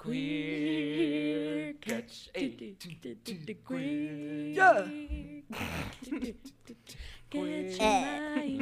[0.00, 2.28] Queer catch.
[2.32, 2.76] Hey.
[3.62, 4.52] Queer.
[4.52, 4.86] Ja.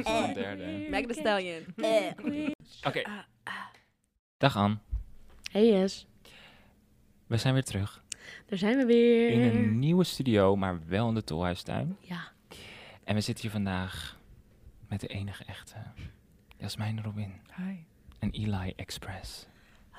[0.03, 0.87] Al een derde.
[0.89, 1.65] Meg the Stallion.
[2.83, 3.01] Oké.
[4.37, 4.77] Dag Anne.
[5.51, 6.07] Hey Yes,
[7.27, 8.03] We zijn weer terug.
[8.45, 9.29] daar zijn we weer.
[9.31, 11.97] In een nieuwe studio, maar wel in de Tolhuistuin.
[11.99, 12.31] Ja,
[13.03, 14.19] En we zitten hier vandaag
[14.87, 15.75] met de enige echte
[16.57, 17.75] Jasmijn Robin Hi.
[18.19, 19.47] en Eli Express.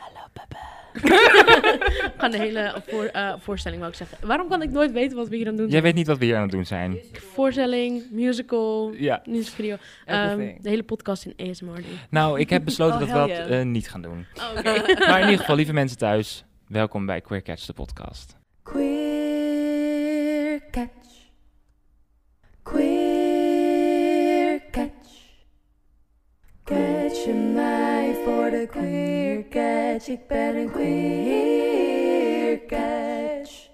[0.00, 0.58] Hallo papa.
[1.02, 4.18] we gaan de hele voor, eh, voorstelling, wou ik zeggen.
[4.26, 5.82] Waarom kan ik nooit weten wat we hier aan het doen Jij zijn?
[5.82, 6.98] weet niet wat we hier aan het doen zijn.
[7.12, 9.22] Voorstelling, musical, Ja.
[9.24, 11.80] music Ehm de hele podcast in ASMR.
[12.10, 13.60] Nou, ik heb besloten Oh, dat we dat yeah.
[13.60, 14.26] eh, niet gaan doen.
[14.34, 14.82] Oh, oké.
[15.08, 18.38] Maar in ieder geval, lieve mensen thuis, welkom bij Queer Catch, de podcast.
[28.66, 30.08] Queer catch.
[30.08, 33.68] Ik ben een queer catch.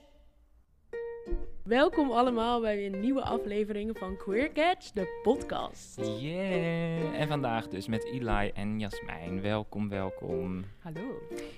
[1.66, 6.00] Welkom allemaal bij een nieuwe aflevering van Queer Catch, de podcast.
[6.20, 7.20] Yeah!
[7.20, 9.40] En vandaag dus met Eli en Jasmijn.
[9.40, 10.64] Welkom, welkom.
[10.78, 11.00] Hallo.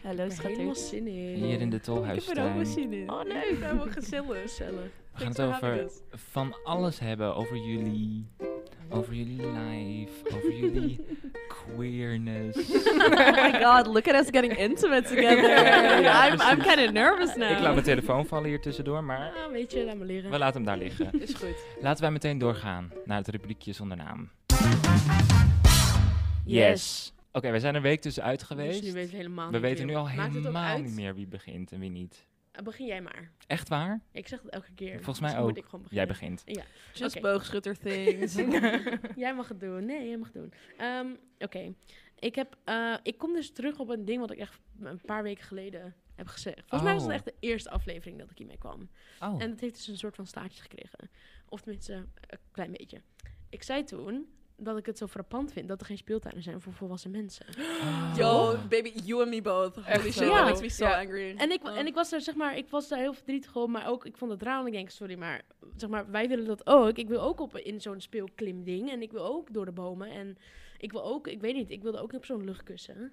[0.03, 1.35] Hallo, ik heb er helemaal zin in.
[1.35, 2.67] Hier in de Tolhuistuin.
[2.67, 3.11] zin in.
[3.11, 4.41] Oh nee, ik ben wel gezellig.
[4.41, 4.91] gezellig.
[5.19, 7.35] We gaan het over van alles hebben.
[7.35, 8.27] Over jullie,
[8.89, 11.01] over jullie life, over jullie
[11.77, 12.57] queerness.
[12.59, 15.47] oh my god, look at us getting intimate together.
[16.03, 17.51] Ja, I'm, I'm kind of nervous now.
[17.51, 20.31] Ik laat mijn telefoon vallen hier tussendoor, maar Ah, weet je, laat me leren.
[20.31, 21.21] we laten hem daar liggen.
[21.21, 21.57] Is goed.
[21.81, 24.31] Laten wij meteen doorgaan naar het rubriekje zonder naam.
[26.45, 27.13] Yes.
[27.33, 28.83] Oké, we zijn een week tussenuit Dus geweest.
[28.83, 31.81] nu weten we helemaal we weten nu al Maakt helemaal niet meer wie begint en
[31.81, 32.27] wie niet.
[32.59, 33.31] Uh, begin jij maar.
[33.47, 34.01] Echt waar?
[34.13, 34.95] Ik zeg het elke keer.
[34.95, 35.57] Volgens mij Dus moet ook.
[35.57, 36.45] ik gewoon Jij begint.
[36.95, 37.21] Just Oké.
[37.21, 38.35] boogschutter things.
[39.17, 39.85] Jij mag het doen.
[39.85, 40.53] Nee, jij mag het doen.
[40.77, 41.07] Ehm,
[41.39, 41.75] Oké.
[42.19, 45.23] Ik, heb, eh, ik kom dus terug op een ding wat ik echt een paar
[45.23, 46.59] weken geleden heb gezegd.
[46.61, 47.17] Volgens mij was het Oh.
[47.17, 48.89] echt de eerste aflevering dat ik hiermee kwam.
[49.21, 51.11] Oh, En het heeft dus een soort van staartje gekregen.
[51.49, 53.01] Of tenminste, een klein beetje.
[53.49, 54.27] Ik zei toen
[54.61, 57.47] dat ik het zo frappant vind dat er geen speeltuinen zijn voor volwassen mensen.
[57.59, 58.13] Oh.
[58.17, 59.75] Yo, baby, you and me both.
[59.77, 61.35] Holy shit, that makes me so angry.
[61.37, 61.79] En ik, Oh.
[61.79, 64.17] en ik was daar, zeg maar, ik was daar heel verdrietig om, maar ook, ik
[64.17, 64.61] vond het raar.
[64.61, 65.43] En ik denk, sorry, maar,
[65.77, 66.97] zeg maar, wij willen dat ook.
[66.97, 68.91] Ik wil ook op, in zo'n speelklimding.
[68.91, 70.11] En ik wil ook door de bomen.
[70.11, 70.39] En
[70.79, 73.13] ik wil ook, ik weet niet, ik wilde ook op zo'n luchtkussen.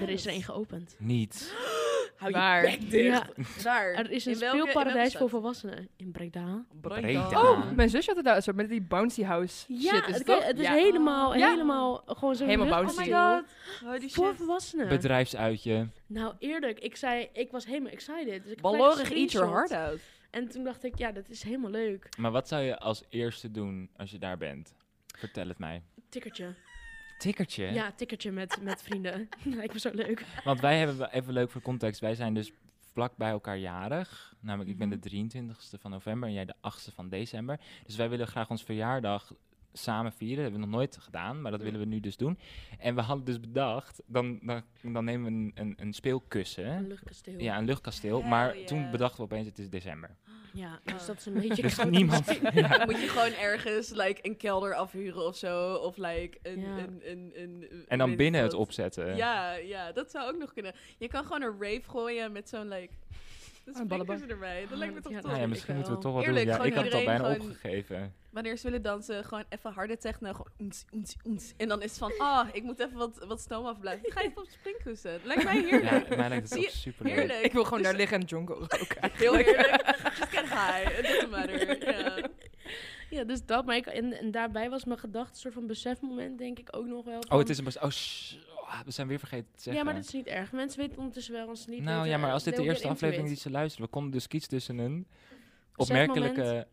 [0.00, 0.94] Er is er één geopend.
[0.98, 1.54] Niet.
[2.18, 2.70] Hou Waar?
[2.70, 3.04] je bek dicht.
[3.06, 3.26] Ja.
[3.62, 3.92] Waar?
[3.94, 6.64] Er is een In welke- speelparadijs voor volwassenen in Breda.
[6.80, 7.28] Breda.
[7.28, 10.08] Oh, mijn zusje had het daar zo met die bouncy house Ja, shit.
[10.08, 10.72] Is het, het is Ja.
[10.72, 11.48] helemaal, Ja.
[11.50, 13.84] helemaal gewoon zo'n Helemaal luchtkasteel bouncy.
[13.84, 14.36] Holy Voor shit.
[14.36, 14.88] volwassenen.
[14.88, 15.88] Bedrijfsuitje.
[16.06, 18.42] Nou, eerlijk, ik zei, ik was helemaal excited.
[18.42, 19.90] Dus ik Ballorig eat your heart out.
[19.90, 20.00] out.
[20.30, 22.08] En toen dacht ik, ja, dat is helemaal leuk.
[22.18, 24.74] Maar wat zou je als eerste doen als je daar bent?
[25.16, 25.82] Vertel het mij.
[26.08, 26.54] Tikkertje.
[27.18, 27.64] Tikkertje?
[27.72, 29.28] Ja, tikkertje met, met vrienden.
[29.44, 30.24] Lijkt me zo leuk.
[30.44, 32.52] Want wij hebben, even leuk voor context, wij zijn dus
[32.92, 34.34] vlak bij elkaar jarig.
[34.40, 34.98] Namelijk, ik ben Mhm.
[35.00, 37.60] de 23ste van november en jij de 8ste van december.
[37.86, 39.32] Dus wij willen graag ons verjaardag
[39.72, 40.36] samen vieren.
[40.36, 42.38] Dat hebben we nog nooit gedaan, maar dat willen we nu dus doen.
[42.78, 46.66] En we hadden dus bedacht, dan, dan, dan nemen we een, een, een speelkussen.
[46.66, 47.38] Een luchtkasteel.
[47.40, 48.20] Ja, een luchtkasteel.
[48.20, 48.66] Hell maar yeah.
[48.66, 50.16] toen bedachten we opeens, het is december.
[50.58, 51.90] Ja, dus dat is een beetje Dus koud.
[51.90, 52.26] niemand...
[52.54, 52.84] ja.
[52.84, 55.74] Moet je gewoon ergens like, een kelder afhuren of zo.
[55.74, 56.66] Of like, een, Ja.
[56.78, 59.16] een, een, een, En dan binnen het opzetten.
[59.16, 60.74] Ja, ja, dat zou ook nog kunnen.
[60.98, 62.92] Je kan gewoon een rave gooien met zo'n like...
[63.76, 64.66] Een Een erbij.
[64.68, 65.26] Dat lijkt me toch Ja, tof.
[65.26, 65.82] Nou ja, ik misschien wel.
[65.82, 66.54] moeten we toch wel Eerlijk, doen.
[66.54, 68.14] Ja, gewoon ik had het al iedereen bijna gewoon- opgegeven.
[68.30, 70.32] Wanneer ze willen dansen, gewoon even harde techno.
[70.60, 70.84] Oens,
[71.26, 71.52] oens.
[71.56, 74.12] En dan is het van, ah, ik moet even wat, wat stoom afblijven.
[74.12, 75.12] Ga even op springkussen.
[75.12, 76.16] Dat lijkt mij Ja, heerlijk.
[76.16, 77.14] mij lijkt het ook super leuk.
[77.14, 77.40] Heerlijk.
[77.40, 79.10] Ik wil gewoon Dus- daar liggen en jonko roken.
[79.12, 79.84] Heel heerlijk.
[80.18, 80.98] Just get high.
[80.98, 81.84] It doesn't matter.
[81.98, 82.16] Ja.
[83.10, 83.64] Ja, dus dat.
[83.66, 86.86] Maar ik, en, en daarbij was mijn gedachte een soort van besefmoment, denk ik ook
[86.86, 87.18] nog wel.
[87.28, 87.64] Oh, het is een...
[87.64, 87.90] bes- Oh,
[88.68, 89.74] Oh, we zijn weer vergeten te zeggen.
[89.74, 90.52] Ja, maar dat is niet erg.
[90.52, 93.34] Mensen weten ondertussen wel ze niet Nou ja, maar als dit de eerste aflevering it.
[93.34, 95.06] die ze luisteren, we konden dus kiezen tussen een
[95.76, 96.66] opmerkelijke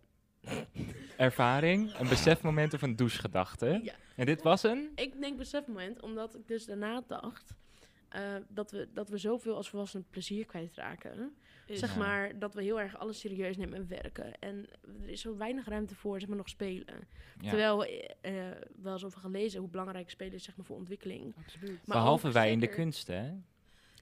[1.17, 3.79] ervaring, een besefmoment of een douchegedachte.
[3.83, 3.93] Ja.
[4.15, 4.91] En dit was een?
[4.95, 7.53] Ik denk besefmoment, omdat ik dus daarna dacht
[8.09, 11.35] eh, dat, we, dat we zoveel als volwassenen plezier kwijtraken.
[11.65, 11.97] Zeg Ja.
[11.99, 14.39] maar dat we heel erg alles serieus nemen en werken.
[14.39, 14.65] En
[15.03, 17.07] er is zo weinig ruimte voor, zeg maar, nog spelen.
[17.41, 17.49] Ja.
[17.49, 21.33] Terwijl eh eh, wel eens over gelezen hoe belangrijk spelen is, zeg maar, voor ontwikkeling.
[21.37, 21.69] Absoluut.
[21.85, 23.31] Maar Behalve wij in de kunsten, hè?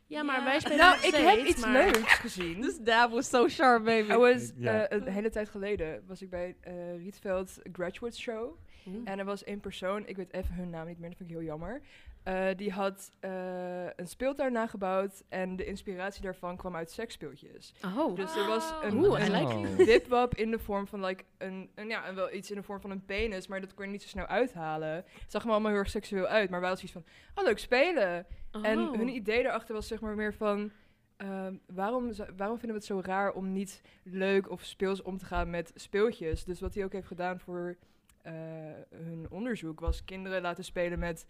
[0.07, 0.43] Ja, maar Ja.
[0.45, 2.61] wij spelen Nou, nog ik heb steeds, iets maar- leuks gezien.
[2.61, 4.11] This dab was so sharp, baby.
[4.11, 4.87] I was, Ja.
[4.87, 8.57] eh, een hele tijd geleden was ik bij eh Rietveld Graduate Show.
[8.83, 8.89] Hm.
[9.05, 11.35] En er was één persoon, ik weet even hun naam niet meer, dat vind ik
[11.35, 11.81] heel jammer.
[12.23, 17.73] Eh, die had eh, een speeltuin nagebouwd en de inspiratie daarvan kwam uit seksspeeltjes.
[17.97, 19.31] Oh, Dus er was een, Oeh, I een
[19.61, 22.63] like wipwap in de vorm van like, een, een, ja, een, wel iets in de
[22.63, 24.95] vorm van een penis, maar dat kon je niet zo snel uithalen.
[24.95, 27.59] Het zag er allemaal heel erg seksueel uit, maar wij hadden zoiets van, oh leuk
[27.59, 28.25] spelen.
[28.61, 28.95] En Oh.
[28.97, 30.71] hun idee daarachter was zeg maar meer van,
[31.17, 35.25] ehm, waarom, waarom vinden we het zo raar om niet leuk of speels om te
[35.25, 36.43] gaan met speeltjes?
[36.43, 37.77] Dus wat hij ook heeft gedaan voor
[38.21, 38.33] eh,
[38.95, 41.25] hun onderzoek was kinderen laten spelen met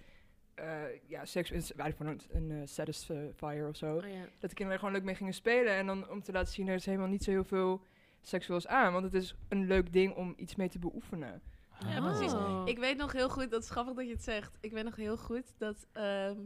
[1.08, 1.64] ja, seks, een,
[1.98, 3.96] een, een eh, satisfier of zo.
[3.96, 4.22] Oh, ja.
[4.40, 5.74] Dat de kinderen er gewoon leuk mee gingen spelen.
[5.74, 7.82] En dan om te laten zien, er is helemaal niet zo heel veel
[8.22, 8.94] seksueels aan.
[8.94, 11.42] Want het is een leuk ding om iets mee te beoefenen.
[11.80, 12.04] Ja, Ah.
[12.18, 12.34] precies.
[12.34, 12.62] Oh.
[12.66, 14.58] Ik weet nog heel goed, dat is grappig dat je het zegt.
[14.62, 16.38] Ik weet nog heel goed dat ehm,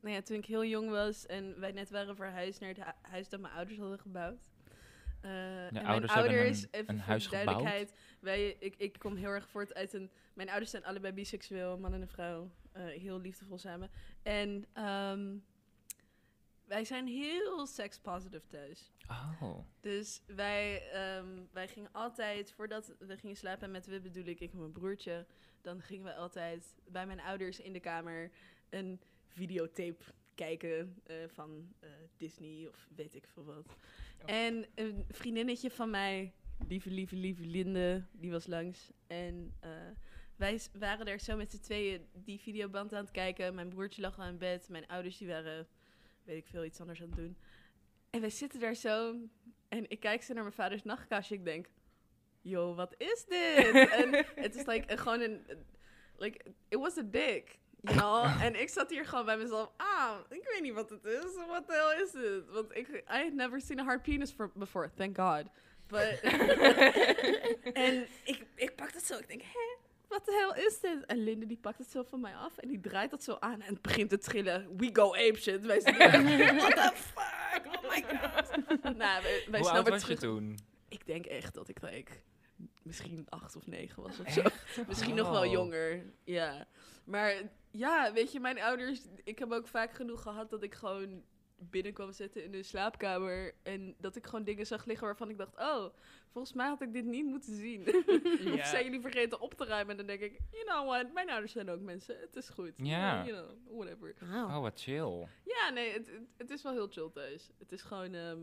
[0.00, 3.10] nou ja, toen ik heel jong was en wij net waren verhuisd naar het hu-
[3.10, 4.48] huis dat mijn ouders hadden gebouwd.
[5.20, 9.16] Eh, en mijn ouders een- even een voor huis de duidelijkheid, wij, ik, ik kom
[9.16, 10.10] heel erg voort uit een...
[10.34, 12.50] Mijn ouders zijn allebei biseksueel, man en een vrouw.
[12.78, 13.90] Eh, heel liefdevol samen.
[14.22, 15.36] En ehm,
[16.64, 18.92] wij zijn heel sex-positive thuis.
[19.08, 19.58] Oh.
[19.80, 24.40] Dus wij, ehm, wij gingen altijd, voordat we gingen slapen, en met we bedoel ik,
[24.40, 25.26] ik en mijn broertje,
[25.60, 28.30] dan gingen we altijd bij mijn ouders in de kamer
[28.68, 30.04] een videotape
[30.34, 33.76] kijken eh, van eh, Disney of weet ik veel wat.
[34.24, 36.32] En een vriendinnetje van mij,
[36.68, 38.90] lieve, lieve, lieve Linde, die was langs.
[39.06, 39.54] En
[40.38, 43.54] wij waren daar zo met z'n tweeën die videoband aan het kijken.
[43.54, 45.66] Mijn broertje lag al in bed, mijn ouders die waren,
[46.24, 47.36] weet ik veel, iets anders aan het doen.
[48.10, 49.14] En wij zitten daar zo
[49.68, 51.34] en ik kijk zo naar mijn vaders nachtkastje.
[51.34, 51.66] Ik denk,
[52.40, 53.88] yo, wat is dit?
[54.00, 55.46] en het is like, gewoon een,
[56.16, 57.58] like, it was a dick.
[57.80, 58.42] You know?
[58.46, 61.34] en ik zat hier gewoon bij mezelf, ah, ik weet niet wat het is.
[61.46, 62.50] What the hell is it?
[62.50, 65.44] Want ik, I had never seen a hard penis for, before, thank God.
[65.86, 66.20] But,
[67.86, 69.77] en ik, ik pak dat zo, ik denk, hè?
[70.08, 71.06] Wat de hel is dit?
[71.06, 73.60] En Linde die pakt het zo van mij af en die draait dat zo aan
[73.60, 74.76] en het begint te trillen.
[74.76, 75.64] We go ape shit.
[75.64, 76.24] Wij zitten
[76.56, 77.66] what the fuck?
[77.66, 78.82] Oh my god.
[78.82, 80.58] nou, wij, wij Hoe oud was je toen?
[80.88, 82.12] Ik denk echt dat ik like,
[82.82, 84.42] misschien acht of negen was of zo.
[84.86, 86.12] Misschien nog wel jonger.
[86.24, 86.66] Ja.
[87.04, 87.34] Maar
[87.70, 89.00] ja, weet je, mijn ouders...
[89.24, 91.22] Ik heb ook vaak genoeg gehad dat ik gewoon
[91.58, 93.54] binnenkwam zitten in de slaapkamer.
[93.62, 95.56] En dat ik gewoon dingen zag liggen waarvan ik dacht...
[95.56, 95.94] Oh,
[96.32, 97.86] volgens mij had ik dit niet moeten zien.
[98.54, 99.90] of zijn jullie vergeten op te ruimen?
[99.90, 102.16] En dan denk ik, you know what, mijn ouders zijn ook mensen.
[102.20, 102.72] Het is goed.
[102.76, 103.24] Ja.
[103.24, 104.14] You know, whatever.
[104.32, 105.26] Oh, wat chill.
[105.44, 107.50] Ja, nee, het, het, het is wel heel chill thuis.
[107.58, 108.14] Het is gewoon...
[108.14, 108.38] ehm,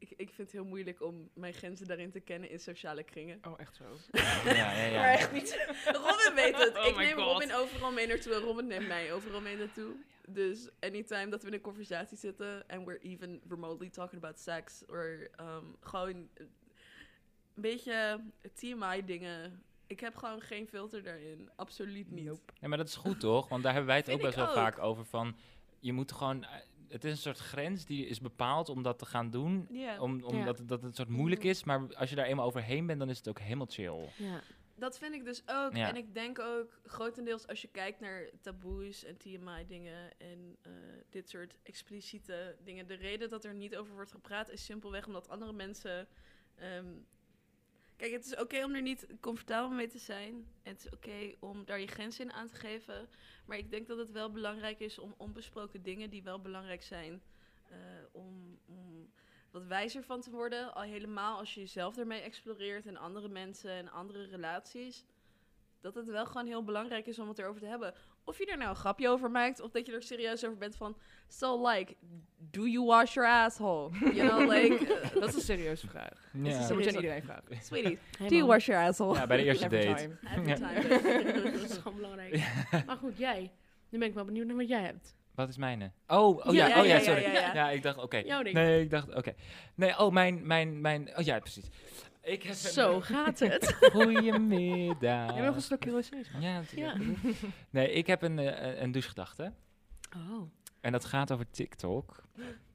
[0.00, 3.38] ik, ik vind het heel moeilijk om mijn grenzen daarin te kennen in sociale kringen.
[3.46, 3.84] Oh, echt zo.
[4.44, 4.98] Ja, ja, ja.
[5.00, 5.66] Maar echt niet.
[5.84, 6.78] Robin weet het.
[6.78, 7.32] Oh ik neem God.
[7.32, 9.94] Robin overal mee naartoe en Robin neemt mij overal mee naartoe.
[10.32, 14.82] Dus anytime dat we in een conversatie zitten en we're even remotely talking about sex,
[14.88, 16.28] of um, gewoon
[17.54, 18.20] een beetje
[18.54, 19.62] TMI dingen.
[19.86, 21.50] Ik heb gewoon geen filter daarin.
[21.56, 22.24] Absoluut niet.
[22.24, 22.52] Nope.
[22.60, 23.48] Ja, maar dat is goed toch?
[23.48, 24.54] Want daar hebben wij het ook best wel ook.
[24.54, 25.36] vaak over van...
[25.80, 26.44] Je moet gewoon...
[26.44, 26.50] eh,
[26.88, 29.68] Het is een soort grens die is bepaald om dat te gaan doen.
[29.98, 31.64] Om, omdat dat het een soort moeilijk is.
[31.64, 34.08] Maar als je daar eenmaal overheen bent, dan is het ook helemaal chill.
[34.16, 34.40] Ja.
[34.80, 35.74] Dat vind ik dus ook.
[35.74, 35.88] Ja.
[35.88, 40.72] En ik denk ook grotendeels als je kijkt naar taboes en TMI-dingen en eh,
[41.10, 42.86] dit soort expliciete dingen.
[42.86, 46.08] De reden dat er niet over wordt gepraat is simpelweg omdat andere mensen.
[46.56, 46.92] ehm,
[47.96, 50.34] kijk, het is oké om er niet comfortabel mee te zijn.
[50.62, 53.08] En het is oké om daar je grenzen in aan te geven.
[53.46, 57.22] Maar ik denk dat het wel belangrijk is om onbesproken dingen die wel belangrijk zijn.
[57.70, 57.76] eh,
[58.12, 59.10] om, om
[59.50, 60.74] wat wijzer van te worden.
[60.74, 65.04] Al helemaal als je jezelf ermee exploreert en andere mensen en andere relaties.
[65.80, 67.94] Dat het wel gewoon heel belangrijk is om het erover te hebben.
[68.24, 70.76] Of je er nou een grapje over maakt, of dat je er serieus over bent
[70.76, 70.96] van...
[71.28, 71.94] So like,
[72.36, 73.90] do you wash your asshole?
[74.14, 74.94] You know, like...
[74.94, 76.28] eh, Dat is een serieuze vraag.
[76.32, 76.58] Ja.
[76.58, 77.56] Dat moet je aan iedereen vragen.
[77.62, 79.14] Sweetie, do you wash your asshole?
[79.14, 80.02] Ja, bij de eerste Every date.
[80.20, 80.36] time.
[80.36, 80.54] Every Ja.
[80.54, 81.50] time.
[81.60, 82.34] dat is gewoon belangrijk.
[82.86, 83.52] Maar goed, jij.
[83.88, 85.14] Nu ben ik wel benieuwd naar wat jij hebt.
[85.40, 85.90] Wat is mijne?
[86.06, 87.22] Oh, oh ja, Ja, oh ja, sorry.
[87.32, 88.42] ja, ik dacht, oké.
[88.52, 89.34] Nee, ik dacht, oké.
[89.74, 91.64] Nee, oh, mijn, mijn, mijn, oh ja, precies.
[92.22, 93.76] Ik heb Zo gaat het.
[93.92, 95.26] Goedemiddag.
[95.26, 96.16] Jij wil nog een slokje rosé?
[96.38, 97.04] Ja, natuurlijk.
[97.70, 99.52] Nee, ik heb een, eh, een douchegedachte.
[100.16, 100.50] Oh.
[100.80, 102.22] En dat gaat over TikTok.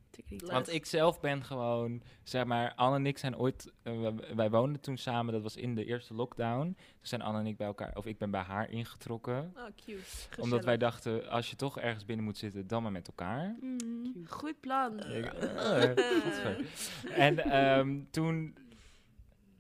[0.45, 4.50] Want ik zelf ben gewoon, zeg maar, Anne en ik zijn ooit, eh, wij, wij
[4.50, 6.63] woonden toen samen, dat was in de eerste lockdown.
[6.65, 9.53] Toen zijn Anne en ik bij elkaar, of ik ben bij haar ingetrokken.
[9.55, 10.01] Oh, cute.
[10.41, 13.55] Omdat wij dachten, als je toch ergens binnen moet zitten, dan maar met elkaar.
[13.62, 14.25] Mm.
[14.27, 15.00] Goed plan.
[15.00, 15.81] Ik- eh,
[16.24, 16.65] godver.
[17.12, 18.55] en ehm, toen,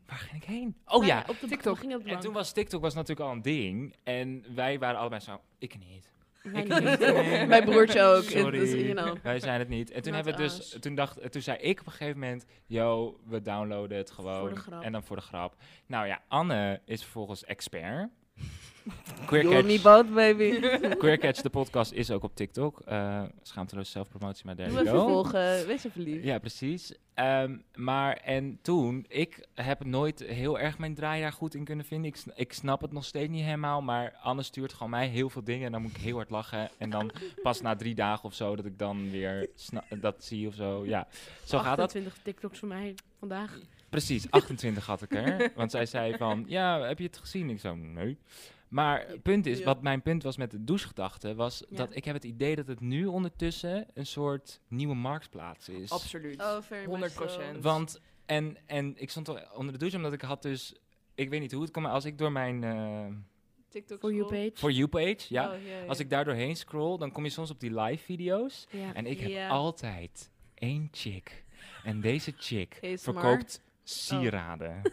[0.05, 0.75] waar ging ik heen?
[0.85, 1.73] Oh ja, op de TikTok.
[1.75, 3.95] we gingen op de en toen was TikTok was natuurlijk al een ding.
[4.03, 6.13] En wij waren allebei zo, ik niet.
[6.53, 6.67] Ik.
[6.67, 7.47] Nee.
[7.47, 8.23] Mijn broertje ook.
[8.23, 9.17] Sorry, Dus, you know.
[9.23, 9.91] wij zijn het niet.
[9.91, 10.79] En toen, Not hebben we dus, us.
[10.79, 14.39] toen, dacht, toen zei ik op een gegeven moment, yo, we downloaden het gewoon.
[14.39, 14.83] Voor de grap.
[14.83, 15.55] En dan voor de grap.
[15.85, 18.09] Nou ja, Anne is vervolgens expert.
[19.25, 20.59] Queer You and me Catch, both, baby.
[21.01, 22.79] Queer Catch, de podcast, is ook op TikTok.
[22.79, 25.07] Eh schaamteloos zelfpromotie, maar Doe you go.
[25.07, 25.67] volgen.
[25.67, 26.23] Wees even lief.
[26.23, 26.93] Ja, precies.
[27.13, 31.85] Ehm, maar en toen, ik heb nooit heel erg mijn draai daar goed in kunnen
[31.85, 32.11] vinden.
[32.11, 35.43] Ik, ik snap het nog steeds niet helemaal, maar Anne stuurt gewoon mij heel veel
[35.43, 36.69] dingen en dan moet ik heel hard lachen.
[36.77, 37.11] En dan
[37.41, 39.49] pas na drie dagen of zo dat ik dan weer
[39.99, 40.85] dat zie of zo.
[40.85, 41.07] Ja,
[41.45, 41.85] zo gaat dat.
[41.85, 43.59] 28 TikToks voor mij vandaag.
[43.95, 45.51] Precies, 28 had ik er.
[45.55, 47.49] Want zij zei van, ja, heb je het gezien?
[47.49, 48.17] Ik zo, nee.
[48.67, 49.65] Maar het punt is, Ja.
[49.65, 51.77] wat mijn punt was met de douchegedachte, was Ja.
[51.77, 55.91] dat ik heb het idee dat het nu ondertussen een soort nieuwe marktplaats is.
[55.91, 56.41] Absoluut.
[56.41, 57.15] Oh, very much 100%.
[57.31, 57.39] so.
[57.61, 60.75] Want, en, en ik stond al onder de douche omdat ik had dus,
[61.15, 63.05] ik weet niet hoe het komt, maar als ik door mijn eh
[63.69, 64.51] TikTok For you page.
[64.53, 65.85] For You page, ja, Oh, ja, ja.
[65.85, 68.67] als ik daar doorheen scroll, dan kom je soms op die live video's.
[68.69, 68.93] Ja.
[68.93, 71.43] En ik heb altijd één chick.
[71.83, 72.97] En deze chick ASMR?
[73.13, 74.81] verkoopt sieraden.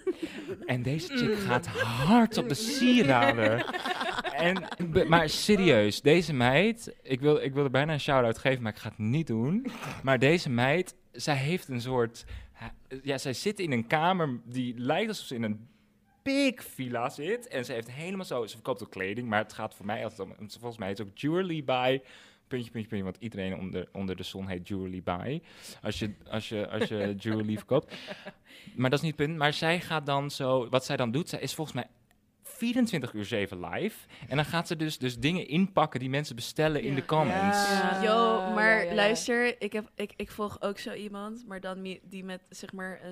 [0.67, 3.65] En deze chick gaat hard op de sieraden.
[4.33, 4.65] En,
[5.09, 8.79] maar serieus, deze meid, ik wil, ik wil er bijna een shout-out geven, maar ik
[8.79, 9.67] ga het niet doen.
[10.03, 12.25] Maar deze meid, zij heeft een soort,
[13.03, 15.69] ja, zij zit in een kamer die lijkt alsof ze in een
[16.23, 17.49] big villa zit.
[17.49, 20.21] En ze heeft helemaal zo, ze verkoopt ook kleding, maar het gaat voor mij altijd
[20.21, 22.01] om, volgens mij is het ook jewelry by,
[22.53, 25.41] puntje, puntje, puntje, want iedereen onder, onder de zon heet jewelry by.
[25.83, 27.95] Als je, als je, als je jewelry verkoopt.
[28.75, 29.39] Maar dat is niet het punt.
[29.39, 31.87] Maar zij gaat dan zo, wat zij dan doet, zij is volgens mij
[32.43, 34.07] 24 uur 7 live.
[34.29, 37.71] En dan gaat ze dus, dus dingen inpakken die mensen bestellen in de comments.
[37.71, 38.03] Ja.
[38.03, 38.95] Yo, maar ja, ja, ja.
[38.95, 43.01] luister, ik, heb, ik, ik volg ook zo iemand, maar dan die met, zeg maar,
[43.01, 43.09] eh,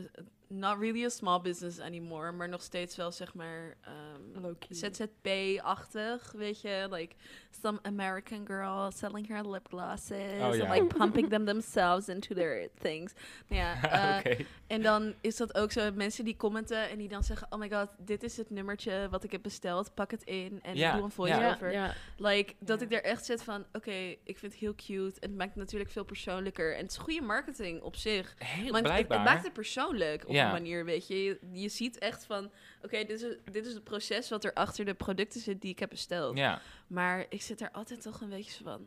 [0.53, 4.77] not really a small business anymore, maar nog steeds wel, zeg maar, ehm, Low-key.
[4.77, 7.15] ZZP-achtig, weet je, like
[7.63, 12.69] some American girl selling her lip glosses Oh, and like pumping them themselves into their
[12.81, 13.13] things.
[13.47, 14.45] Ja, eh, Oké.
[14.67, 17.71] en dan is dat ook zo, mensen die commenten en die dan zeggen, oh my
[17.71, 21.03] god, dit is het nummertje wat ik heb besteld, pak het in en Ja, doe
[21.05, 21.95] een voice-over.
[22.17, 25.21] Like, dat ik er echt zit van, oké, ik vind het heel cute.
[25.21, 26.75] En het maakt het natuurlijk veel persoonlijker.
[26.77, 28.35] En het is goede marketing op zich.
[28.39, 29.19] Heel Want het, blijkbaar.
[29.19, 30.51] het maakt het persoonlijk op Ja.
[30.53, 31.23] manier, weet je.
[31.25, 32.51] Je, je ziet echt van,
[32.83, 35.79] oké, dit, is, dit is het proces wat er achter de producten zit die ik
[35.79, 36.37] heb besteld.
[36.37, 38.87] Ja, Maar ik zit er altijd toch een beetje van,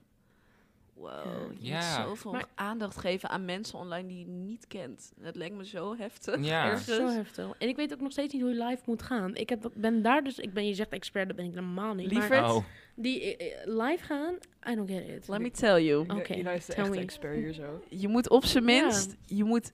[0.94, 1.98] wow, je Ja.
[2.00, 5.12] moet zoveel Maar- aandacht geven aan mensen online die je niet kent.
[5.22, 6.46] Het lijkt me zo heftig.
[6.46, 6.66] Ja.
[6.66, 6.86] ergens.
[6.86, 7.46] zo heftig.
[7.58, 9.36] En ik weet ook nog steeds niet hoe je live moet gaan.
[9.36, 12.12] Ik heb, ben daar dus, ik ben, je zegt expert, dat ben ik helemaal niet.
[12.12, 12.44] Lieverd?
[12.52, 12.64] Oh.
[12.96, 14.34] die eh, eh, live gaan,
[14.70, 15.28] I don't get it.
[15.28, 16.02] Let me tell you.
[16.20, 17.02] Oké, Ila is de tell echte me.
[17.04, 17.84] expert hier zo.
[17.90, 18.82] Je moet op zijn Ja.
[18.82, 19.72] minst, je moet,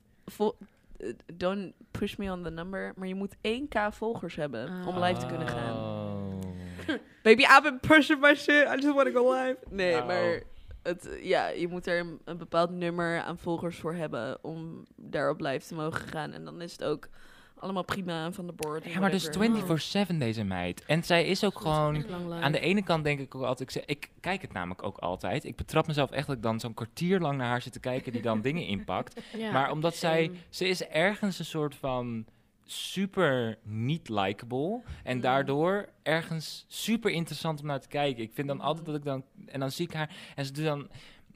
[1.38, 5.26] don't push me on the number, maar je moet 1k volgers hebben om live te
[5.26, 5.76] kunnen gaan.
[5.76, 6.40] Oh.
[7.24, 9.58] Baby, I've been pushing my shit, I just want to go live.
[9.70, 10.06] Nee, Oh.
[10.08, 10.42] maar
[10.84, 15.40] het, ja, je moet er een, een bepaald nummer aan volgers voor hebben om daarop
[15.40, 16.32] live te mogen gaan.
[16.34, 17.08] En dan is het ook
[17.60, 18.86] allemaal prima en van de board.
[18.86, 20.08] Ja, maar dus whatever.
[20.14, 20.86] 24-7 deze meid.
[20.86, 22.06] En zij is ook gewoon...
[22.34, 24.98] Aan de ene kant denk ik ook altijd, ik, zeg, ik kijk het namelijk ook
[24.98, 25.44] altijd.
[25.44, 28.12] Ik betrap mezelf echt dat ik dan zo'n kwartier lang naar haar zit te kijken
[28.12, 29.22] die dan dingen inpakt.
[29.38, 32.26] Ja, maar omdat zij, ze is ergens een soort van
[32.66, 34.82] super niet likable.
[35.04, 35.22] En Mm.
[35.22, 38.24] daardoor ergens super interessant om naar te kijken.
[38.24, 40.66] Ik vind dan altijd dat ik dan, en dan zie ik haar en ze doet
[40.66, 40.88] dan,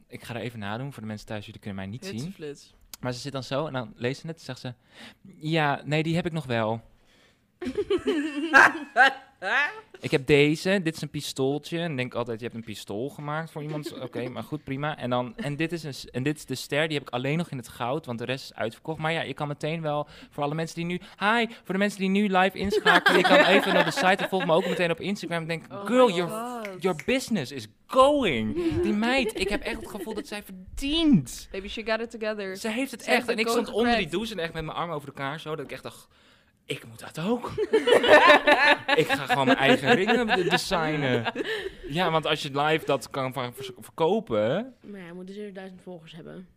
[0.08, 2.34] ik ga er even nadoen voor de mensen thuis, jullie kunnen mij niet zien.
[3.00, 4.74] Maar ze zit dan zo en dan leest ze het en zegt ze,
[5.40, 6.82] ja, nee, die heb ik nog wel.
[10.00, 11.80] Ik heb deze, dit is een pistooltje.
[11.80, 14.02] En denk altijd, je hebt een pistool gemaakt voor iemand.
[14.02, 14.98] Oké, maar goed, prima.
[14.98, 17.38] En, dan, en, dit is een, en dit is de ster, die heb ik alleen
[17.38, 19.00] nog in het goud, want de rest is uitverkocht.
[19.00, 21.00] Maar ja, je kan meteen wel, voor alle mensen die nu...
[21.20, 24.30] Hi, voor de mensen die nu live inschakelen, je kan even naar de site en
[24.30, 25.48] volg me ook meteen op Instagram.
[25.48, 26.32] Denk, Oh girl, your,
[26.80, 28.82] your business is going.
[28.82, 31.48] Die meid, ik heb echt het gevoel dat zij verdient.
[31.52, 32.58] Baby, she got it together.
[32.58, 33.30] Ze heeft het Ze heeft echt.
[33.30, 35.56] En ik stond onder die douche en echt met mijn armen over elkaar zo.
[35.56, 36.08] Dat ik echt dacht,
[36.66, 37.52] ik moet dat ook.
[39.02, 41.26] ik ga gewoon mijn eigen ringen de- designen.
[41.88, 43.34] Ja, want als je live dat kan
[43.80, 46.48] verkopen Maar ja, je moet dus eerst duizend volgers hebben.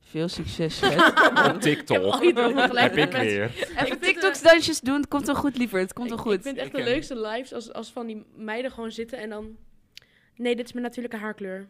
[0.00, 0.82] Veel succes,
[1.52, 3.42] op TikTok, iedereen tegelijk heb ik met- weer.
[3.44, 5.78] Even vind TikToks-dansjes doen, het komt wel goed, liever.
[5.78, 6.34] Het komt wel ik, goed.
[6.34, 9.18] Ik vind echt Ik de ken- leukste lives als, als van die meiden gewoon zitten
[9.18, 9.56] en dan...
[10.34, 11.68] Nee, dit is mijn natuurlijke haarkleur.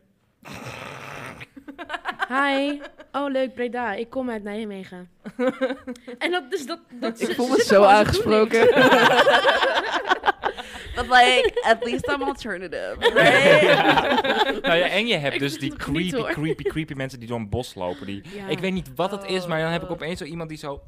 [2.28, 2.80] Hi.
[3.12, 3.92] Oh, leuk, Breda.
[3.94, 5.08] Ik kom uit Nijmegen.
[6.18, 8.60] en dat, dus dat, dat Ik voel me zo aangesproken.
[10.94, 13.60] But like, at least I'm alternative, right?
[13.62, 14.20] Ja.
[14.62, 17.48] Nou ja, en je hebt dus die niet, creepy, creepy, creepy mensen die door een
[17.48, 18.06] bos lopen.
[18.06, 18.22] Die.
[18.34, 18.48] Ja.
[18.48, 19.94] Ik weet niet wat het is, maar dan heb ik Oh.
[19.94, 20.82] opeens zo iemand die zo...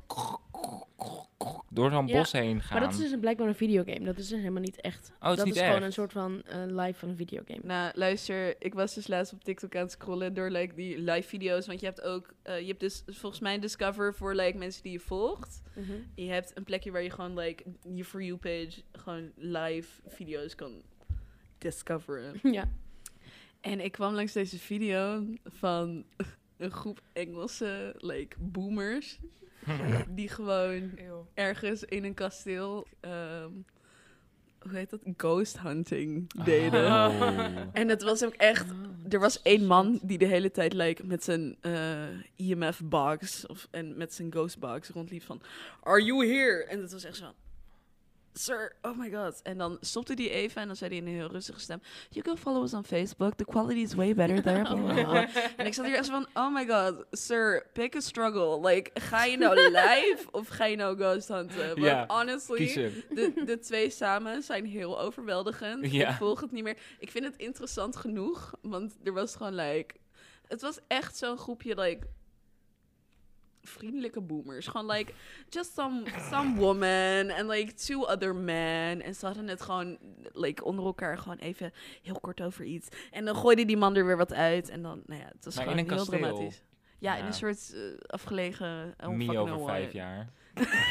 [1.68, 2.78] door zo'n Ja, bos heen gaan.
[2.78, 4.04] Maar dat is dus een- blijkbaar een videogame.
[4.04, 5.12] Dat is dus helemaal niet echt.
[5.21, 7.61] Oh, het is dat niet is gewoon een soort van eh, live van een videogame.
[7.62, 11.28] Nou, luister, ik was dus laatst op TikTok aan het scrollen door like, die live
[11.28, 11.66] video's.
[11.66, 14.82] Want je hebt ook, eh, je hebt dus volgens mij een Discover voor like, mensen
[14.82, 15.62] die je volgt.
[15.76, 15.92] Mhm.
[16.14, 17.62] Je hebt een plekje waar je gewoon like,
[17.94, 20.82] je For You page gewoon live video's kan
[21.59, 22.40] discoveren.
[22.52, 22.68] Ja.
[23.61, 26.04] En ik kwam langs deze video van
[26.56, 29.18] een groep Engelse like, boomers.
[30.09, 31.26] die gewoon Eeuw.
[31.35, 33.50] ergens in een kasteel, ehm,
[34.59, 36.87] hoe heet dat, ghost hunting deden.
[36.87, 37.47] Oh.
[37.73, 38.66] En het was ook echt,
[39.09, 42.02] er was één man die de hele tijd like, met zijn eh,
[42.37, 45.42] EMF-box of, en met zijn ghost-box rondliep van,
[45.83, 46.64] are you here?
[46.64, 47.33] En het was echt zo
[48.33, 49.41] sir, oh my god.
[49.43, 52.25] En dan stopte hij even en dan zei hij in een heel rustige stem, you
[52.25, 54.62] can follow us on Facebook, the quality is way better there.
[54.62, 58.69] blah." En ik zat hier echt van, oh my god, sir, pick a struggle.
[58.69, 61.67] Like, ga je nou live of ga je nou ghost hunten?
[61.67, 65.91] Want Ja, honestly, de, de twee samen zijn heel overweldigend.
[65.93, 66.11] Ja.
[66.11, 66.77] Ik volg het niet meer.
[66.99, 69.95] Ik vind het interessant genoeg, want er was gewoon like...
[70.49, 72.07] Het was echt zo'n groepje like...
[73.62, 74.66] Vriendelijke boomers.
[74.66, 75.12] Gewoon like,
[75.49, 79.02] just some, some woman and like two other men.
[79.02, 79.99] En ze hadden het gewoon
[80.33, 82.88] like onder elkaar gewoon even heel kort over iets.
[83.11, 84.69] En dan gooide die man er weer wat uit.
[84.69, 86.19] En dan, nou ja, het was Maar in gewoon een heel kasteel?
[86.19, 86.62] dramatisch.
[86.99, 88.87] Ja, in een soort eh, afgelegen...
[88.99, 89.92] Me fucking over know vijf what.
[89.92, 90.33] jaar.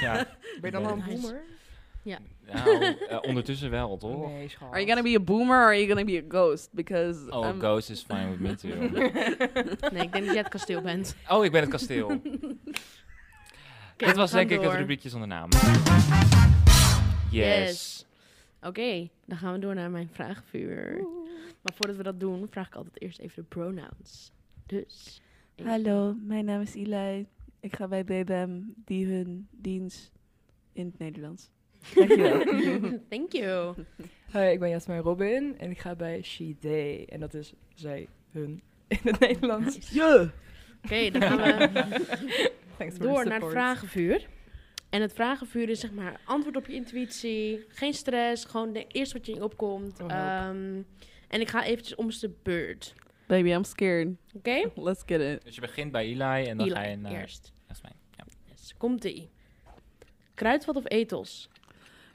[0.02, 0.14] ja,
[0.62, 1.42] Ben je dan al een Nice.
[2.04, 2.20] Nou,
[3.08, 4.28] eh, ondertussen wel, toch?
[4.28, 4.70] Nee, schat.
[4.70, 6.70] Are you gonna be a boomer or are you gonna be a ghost?
[6.74, 8.70] Because Oh, I'm- Ghost is fine with me too.
[9.94, 11.16] Nee, ik denk dat jij het kasteel bent.
[11.30, 12.08] Oh, ik ben het kasteel.
[13.94, 15.50] Oké, Dit was denk ik het rubriekje zonder naam.
[17.32, 17.58] Yes.
[17.68, 18.06] Yes.
[18.62, 20.96] Oké, dan gaan we door naar mijn vragenvuur.
[21.62, 24.32] Maar voordat we dat doen, vraag ik altijd eerst even de pronouns.
[24.66, 25.22] Dus.
[25.56, 27.26] ik- Hallo, mijn naam is Eli.
[27.60, 30.12] Ik ga bij BBM die hun dienst
[30.74, 31.50] in het Nederlands.
[31.96, 33.00] Dankjewel.
[33.10, 33.76] Thank you.
[34.32, 37.06] Hi, ik ben Jasmijn Robin en ik ga bij She They.
[37.10, 39.90] En dat is zij, hun in het Nederlands.
[39.92, 40.32] Ja.
[40.84, 41.70] Oké, dan gaan we
[42.78, 43.52] Thanks for the door naar het support.
[43.52, 44.28] vragenvuur.
[44.90, 47.66] En het vragenvuur is zeg maar antwoord op je intuïtie.
[47.68, 50.02] Geen stress, gewoon de, eerst wat je in opkomt.
[50.02, 50.12] Oh.
[50.12, 50.82] Ehm,
[51.28, 52.96] en ik ga eventjes om de beurt.
[53.28, 54.08] Baby, I'm scared.
[54.36, 54.72] Oké?
[54.88, 55.44] Let's get it.
[55.46, 57.54] Dus je begint bij Eli en dan Eli ga je naar eerst.
[57.68, 57.96] Jasmijn.
[58.18, 58.26] Ja.
[58.50, 58.74] Yes.
[58.78, 59.30] Komt-ie.
[60.34, 61.50] Kruidvat of etels?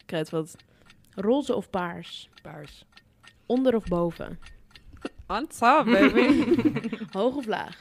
[0.06, 0.56] Kruidvat.
[1.16, 2.28] Roze of paars?
[2.42, 2.84] Paars.
[3.46, 4.38] Onder of boven?
[5.28, 6.44] On top, baby.
[7.14, 7.76] Hoog of laag?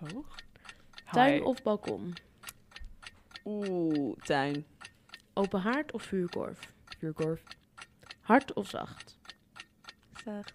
[0.00, 0.26] Hoog.
[1.12, 1.40] Tuin Hi.
[1.44, 2.14] of balkon?
[3.46, 4.64] Oeh, tuin.
[5.36, 6.58] Open haard of vuurkorf?
[7.00, 7.40] Vuurkorf.
[8.22, 9.16] Hard of zacht?
[10.24, 10.54] Zacht.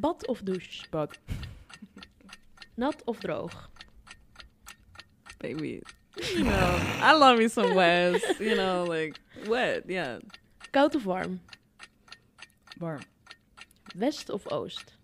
[0.00, 0.88] Bad of douche?
[0.90, 1.18] Bad.
[2.76, 3.52] Nat of droog?
[5.38, 5.82] Baby.
[6.16, 8.40] You know, I love me some west.
[8.40, 10.18] You know, like, wet, yeah.
[10.72, 11.40] Koud of warm?
[12.78, 13.00] Warm.
[13.98, 14.94] West of oost?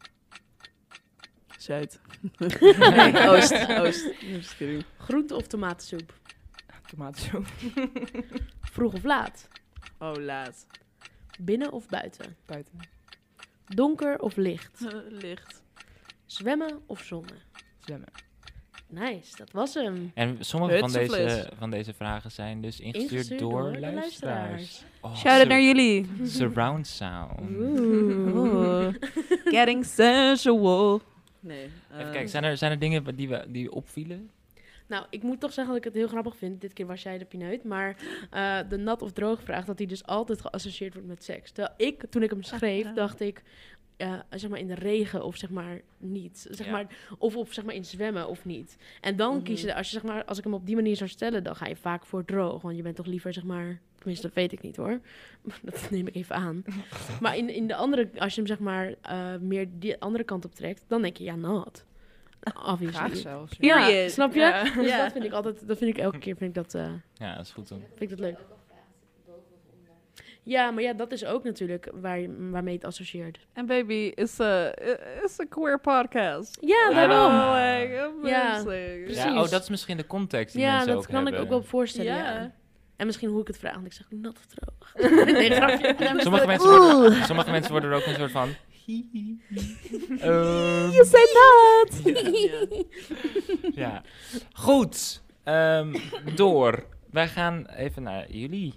[1.59, 1.99] Zuid.
[2.41, 2.49] nee,
[3.29, 3.53] oost.
[3.53, 4.07] Oost.
[4.23, 4.85] I'm just kidding.
[5.07, 6.11] Groente of tomatensoep?
[6.91, 7.47] Tomatensoep.
[8.75, 9.49] Vroeg of laat?
[10.01, 10.67] Oh, laat.
[11.39, 12.37] Binnen of buiten?
[12.47, 12.81] Buiten.
[13.75, 14.81] Donker of licht?
[15.09, 15.63] Licht.
[16.27, 17.43] Zwemmen of zonnen?
[17.79, 18.28] Zwemmen.
[18.91, 20.11] Nice, dat was hem.
[20.15, 23.95] En sommige van deze, van deze vragen zijn dus ingestuurd, Ingestuurd door, luisteraars.
[23.95, 24.83] luisteraars.
[25.01, 26.07] Oh, Shout out naar jullie.
[26.25, 27.41] Surround sound.
[29.55, 31.01] Getting sensual.
[31.41, 31.65] Nee.
[31.65, 34.31] Even eh, kijken, zijn er, zijn er dingen die, we, die opvielen?
[34.87, 36.61] Nou, ik moet toch zeggen dat ik het heel grappig vind.
[36.61, 37.65] Dit keer was jij de pineut.
[37.65, 37.97] Maar
[38.31, 41.51] eh, de nat of droog vraag, dat die dus altijd geassocieerd wordt met seks.
[41.51, 43.43] Terwijl ik, toen ik hem schreef, dacht ik...
[43.99, 46.47] eh, zeg maar in de regen of zeg maar niet.
[46.51, 46.73] Zeg Ja.
[46.73, 46.87] maar,
[47.19, 48.77] of, of zeg maar in zwemmen of niet.
[49.01, 49.43] En dan Mhm.
[49.45, 51.57] kies je, als, je zeg maar, als ik hem op die manier zou stellen, dan
[51.57, 52.63] ga je vaak voor droog.
[52.63, 55.01] Want je bent toch liever, zeg maar, tenminste dat weet ik niet hoor.
[55.63, 56.65] dat neem ik even aan.
[57.21, 60.45] maar in, in de andere, als je hem zeg maar eh, meer die andere kant
[60.45, 61.85] op trekt, dan denk je ja, nat.
[62.67, 62.99] Obviously.
[62.99, 63.57] Graag zelfs.
[63.59, 64.41] Ja, snap je?
[64.41, 64.63] Ja.
[64.63, 65.03] Dus Ja.
[65.03, 67.45] dat vind ik altijd, dat vind ik elke keer vind ik dat, eh, Ja, dat
[67.45, 67.79] is goed dan.
[67.89, 68.39] vind ik dat leuk.
[70.49, 73.39] Ja, maar ja, dat is ook natuurlijk waar je, waarmee je het associeert.
[73.53, 74.73] En baby, it's a,
[75.23, 76.59] it's a queer podcast.
[76.61, 77.35] Ja, daarom.
[77.35, 79.17] Oh, like, Ja, precies.
[79.17, 81.63] Ja, oh, dat is misschien de context die Ja, mensen dat kan ik ook wel
[81.63, 82.15] voorstellen.
[82.15, 82.41] Ja.
[82.41, 82.53] Ja.
[82.97, 84.95] En misschien hoe ik het vraag, want ik zeg nat of droog.
[85.33, 85.95] nee, grapje.
[86.17, 88.49] Sommige mensen, worden, sommige mensen worden er ook een soort van...
[90.21, 92.01] Ehm, You said that!
[92.05, 92.67] Ja.
[93.75, 94.03] ja.
[94.53, 95.23] Goed.
[95.45, 95.95] Ehm,
[96.35, 96.87] door.
[97.11, 98.75] Wij gaan even naar jullie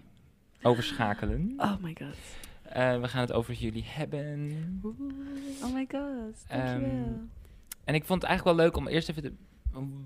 [0.62, 1.54] overschakelen.
[1.58, 2.15] Oh my god.
[2.63, 4.52] Eh, we gaan het over jullie hebben.
[5.63, 6.45] Oh my god.
[6.47, 6.84] Ehm.
[7.84, 9.34] En ik vond het eigenlijk wel leuk om eerst even te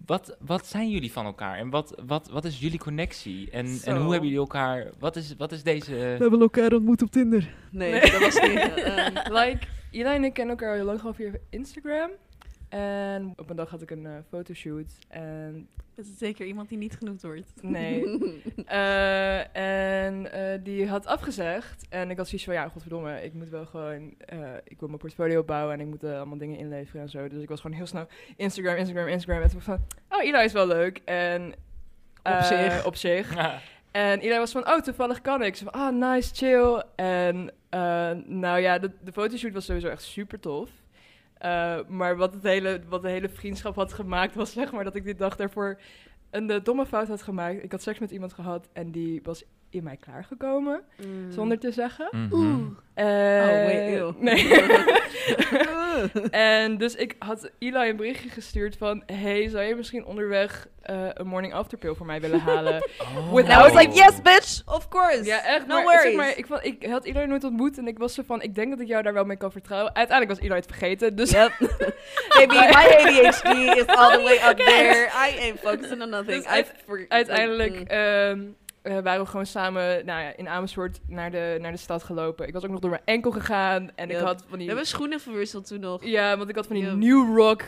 [0.06, 1.58] wat, wat zijn jullie van elkaar?
[1.58, 3.50] En wat, wat, wat is jullie connectie?
[3.52, 4.92] En, en hoe hebben jullie elkaar...
[5.00, 5.94] Wat is, wat is deze...
[5.94, 7.54] hebben elkaar ontmoet op Tinder.
[7.72, 8.12] Nee, Nee.
[8.12, 8.74] dat was niet.
[8.84, 12.10] ehm, Like, Eli en ik kennen elkaar al heel lang gewoon via Instagram.
[12.76, 14.98] En op een dag had ik een eh, fotoshoot.
[15.08, 17.54] En is het zeker iemand die niet genoemd wordt?
[17.62, 18.04] nee.
[18.66, 21.86] Eh, en eh, die had afgezegd.
[21.90, 24.14] En ik had zoiets van, ja, godverdomme, ik moet wel gewoon...
[24.20, 27.28] eh, ik wil mijn portfolio bouwen en ik moet allemaal dingen inleveren en zo.
[27.28, 29.42] Dus ik was gewoon heel snel Instagram, Instagram, Instagram.
[29.44, 31.02] En toen van, oh, Eli is wel leuk.
[31.06, 31.54] En,
[32.24, 32.86] Op zich.
[32.86, 33.36] Op zich.
[33.92, 35.56] En iedereen was van, oh, toevallig kan ik.
[35.56, 36.84] Ze van, ah, nice, chill.
[36.96, 40.70] En eh, nou ja, de, de fotoshoot was sowieso echt super tof.
[41.36, 44.96] Eh, maar wat, het hele, wat de hele vriendschap had gemaakt, was zeg maar dat
[44.96, 45.80] ik die dag daarvoor
[46.30, 47.64] een eh, domme fout had gemaakt.
[47.64, 49.44] Ik had seks met iemand gehad en die was
[49.78, 51.32] in mij klaargekomen, Mm.
[51.32, 52.08] zonder te zeggen.
[52.12, 52.62] Mhm.
[52.94, 54.12] Eh, Oh, wait, ew.
[54.20, 54.48] Nee.
[56.32, 59.04] en dus ik had Eli een berichtje gestuurd van...
[59.06, 62.84] Hey, zou je misschien onderweg eh, een morning after pill voor mij willen halen?
[63.32, 63.40] Oh.
[63.40, 65.24] I was like, yes, bitch, of course.
[65.24, 65.68] Ja, echt.
[65.68, 66.02] No maar, worries.
[66.04, 68.42] Zeg maar, ik, vond, ik had Eli nooit ontmoet en ik was zo van...
[68.42, 69.96] Ik denk dat ik jou daar wel mee kan vertrouwen.
[69.96, 71.30] Uiteindelijk was Eli het vergeten, dus...
[71.32, 71.52] Yep.
[72.38, 75.06] Baby, my ADHD is all the way up there.
[75.06, 76.44] I ain't focusing on nothing.
[76.44, 77.94] Dus Uiteindelijk like,
[78.86, 82.48] eh, waren we gewoon samen nou ja, in Amersfoort naar de, naar de stad gelopen.
[82.48, 84.68] Ik was ook nog door mijn enkel gegaan en ik had van We die...
[84.68, 86.06] hebben schoenen verwisseld toen nog.
[86.06, 86.96] Ja, want ik had van die Yep.
[86.96, 87.64] New Rock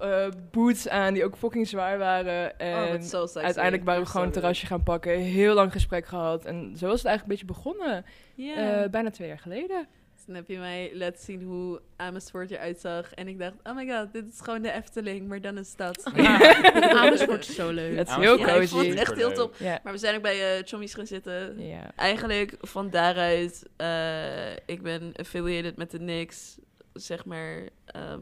[0.00, 2.58] eh, boots aan die ook fucking zwaar waren.
[2.58, 3.44] En oh, so sexy.
[3.44, 5.18] uiteindelijk waren we gewoon een terrasje gaan pakken.
[5.18, 6.44] Heel lang gesprek gehad.
[6.44, 8.04] En zo was het eigenlijk een beetje begonnen.
[8.36, 9.86] eh, bijna twee jaar geleden.
[10.32, 13.12] Heb je mij laten zien hoe Amersfoort eruit zag.
[13.14, 16.04] En ik dacht, oh my god, dit is gewoon de Efteling, maar dan een stad.
[17.02, 17.96] Amersfoort is zo leuk.
[17.96, 18.66] Het is heel Ja, ik cozy.
[18.74, 19.54] vond het echt heel top.
[19.58, 19.80] Ja.
[19.84, 21.66] Maar we zijn ook bij eh Chommies gaan zitten.
[21.66, 21.90] ja.
[21.96, 26.58] Eigenlijk van daaruit, eh, ik ben affiliated met de Knicks,
[26.92, 27.68] zeg maar.
[27.86, 28.20] ehm,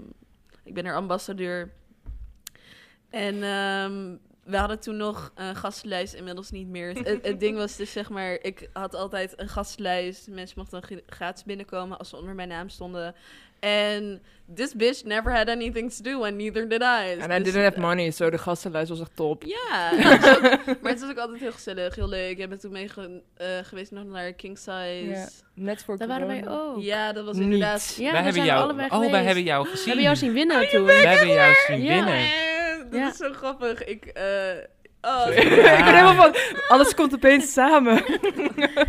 [0.64, 1.72] ik ben er ambassadeur.
[3.10, 4.16] En ehm,
[4.50, 6.94] we hadden toen nog een gastenlijst, inmiddels niet meer.
[7.22, 10.28] Het, ding was dus, zeg maar, ik had altijd een gastenlijst.
[10.28, 13.14] Mensen mochten dan gra- gratis binnenkomen als ze onder mijn naam stonden.
[13.60, 14.22] En
[14.54, 16.84] this bitch never had anything to do, and neither did I.
[17.18, 19.42] En I Dus, didn't have money, zo de gastenlijst was echt top.
[19.44, 19.90] ja,
[20.80, 22.38] maar het was ook altijd heel gezellig, heel leuk.
[22.38, 25.28] Ik ben toen mee ge- eh, geweest nog naar King Size.
[25.54, 26.82] Net voor Daar waren wij ook.
[26.82, 27.44] Ja, dat was Niet.
[27.44, 27.94] inderdaad.
[27.98, 29.86] Ja, wij we hebben zijn jou, allebei oh, wij hebben jou We gezien.
[29.86, 30.84] hebben jou zien winnen toen.
[30.84, 32.28] Wij hebben jou zien winnen.
[32.90, 33.08] Dat Ja.
[33.10, 33.84] is zo grappig.
[33.84, 34.22] Ik, eh
[35.00, 35.40] oh, Ja.
[35.42, 35.48] ik
[35.84, 36.34] ben helemaal van,
[36.76, 37.94] alles komt opeens samen.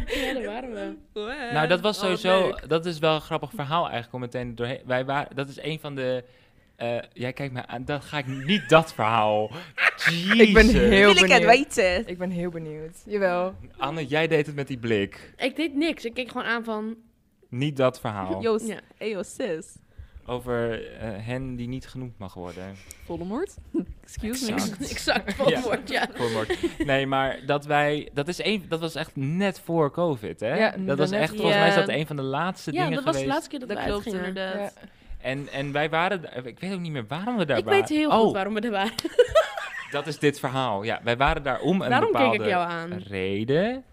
[0.08, 0.74] Ja, daar waren
[1.14, 1.50] we.
[1.54, 2.70] Nou, dat was Oh, sowieso, leuk.
[2.70, 4.82] dat is wel een grappig verhaal eigenlijk om meteen doorheen.
[4.86, 6.24] Wij waren, dat is een van de,
[6.76, 9.52] eh jij kijkt me aan, dat ga ik niet dat verhaal.
[10.38, 10.72] Ik ben Jezus.
[10.72, 11.46] heel Wil ik het benieuwd.
[11.76, 12.08] weten?
[12.08, 12.98] Ik ben heel benieuwd.
[13.06, 13.56] Jawel.
[13.78, 15.34] Anne, jij deed het met die blik.
[15.38, 16.06] Ik deed niks.
[16.06, 16.96] Ik keek gewoon aan van...
[17.50, 18.42] Niet dat verhaal.
[18.42, 18.80] Yo, Ja.
[18.98, 19.76] hey, yo, sis.
[20.26, 22.76] Over eh, hen die niet genoemd mag worden.
[23.06, 23.56] Voldemort?
[24.04, 24.80] Excuse Exact.
[24.80, 24.88] me.
[24.88, 25.60] Exact, Ja.
[25.60, 26.08] volwoord, ja.
[26.14, 26.58] Voldemort.
[26.86, 30.56] Nee, maar dat wij, dat is een, dat was echt net voor COVID, hè?
[30.56, 31.94] Ja, dat was echt, volgens mij is dat Ja.
[31.96, 33.34] een van de laatste Ja, dingen dat was de geweest.
[33.36, 34.28] laatste keer dat, Dat we klopt uitgingen.
[34.28, 34.74] inderdaad.
[34.82, 34.88] Ja.
[35.22, 37.80] En, en wij waren, daar- ik weet ook niet meer waarom we daar Ik waren.
[37.80, 38.94] weet heel oh, goed waarom we er waren.
[39.92, 40.84] dat is dit verhaal.
[40.84, 42.98] Ja, wij waren daar om een Daarom bepaalde keek ik jou aan.
[43.08, 43.84] reden.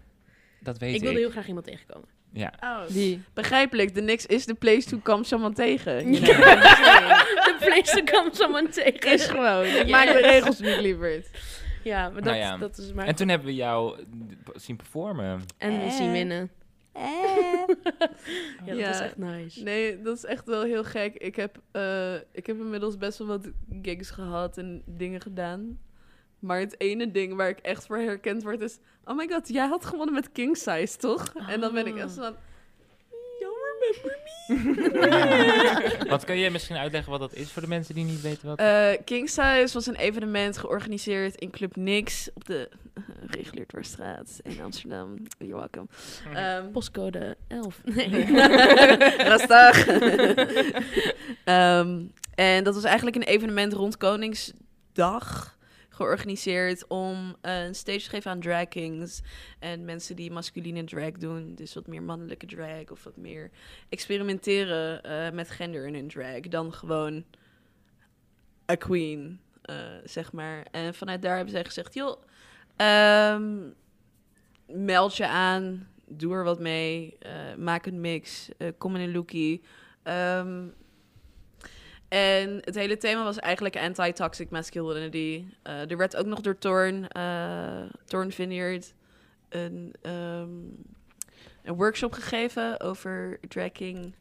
[0.59, 0.95] Dat weet ik.
[0.95, 2.07] Ik wilde heel graag iemand tegenkomen.
[2.33, 2.53] Ja.
[2.63, 3.21] Oh, Die.
[3.33, 6.11] Begrijpelijk, de niks is de place to come someone tegen.
[6.11, 9.11] De place kwam someone tegen.
[9.13, 9.65] Is gewoon.
[9.65, 9.89] Ik Yes.
[9.89, 11.23] maak de regels niet liever.
[11.83, 12.57] Ja, maar dat, Nou ja.
[12.57, 13.07] dat is maar...
[13.07, 14.03] En toen hebben we jou eh,
[14.53, 15.41] zien performen.
[15.57, 15.89] En Eh.
[15.91, 16.49] zien winnen.
[18.65, 18.87] Ja, dat Ja.
[18.87, 19.63] was echt nice.
[19.63, 21.15] Nee, dat is echt wel heel gek.
[21.15, 23.49] Ik heb, eh, ik heb inmiddels best wel wat
[23.81, 25.79] gigs gehad en dingen gedaan.
[26.39, 28.77] Maar het ene ding waar ik echt voor herkend word is...
[29.05, 31.33] Oh my god, jij had gewonnen met King Size, toch?
[31.47, 32.35] En dan ben ik echt zo van...
[33.39, 34.17] Jammer, remember
[35.99, 36.09] me?
[36.09, 38.59] Wat kan je misschien uitleggen wat dat is voor de mensen die niet weten wat?
[38.59, 42.69] Eh, King Size was een evenement georganiseerd in Club Nix op de
[43.53, 45.15] uh, Dwarsstraat in Amsterdam.
[45.37, 45.87] You're welcome.
[46.33, 47.81] Ehm, Postcode 11.
[47.95, 48.25] Nee.
[49.17, 49.87] Rustig.
[51.43, 52.01] Ehm,
[52.35, 55.57] en dat was eigenlijk een evenement rond Koningsdag.
[55.99, 59.21] Georganiseerd om eh, een stage te geven aan drag kings.
[59.59, 61.55] En mensen die masculine drag doen.
[61.55, 62.91] Dus wat meer mannelijke drag.
[62.91, 63.49] Of wat meer
[63.89, 66.39] experimenteren eh, met gender in hun drag.
[66.39, 67.23] Dan gewoon
[68.71, 70.65] a queen, eh, zeg maar.
[70.71, 71.93] En vanuit daar hebben zij gezegd...
[71.93, 72.21] joh,
[72.75, 73.57] ehm,
[74.65, 77.17] meld je aan, doe er wat mee,
[77.57, 79.61] maak een mix, kom in een lookie.
[80.03, 80.67] Ehm,
[82.09, 85.45] en het hele thema was eigenlijk anti-toxic masculinity.
[85.61, 88.93] Eh, er werd ook nog door Torn, eh Torn Vineyard,
[89.49, 90.49] een, ehm,
[91.63, 94.15] een workshop gegeven over drag king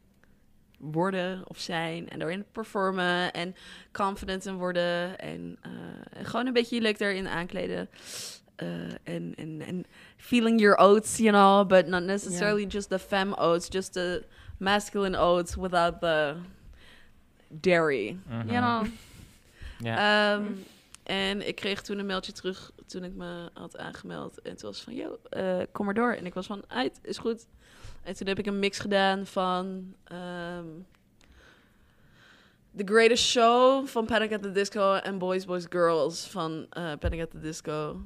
[0.78, 2.08] worden of zijn.
[2.08, 3.54] En daarin performen en
[3.92, 5.18] confident in worden.
[5.18, 7.88] En eh, en gewoon een beetje je look daarin aankleden.
[9.02, 9.84] En en en
[10.16, 14.24] feeling your oats, you know, but not necessarily just the femme oats, just the
[14.58, 16.34] masculine oats without the
[17.48, 18.86] dairy, you know.
[19.78, 20.34] Ja.
[20.34, 20.52] Ehm,
[21.02, 24.40] en ik kreeg toen een mailtje terug toen ik me had aangemeld.
[24.42, 26.12] En toen was van, yo, eh, kom maar door.
[26.12, 27.46] En ik was van, uit, is goed.
[28.02, 30.66] En toen heb ik een mix gedaan van ehm,
[32.76, 37.20] The Greatest Show van Panic at the Disco en Boys, Boys, Girls van eh, Panic
[37.20, 38.00] at the Disco.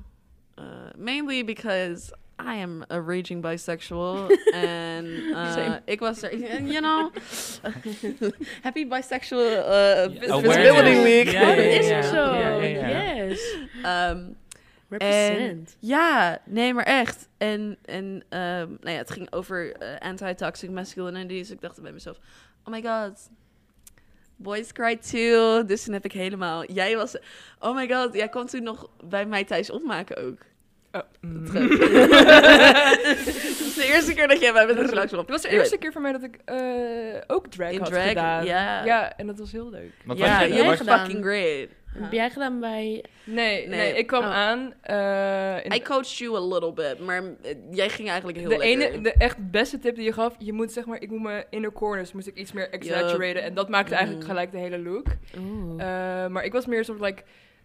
[0.59, 0.65] Uh,
[0.97, 4.29] mainly because I am a raging bisexual.
[4.53, 5.83] en uh, Same.
[5.85, 7.13] ik was er, you know.
[8.63, 10.21] Happy Bisexual uh.
[10.21, 11.29] Visibility Week.
[11.29, 12.35] Ja, oh, dat ja, is ook zo.
[12.61, 13.57] Yes.
[14.99, 15.77] Represent.
[15.79, 17.29] ja, nee, maar echt.
[17.39, 21.39] En, en ehm, nou ja, het ging over eh, anti-toxic masculinity.
[21.39, 22.19] Dus ik dacht bij mezelf,
[22.65, 23.31] oh my god,
[24.37, 25.65] boys cry too.
[25.65, 27.17] Dus toen heb ik helemaal, jij was,
[27.59, 30.39] oh my god, jij kwam toen nog bij mij thuis opmaken ook.
[30.93, 31.45] Oh, mm.
[31.47, 33.27] Het
[33.67, 35.21] is de eerste keer dat jij bij me thuis langs kwam.
[35.21, 36.57] Het was de eerste keer voor mij dat ik eh,
[37.27, 38.45] ook drag In had drag, gedaan.
[38.45, 38.85] ja.
[38.85, 39.91] ja, en dat was heel leuk.
[40.05, 40.99] Wat Ja, was je- je jij was gedaan?
[40.99, 41.69] fucking great.
[41.99, 43.05] Heb jij gedaan bij...
[43.25, 43.79] Nee, Nee.
[43.79, 43.93] nee.
[43.99, 44.35] ik kwam Oh.
[44.35, 44.75] aan.
[44.83, 48.57] eh, in I coached you a little bit, maar eh, jij ging eigenlijk heel de
[48.57, 48.91] lekker.
[48.93, 51.45] ene, de echt beste tip die je gaf, je moet zeg maar, ik moet mijn
[51.51, 54.33] inner corners moest ik iets meer exaggeraten en dat maakte eigenlijk Mhm.
[54.33, 55.07] gelijk de hele look.
[55.79, 57.23] Eh, maar ik was meer soort like,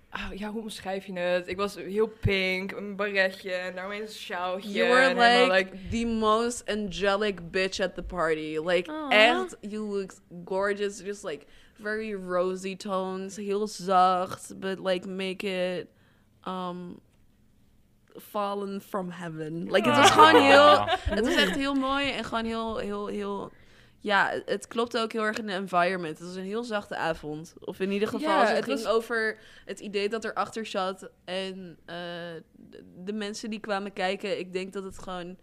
[0.09, 1.47] ah, ja, hoe omschrijf je het?
[1.47, 4.71] Ik was heel pink, een baretje, en daarmee een sjaaltje.
[4.71, 8.57] You were like, the most angelic bitch at the party.
[8.63, 9.11] Like, Aw.
[9.11, 10.11] echt, you look
[10.45, 11.01] gorgeous.
[11.01, 11.45] Just like
[11.81, 13.35] very rosy tones.
[13.35, 15.87] Heel zacht, but like make it
[16.43, 16.99] um
[18.19, 19.71] fallen from heaven.
[19.71, 20.85] Like, het was gewoon heel...
[21.15, 23.51] Het was echt heel mooi en gewoon heel, heel, heel...
[23.99, 26.17] Ja, het klopt ook heel erg in de environment.
[26.17, 27.53] Het was een heel zachte avond.
[27.59, 30.65] Of in ieder geval, Ja, als het, het ging was- over het idee dat erachter
[30.65, 31.09] zat.
[31.25, 31.95] En eh,
[32.51, 35.37] de, de mensen die kwamen kijken, ik denk dat het gewoon...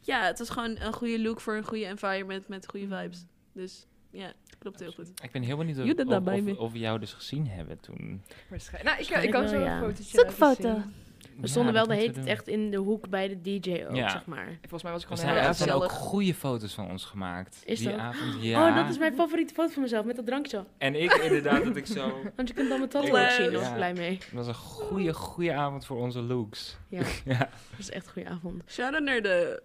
[0.00, 3.24] Ja, het was gewoon een goede look voor een goede environment met goede vibes.
[3.52, 5.08] Dus ja, het klopt heel goed.
[5.22, 8.22] Ik ben heel benieuwd of, of, of, of we jou dus gezien hebben toen.
[8.48, 9.08] Waarschijnlijk.
[9.10, 10.74] Nou, ik, kan zo een fotootje Zoek foto.
[10.74, 10.94] zien.
[11.40, 13.84] We stonden Ja, wel dat de hele tijd echt in de hoek bij de DJ
[13.88, 14.10] ook, Ja.
[14.10, 14.58] zeg maar.
[14.60, 17.04] Volgens mij was ik Er gewoon zijn, heel er zijn ook goede foto's van ons
[17.04, 17.62] gemaakt.
[17.64, 17.98] Is die dat?
[17.98, 18.68] avond, ja.
[18.68, 20.64] Oh, dat is mijn favoriete foto van mezelf, met dat drankje.
[20.78, 22.20] En ik inderdaad dat ik zo...
[22.36, 23.68] Want je kunt dan mijn tattoo Ik- ook zien, daar was Ja.
[23.68, 24.10] ik blij mee.
[24.12, 26.76] Het was een goede, goede avond voor onze looks.
[26.88, 28.62] Ja, Ja, dat was echt een goede avond.
[28.66, 29.62] Shout-out naar de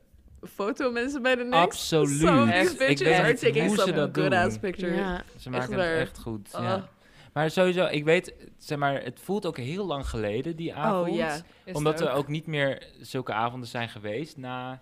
[0.54, 1.62] fotomensen bij de Next.
[1.64, 2.20] absoluut.
[2.20, 2.72] Some Echt.
[2.72, 4.40] Ik weet are niet taking hoe ze some dat good doen.
[4.40, 4.98] ass pictures.
[4.98, 5.90] Ja, Ze maken waar.
[5.92, 6.50] het echt goed.
[6.56, 6.62] Oh.
[6.62, 6.88] Ja.
[7.34, 11.10] Maar sowieso, ik weet, zeg maar, het voelt ook heel lang geleden, die avond.
[11.10, 11.34] Oh ja.
[11.34, 14.82] Is het Omdat er ook niet meer zulke avonden zijn geweest na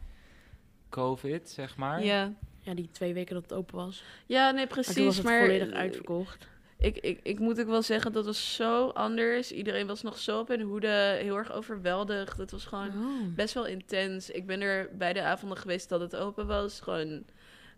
[0.89, 2.03] COVID, zeg maar.
[2.03, 2.33] Ja.
[2.60, 4.03] ja, die twee weken dat het open was.
[4.25, 5.15] Ja, nee, Maar toen was precies.
[5.17, 6.47] het Maar, volledig uitverkocht.
[6.77, 9.51] ik, ik, ik moet ook wel zeggen, dat was zo anders.
[9.51, 12.38] Iedereen was nog zo op hun hoede, heel erg overweldigd.
[12.38, 13.36] Het was gewoon Oh.
[13.36, 14.29] best wel intens.
[14.29, 16.79] Ik ben er bij de avonden geweest dat het open was.
[16.79, 17.23] Gewoon,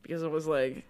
[0.02, 0.82] because I was like,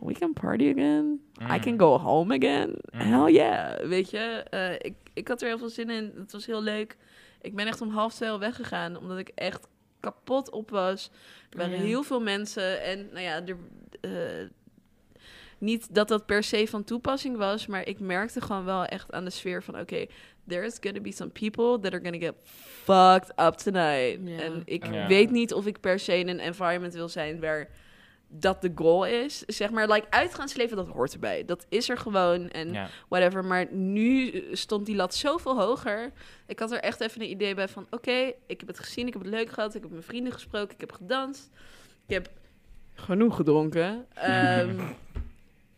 [0.00, 1.20] we can party again.
[1.40, 1.60] I Mm.
[1.60, 2.68] can go home again.
[2.92, 3.00] Mm.
[3.00, 3.86] Hell yeah.
[3.86, 4.18] Weet je,
[4.50, 6.12] eh, ik, ik had er heel veel zin in.
[6.16, 6.96] Het was heel leuk.
[7.40, 9.66] Ik ben echt om half twee al weggegaan, omdat ik echt
[10.00, 11.10] kapot op was.
[11.50, 11.82] Er waren Ja.
[11.84, 13.56] heel veel mensen en nou ja, er,
[14.00, 14.46] eh,
[15.58, 19.24] niet dat dat per se van toepassing was, maar ik merkte gewoon wel echt aan
[19.24, 20.06] de sfeer van oké,
[20.46, 22.34] there's gonna be some people that are gonna get
[22.84, 24.40] fucked up tonight.
[24.40, 27.68] En ik weet niet of ik per se in een environment wil zijn waar
[28.28, 29.38] dat de goal is.
[29.38, 31.44] Zeg maar, like uitgaansleven, dat hoort erbij.
[31.44, 32.88] Dat is er gewoon en Ja.
[33.08, 33.44] whatever.
[33.44, 36.12] Maar nu stond die lat zoveel hoger.
[36.46, 37.86] Ik had er echt even een idee bij van...
[37.90, 39.68] Oké, ik heb het gezien, ik heb het leuk gehad.
[39.68, 41.50] Ik heb met mijn vrienden gesproken, ik heb gedanst.
[42.06, 42.28] Ik heb
[42.94, 44.06] genoeg gedronken.
[44.14, 44.80] Ehm,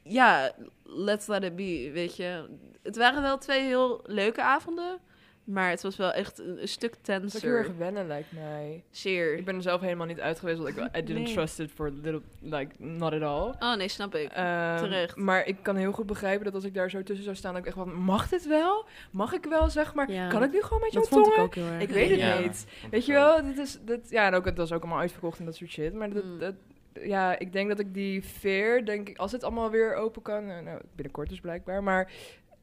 [0.02, 0.52] ja,
[0.84, 2.44] let's let it be, weet je.
[2.82, 4.98] Het waren wel twee heel leuke avonden.
[5.44, 7.56] Maar het was wel echt een, een stuk is ook heel tenser.
[7.58, 8.82] erg wennen, lijkt mij.
[8.90, 9.36] Zeer.
[9.36, 11.32] Ik ben er zelf helemaal niet uit geweest, want ik I didn't Nee.
[11.34, 13.54] trust it for little, like, not at all.
[13.70, 14.32] Oh nee, snap ik.
[14.32, 15.16] Ehm, Terecht.
[15.16, 17.60] Maar ik kan heel goed begrijpen dat als ik daar zo tussen zou staan, dat
[17.62, 18.86] ik echt van, mag dit wel?
[19.10, 20.10] Mag ik wel, zeg maar?
[20.12, 20.28] Ja.
[20.28, 21.46] Kan ik nu gewoon met jouw Dat vond ik tongen?
[21.48, 21.82] ook heel erg.
[21.82, 22.38] Ik weet het Ja.
[22.38, 22.66] niet.
[22.90, 25.44] Weet je wel, dit is, dit, ja, en ook, het was ook allemaal uitverkocht en
[25.44, 25.94] dat soort shit.
[25.94, 26.38] Maar dat, Mm.
[26.38, 26.54] dat,
[27.02, 30.50] ja, ik denk dat ik die fear, denk ik, als het allemaal weer open kan,
[30.50, 32.10] eh, nou, binnenkort dus blijkbaar, maar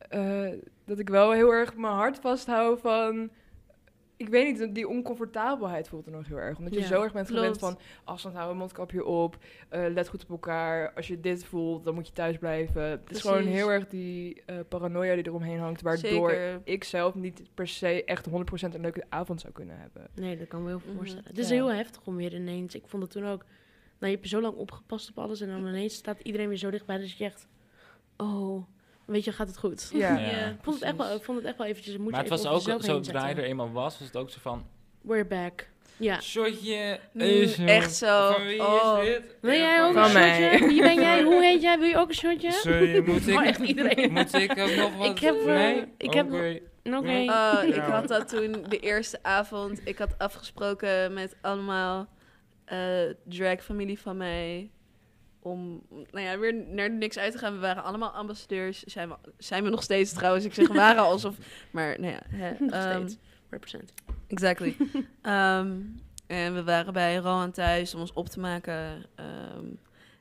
[0.09, 0.49] eh,
[0.85, 3.29] dat ik wel heel erg mijn hart vasthoud van,
[4.17, 6.57] ik weet niet, die oncomfortabelheid voelt er nog heel erg.
[6.57, 7.59] Omdat je Ja, zo erg bent gewend klopt.
[7.75, 9.37] van afstand houden, mondkapje op,
[9.69, 10.93] eh, let goed op elkaar.
[10.93, 12.81] Als je dit voelt, dan moet je thuis blijven.
[12.83, 16.61] Het is gewoon heel erg die eh, paranoia die eromheen hangt, waardoor Zeker.
[16.63, 18.29] ik zelf niet per se echt 100%
[18.75, 20.07] een leuke avond zou kunnen hebben.
[20.15, 20.97] Nee, dat kan me heel veel Mhm.
[20.97, 21.27] voorstellen.
[21.27, 21.53] Het is Ja.
[21.55, 22.75] heel heftig om weer ineens...
[22.75, 23.45] Ik vond het toen ook...
[23.99, 26.97] Heb je zo lang opgepast op alles en dan ineens staat iedereen weer zo dichtbij.
[26.97, 27.47] Dus je echt,
[28.17, 28.63] oh,
[29.07, 29.89] weet je, gaat het goed.
[29.93, 30.15] Ja.
[30.19, 30.29] Ja.
[30.29, 30.47] Ja.
[30.47, 32.39] Ik vond het echt wel, ik vond het echt wel eventjes, moet Maar het was
[32.39, 34.65] even ook, zodra je er eenmaal was, was het ook zo van...
[35.01, 35.67] We're back.
[35.97, 36.21] Ja.
[36.21, 37.67] Shotje, Mm, is er.
[37.67, 38.31] echt zo.
[38.31, 38.97] Van wie Oh.
[39.01, 39.35] is dit?
[39.41, 40.51] Wil jij ook Van een mij.
[40.51, 40.67] shotje?
[40.73, 41.23] Wie ben jij?
[41.23, 41.79] Hoe heet jij?
[41.79, 42.51] Wil je ook een shotje?
[42.51, 44.11] Sorry, moet Oh, ik, echt iedereen.
[44.11, 45.07] moet ik ook nog wat?
[45.09, 45.83] Ik heb, eh, nee?
[45.97, 46.59] ik heb- Oké.
[46.83, 47.11] Oké.
[47.11, 47.57] Ja.
[47.61, 47.89] Oh, ik Ja.
[47.89, 49.81] had dat toen de eerste avond.
[49.83, 52.07] Ik had afgesproken met allemaal
[52.65, 52.79] eh
[53.23, 54.69] drag-familie van mij.
[55.47, 57.53] Om nou ja, weer naar niks uit te gaan.
[57.53, 58.83] We waren allemaal ambassadeurs.
[58.83, 60.45] Zijn we, zijn we nog steeds trouwens.
[60.45, 61.35] Ik zeg waren alsof.
[61.71, 62.21] Maar nou ja.
[62.29, 63.17] Hè, Nog ehm, steeds.
[63.49, 63.93] Represent.
[64.27, 64.75] Exactly.
[65.21, 65.81] Ehm,
[66.27, 69.05] en we waren bij Rowan thuis om ons op te maken.
[69.15, 69.65] ehm,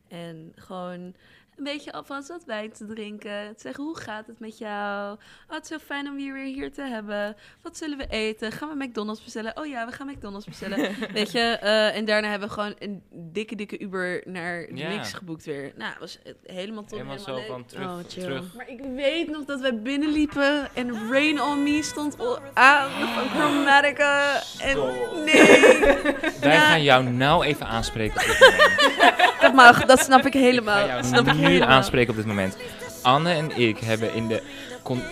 [0.09, 1.15] en gewoon
[1.57, 3.55] een beetje alvast wat wijn te drinken.
[3.57, 5.13] Te zeggen, hoe gaat het met jou?
[5.49, 7.37] Oh, het is zo fijn om je weer hier te hebben.
[7.63, 8.53] Wat zullen we eten?
[8.53, 9.57] Gaan we McDonald's bestellen?
[9.57, 10.79] Oh ja, we gaan McDonald's bestellen.
[11.13, 14.89] Weet je, eh, en daarna hebben we gewoon een dikke, dikke Uber naar Ja.
[14.89, 15.73] niks geboekt weer.
[15.77, 16.99] Nou, het was het helemaal top.
[16.99, 17.47] Helemaal zo leuk.
[17.47, 18.23] van terug, Oh, chill.
[18.23, 18.55] terug.
[18.55, 22.17] Maar ik weet nog dat wij binnenliepen en Rain on Me stond
[22.55, 24.41] aan van Chromatica.
[24.61, 24.77] En
[25.25, 25.61] nee,
[26.41, 26.61] Wij Ja.
[26.67, 28.21] gaan jou nou even aanspreken.
[29.41, 30.87] dat mag, dat snap ik Ik ga helemaal.
[30.87, 31.69] jou Dat snap ik nu helemaal.
[31.69, 32.57] aanspreken op dit moment.
[33.03, 34.43] Anne en ik hebben in de...
[34.83, 35.03] Con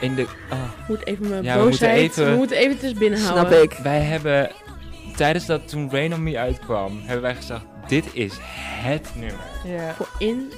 [0.00, 3.46] in de oh, Moet even mijn Ja, we moeten even- We moeten even tussen binnenhouden.
[3.52, 3.72] Snap ik.
[3.82, 4.50] wij hebben...
[5.16, 7.62] Tijdens dat toen Rain On Me uitkwam, hebben wij gezegd...
[7.88, 9.44] Dit is het nummer.
[9.64, 9.94] Ja.
[9.94, 10.52] Voor in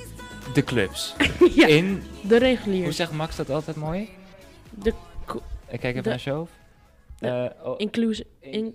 [0.54, 1.14] De clubs.
[1.54, 2.02] ja, In...
[2.20, 2.96] de Hoe reguliers.
[2.96, 4.08] zegt Max dat altijd mooi?
[4.70, 4.92] De
[5.68, 6.50] Ik kijk even De- naar Shove.
[7.18, 8.26] Eh, oh, inclusive.
[8.40, 8.74] In,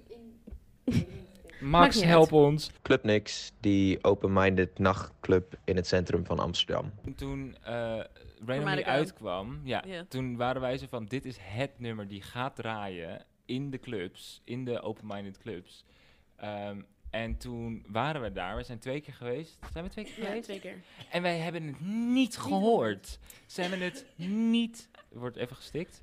[1.60, 2.72] Max, help ons.
[2.82, 6.92] Club Nix, die open-minded nachtclub in het centrum van Amsterdam.
[7.16, 7.74] Toen eh
[8.46, 8.90] Me Chromatica.
[8.90, 10.06] uitkwam, ja, Ja.
[10.10, 11.06] toen waren wij zo van...
[11.06, 14.42] Dit is het nummer die gaat draaien in de clubs.
[14.44, 15.84] In de open-minded clubs.
[16.36, 18.56] Ehm, en toen waren we daar.
[18.56, 19.58] We zijn twee keer geweest.
[19.72, 20.44] Zijn we twee keer ja, geweest?
[20.44, 20.78] twee keer.
[21.12, 21.80] En wij hebben het
[22.14, 23.20] niet gehoord.
[23.46, 24.90] Ze hebben het niet...
[25.14, 26.02] Er wordt even gestikt.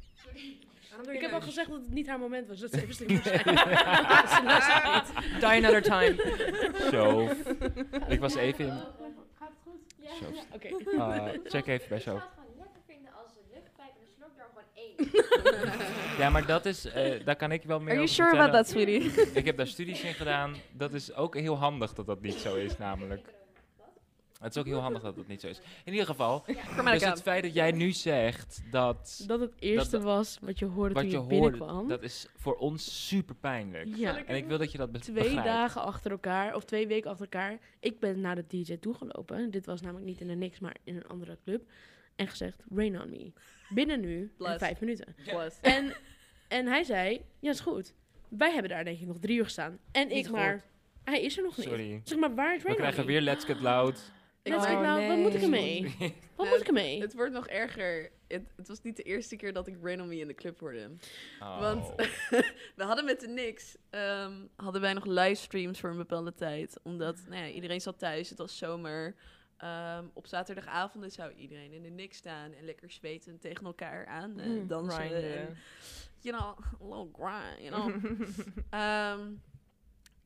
[1.12, 2.60] Ik heb al gezegd dat het niet haar moment was.
[2.60, 3.42] Dat ze even moest zijn.
[3.46, 5.40] Niet.
[5.40, 6.14] Die another time.
[6.90, 7.28] Zo.
[8.08, 8.72] Ik was even in...
[9.38, 9.94] Gaat het goed?
[10.00, 10.08] Ja.
[10.14, 10.24] Zo.
[10.54, 10.68] Oké.
[10.94, 12.10] Uh, check even bij Ik zo.
[12.10, 15.82] zou het gewoon lekker vinden als de luchtpijp en de slokdarm gewoon één.
[16.18, 16.84] Ja, maar dat is...
[16.84, 19.22] eh, daar kan ik wel meer Are you over sure about that, sweetie?
[19.32, 20.54] Ik heb daar studies in gedaan.
[20.72, 23.33] Dat is ook heel handig dat dat niet zo is, namelijk.
[24.44, 25.60] Het is ook heel handig dat dat niet zo is.
[25.84, 27.10] In ieder geval, dus Chromatica.
[27.10, 30.94] het feit dat jij nu zegt dat Dat het eerste dat- was wat je hoorde
[30.94, 31.88] wat toen je je, hoorde, binnenkwam.
[31.88, 33.96] dat is voor ons super pijnlijk.
[33.96, 34.24] ja.
[34.24, 35.44] En ik wil dat je dat be Twee begrijpt.
[35.44, 37.58] dagen achter elkaar, of twee weken achter elkaar.
[37.80, 39.50] Ik ben naar de DJ toegelopen.
[39.50, 41.62] Dit was namelijk niet in de Niks, maar in een andere club.
[42.16, 43.32] En gezegd, rain on me.
[43.68, 45.14] Binnen nu, vijf minuten.
[45.24, 45.58] Plus.
[45.60, 45.92] En,
[46.48, 47.94] en hij zei, ja is goed.
[48.28, 49.78] Wij hebben daar denk ik nog drie uur gestaan.
[49.92, 50.64] En Niet ik maar,
[51.04, 51.66] hij is er nog niet.
[51.66, 52.00] Sorry.
[52.04, 54.12] Zeg maar, waar is We rain on krijgen weer Let's Get Loud.
[54.44, 55.06] Let's Oh, loud.
[55.08, 55.94] Wat moet ik ermee?
[56.36, 57.00] Wat moet ik ermee?
[57.00, 58.10] Het wordt nog erger.
[58.28, 60.90] Het, het was niet de eerste keer dat ik on Me in de club hoorde.
[61.40, 61.60] Oh.
[61.60, 61.94] Want
[62.76, 66.80] we hadden met de niks, ehm, hadden wij nog livestreams voor een bepaalde tijd.
[66.82, 69.14] Omdat nou ja, iedereen zat thuis, het was zomer.
[69.56, 74.38] Ehm, op zaterdagavonden zou iedereen in de niks staan en lekker zwetend tegen elkaar aan
[74.38, 75.00] eh, Mm, dansen.
[75.00, 75.36] Grinden.
[75.36, 75.56] En,
[76.20, 78.04] you know, a little grind, you know.
[78.70, 79.20] Ehm,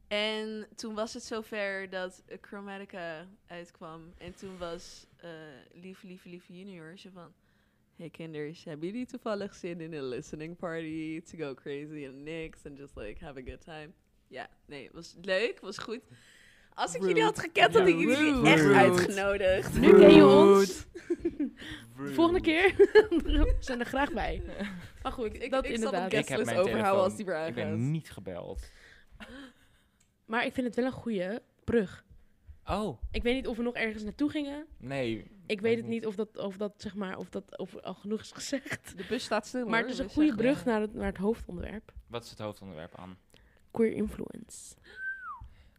[0.09, 4.13] en toen was het zover dat Chromatica uitkwam.
[4.19, 5.29] En toen was eh
[5.73, 7.33] lieve, lieve, lieve junior zo van...
[7.97, 12.67] Hey kinders, hebben jullie toevallig zin in een listening party to go crazy and niks
[12.67, 13.89] and just like have a good time?
[14.29, 16.01] Ja, nee, het was leuk, was goed.
[16.75, 18.49] Als ik jullie had gekend, had ik Ja, jullie rude.
[18.49, 18.75] echt Rude.
[18.75, 19.79] uitgenodigd.
[19.79, 20.87] Nu ken je ons.
[21.97, 22.15] Rude.
[22.19, 22.75] Volgende keer
[23.61, 24.43] zijn er graag bij.
[25.03, 26.13] Maar goed, Ik, dat ik zal inderdaad.
[26.13, 27.55] Ik mijn overhouden als die weer Ik aangaat.
[27.55, 28.71] ben niet gebeld.
[30.29, 32.05] Maar ik vind het wel een goede brug.
[32.67, 34.67] Oh, Ik weet niet of we nog ergens naartoe gingen.
[34.77, 35.31] nee.
[35.47, 38.21] Ik weet het niet of dat, of dat, zeg maar, of dat of al genoeg
[38.21, 38.97] is gezegd.
[38.97, 41.93] De bus staat stil Maar het is een goede brug naar het, naar het hoofdonderwerp.
[42.07, 43.19] Wat is het hoofdonderwerp aan?
[43.71, 44.75] Queer influence.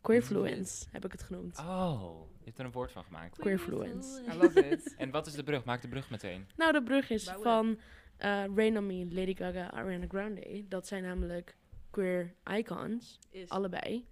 [0.01, 1.57] Queerfluence heb ik het genoemd.
[1.59, 3.38] Oh, je hebt er een woord van gemaakt.
[3.38, 4.23] Queerfluence.
[4.31, 4.93] I love it.
[4.97, 5.63] En wat is de brug?
[5.63, 6.47] Maak de brug meteen.
[6.57, 7.43] Nou, de brug is Bouwen.
[7.43, 7.79] van
[8.17, 10.65] eh Rain On Me, Lady Gaga, Ariana Grande.
[10.67, 11.57] Dat zijn namelijk
[11.89, 13.49] queer icons, Is.
[13.49, 14.05] allebei.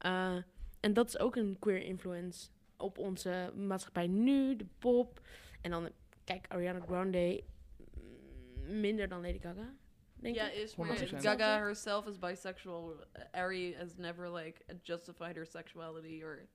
[0.00, 0.36] Eh,
[0.80, 5.20] en dat is ook een queer influence op onze maatschappij nu, de pop.
[5.60, 5.90] En dan,
[6.24, 7.42] kijk, Ariana Grande
[7.94, 9.74] mm, minder dan Lady Gaga,
[10.14, 11.16] denk is maar 100%.
[11.16, 12.94] Gaga herself is bisexual.
[13.30, 16.48] Ari has never like justified her sexuality or.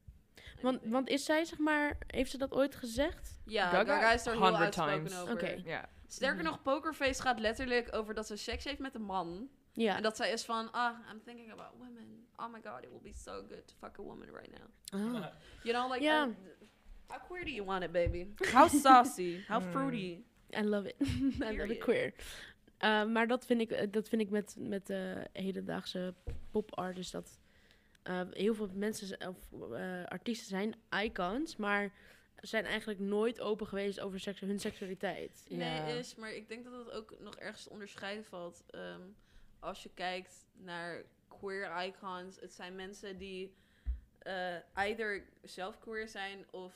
[0.61, 3.41] Want, want is zij, zeg maar, heeft ze dat ooit gezegd?
[3.45, 5.21] ja, Gaga Gaga, is daar heel 100 uitspoken times.
[5.21, 5.33] over.
[5.33, 5.61] Oké.
[5.65, 5.89] Ja.
[6.07, 9.49] Sterker nog, Pokerface gaat letterlijk over dat ze seks heeft met een man.
[9.73, 9.95] Ja.
[9.95, 12.24] En dat zij is van, ah, I'm thinking about women.
[12.39, 14.99] Oh my god, it will be so good to fuck a woman right now.
[14.99, 15.29] Oh.
[15.63, 16.27] You know, like, uh,
[17.09, 18.27] how queer do you want it, baby?
[18.53, 19.43] How saucy?
[19.47, 19.71] How Mm.
[19.71, 20.23] fruity?
[20.53, 20.95] I love it.
[21.41, 22.13] I love it queer.
[22.83, 26.13] Uh, maar dat vind ik, eh, dat vind ik met, met de hedendaagse
[26.51, 26.95] pop art.
[26.95, 27.39] Dus dat
[28.03, 31.93] eh, heel veel mensen of eh, artiesten zijn icons, maar
[32.35, 35.45] zijn eigenlijk nooit open geweest over hun seksualiteit.
[35.47, 35.57] Ja.
[35.57, 38.63] Nee, is, maar ik denk dat het ook nog ergens te onderscheiden valt.
[38.69, 39.01] Ehm,
[39.59, 41.03] als je kijkt naar
[41.39, 43.53] queer icons, het zijn mensen die
[44.19, 46.73] eh either zelf queer zijn of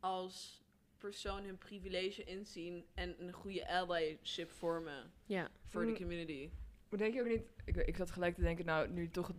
[0.00, 0.62] als
[0.98, 5.48] persoon hun privilege inzien en een goede allyship vormen Ja.
[5.64, 5.96] voor de Mm.
[5.96, 6.50] community.
[6.88, 7.42] Maar denk je ook niet...
[7.64, 9.36] Ik, ik zat gelijk te denken, nou, nu toch het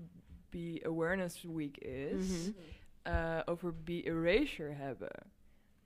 [0.50, 2.48] Be Awareness Week is...
[2.48, 2.58] Mhm.
[3.02, 5.12] eh, over Be Erasure hebben.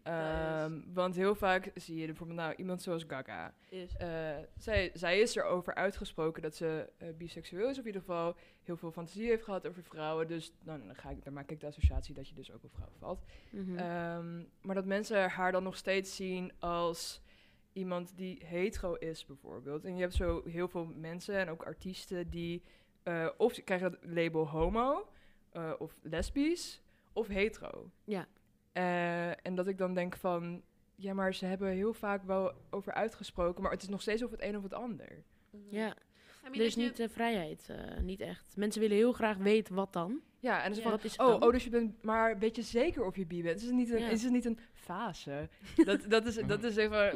[0.03, 3.53] Ehm, want heel vaak zie je bijvoorbeeld nou, iemand zoals Gaga.
[3.69, 8.35] Eh, zij, zij is erover uitgesproken dat ze eh, biseksueel is, of in ieder geval
[8.63, 10.27] heel veel fantasie heeft gehad over vrouwen.
[10.27, 12.73] Dus nou, dan, ga ik, dan maak ik de associatie dat je dus ook op
[12.73, 13.23] vrouwen valt.
[13.49, 13.77] Mhm.
[13.77, 17.21] Ehm, maar dat mensen haar dan nog steeds zien als
[17.73, 19.85] iemand die hetero is, bijvoorbeeld.
[19.85, 22.63] En je hebt zo heel veel mensen en ook artiesten die
[23.03, 25.07] eh, of krijgen dat label homo,
[25.77, 26.81] of lesbisch,
[27.13, 27.89] of hetero.
[28.03, 28.27] Ja.
[28.73, 30.61] Eh, en dat ik dan denk van,
[30.95, 34.31] ja, maar ze hebben heel vaak wel over uitgesproken, maar het is nog steeds of
[34.31, 35.23] het een of het ander.
[35.51, 35.63] Mhm.
[35.75, 35.87] ja,
[36.45, 38.53] I mean, er you- niet de vrijheid, eh, niet echt.
[38.57, 40.21] Mensen willen heel graag weten wat dan.
[40.39, 40.83] Ja, en dan is Ja.
[40.83, 41.43] van, Wat is het oh, dan?
[41.43, 43.59] oh, dus je bent, maar weet je zeker of je bi bent?
[43.59, 44.09] Is het niet een, Ja.
[44.09, 45.49] is het niet een fase?
[45.85, 47.11] dat, dat is, dat is even,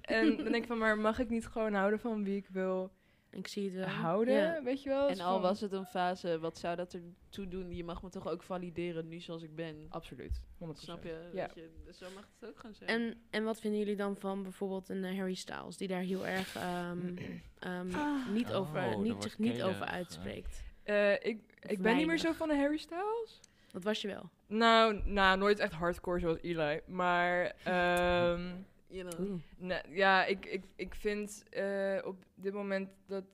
[0.00, 2.92] en dan denk ik van, maar mag ik niet gewoon houden van wie ik wil
[3.30, 3.86] Ik zie het wel.
[3.88, 4.34] houden?
[4.34, 4.62] Ja.
[4.62, 5.08] Weet je wel?
[5.08, 7.74] En al van- was het een fase, wat zou dat ertoe doen?
[7.76, 9.86] Je mag me toch ook valideren nu zoals ik ben.
[9.88, 10.62] Absoluut, 100%.
[10.84, 11.28] Snap je?
[11.32, 11.46] Ja.
[11.46, 11.70] Weet je?
[11.84, 12.88] Dus zo mag het ook gaan zijn.
[12.90, 16.26] En, en wat vinden jullie dan van bijvoorbeeld een eh, Harry Styles, die daar heel
[16.26, 17.16] erg ehm,
[17.58, 17.86] ehm,
[18.32, 19.92] niet, Oh, over, niet, zich niet over eh.
[19.92, 20.62] uitspreekt?
[20.82, 23.40] Eh, ik, ik ben niet meer zo van de Harry Styles.
[23.72, 24.30] Dat was je wel.
[24.46, 26.80] Nou, nou, nooit echt hardcore zoals Eli.
[26.86, 28.50] Maar ehm,
[28.90, 29.38] you know.
[29.56, 33.24] nee, ja, ik, ik, ik vind eh, op dit moment dat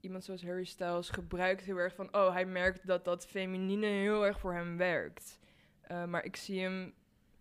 [0.00, 2.14] iemand zoals Harry Styles gebruikt heel erg van...
[2.14, 5.38] Oh, hij merkt dat dat feminine heel erg voor hem werkt.
[5.80, 6.94] Eh, maar ik zie hem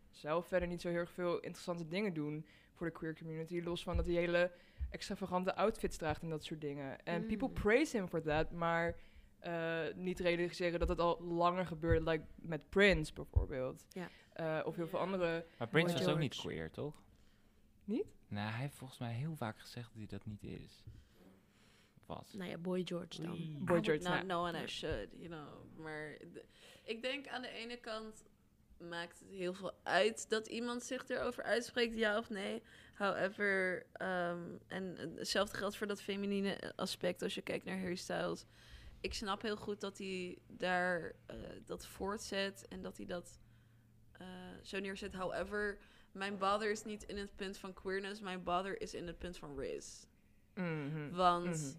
[0.10, 3.62] zelf verder niet zo heel erg veel interessante dingen doen voor de queer community.
[3.62, 4.52] Los van dat hij hele
[4.90, 7.06] extravagante outfits draagt en dat soort dingen.
[7.06, 7.28] En Mm.
[7.28, 8.96] people praise him for that, maar
[9.40, 13.86] eh, niet realiseren dat het al langer gebeurt, like met Prince bijvoorbeeld.
[13.90, 14.08] Ja.
[14.34, 15.46] Eh, of heel veel andere.
[15.58, 17.02] Maar Prince was ook niet queer, toch?
[17.86, 18.06] Niet?
[18.28, 20.84] Nou, hij heeft volgens mij heel vaak gezegd dat hij dat niet is.
[22.06, 22.34] Was.
[22.34, 23.36] Nou ja, Boy George dan.
[23.36, 24.56] I Boy would George, not know and.
[24.56, 25.78] I should, you know.
[25.78, 26.46] Maar de-
[26.84, 28.24] ik denk aan de ene kant
[28.78, 32.62] maakt het heel veel uit dat iemand zich erover uitspreekt, ja of nee.
[32.94, 38.46] However, ehm, en hetzelfde geldt voor dat feminine aspect als je kijkt naar Harry Styles.
[39.02, 43.40] Ik snap heel goed dat hij daar eh, dat voortzet en dat hij dat
[44.12, 44.28] eh,
[44.62, 45.14] zo neerzet.
[45.14, 45.78] However,
[46.14, 49.38] mijn bother is niet in het punt van queerness, mijn bother is in het punt
[49.38, 50.06] van race.
[50.54, 51.10] Mhm.
[51.12, 51.78] Want Mhm.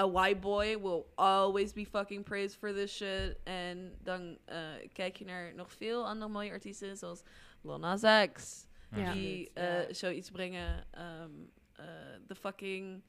[0.00, 3.36] a white boy will always be fucking praised for this shit.
[3.44, 4.58] En dan eh,
[4.92, 7.22] kijk je naar nog veel andere mooie artiesten, zoals
[7.62, 8.00] Lil Nas
[8.32, 9.12] X, Ja.
[9.12, 10.86] die eh, zoiets brengen.
[10.90, 11.30] ehm,
[11.72, 11.84] eh,
[12.26, 13.02] De fucking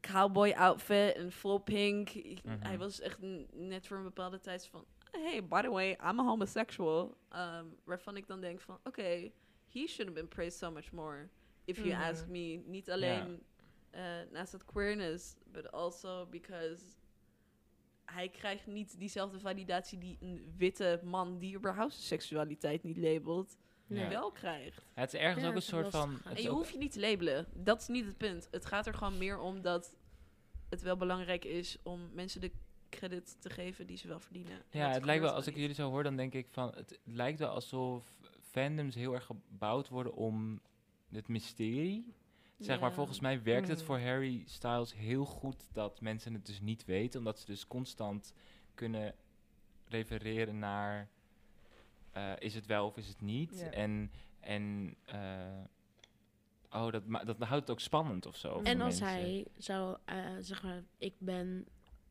[0.00, 2.14] cowboy outfit en vol pink.
[2.14, 2.56] I- Mhm.
[2.62, 3.18] Hij was echt
[3.52, 4.84] net voor een bepaalde tijd van...
[5.10, 7.16] Hey, by the way, I'm a homosexual.
[7.28, 8.78] Ehm, waarvan ik dan denk van...
[8.84, 9.30] Oké,
[9.72, 11.28] he should have been praised so much more.
[11.64, 12.62] If you ask me.
[12.66, 13.42] Niet alleen
[13.90, 16.82] eh, naast dat queerness, but also because
[18.04, 23.56] hij krijgt niet diezelfde validatie die een witte man die überhaupt zijn seksualiteit niet labelt,
[23.86, 24.84] wel krijgt.
[24.92, 26.10] Het is ergens Ja, ook een soort van...
[26.24, 27.46] En het je hoeft je niet te labelen.
[27.54, 28.48] Dat is niet het punt.
[28.50, 29.96] Het gaat er gewoon meer om dat
[30.68, 32.50] het wel belangrijk is om mensen de
[32.88, 34.62] credit te geven die ze wel verdienen.
[34.70, 36.98] En Ja, het lijkt wel, als ik jullie zo hoor, dan denk ik van, het
[37.04, 38.14] lijkt wel alsof
[38.52, 40.60] fandoms heel erg gebouwd worden om
[41.10, 42.14] het mysterie.
[42.58, 43.84] Zeg maar, volgens mij werkt het Mm.
[43.84, 48.34] voor Harry Styles heel goed dat mensen het dus niet weten, omdat ze dus constant
[48.74, 49.14] kunnen
[49.84, 51.08] refereren naar,
[52.12, 53.68] eh, is het wel of is het niet?
[53.70, 55.64] En, en eh,
[56.70, 58.60] oh, dat, dat houdt het ook spannend of zo.
[58.62, 59.06] En als mensen.
[59.06, 61.66] hij zou uh, zeg maar, ik ben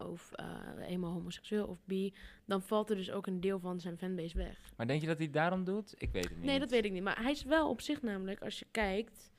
[0.08, 2.14] of uh, eenmaal homoseksueel of bi,
[2.46, 4.74] dan valt er dus ook een deel van zijn fanbase weg.
[4.78, 5.94] Maar denk je dat hij het daarom doet?
[5.98, 6.46] Ik weet het niet.
[6.46, 7.04] Nee, dat weet ik niet.
[7.04, 9.32] Maar hij is wel op zich namelijk, als je kijkt,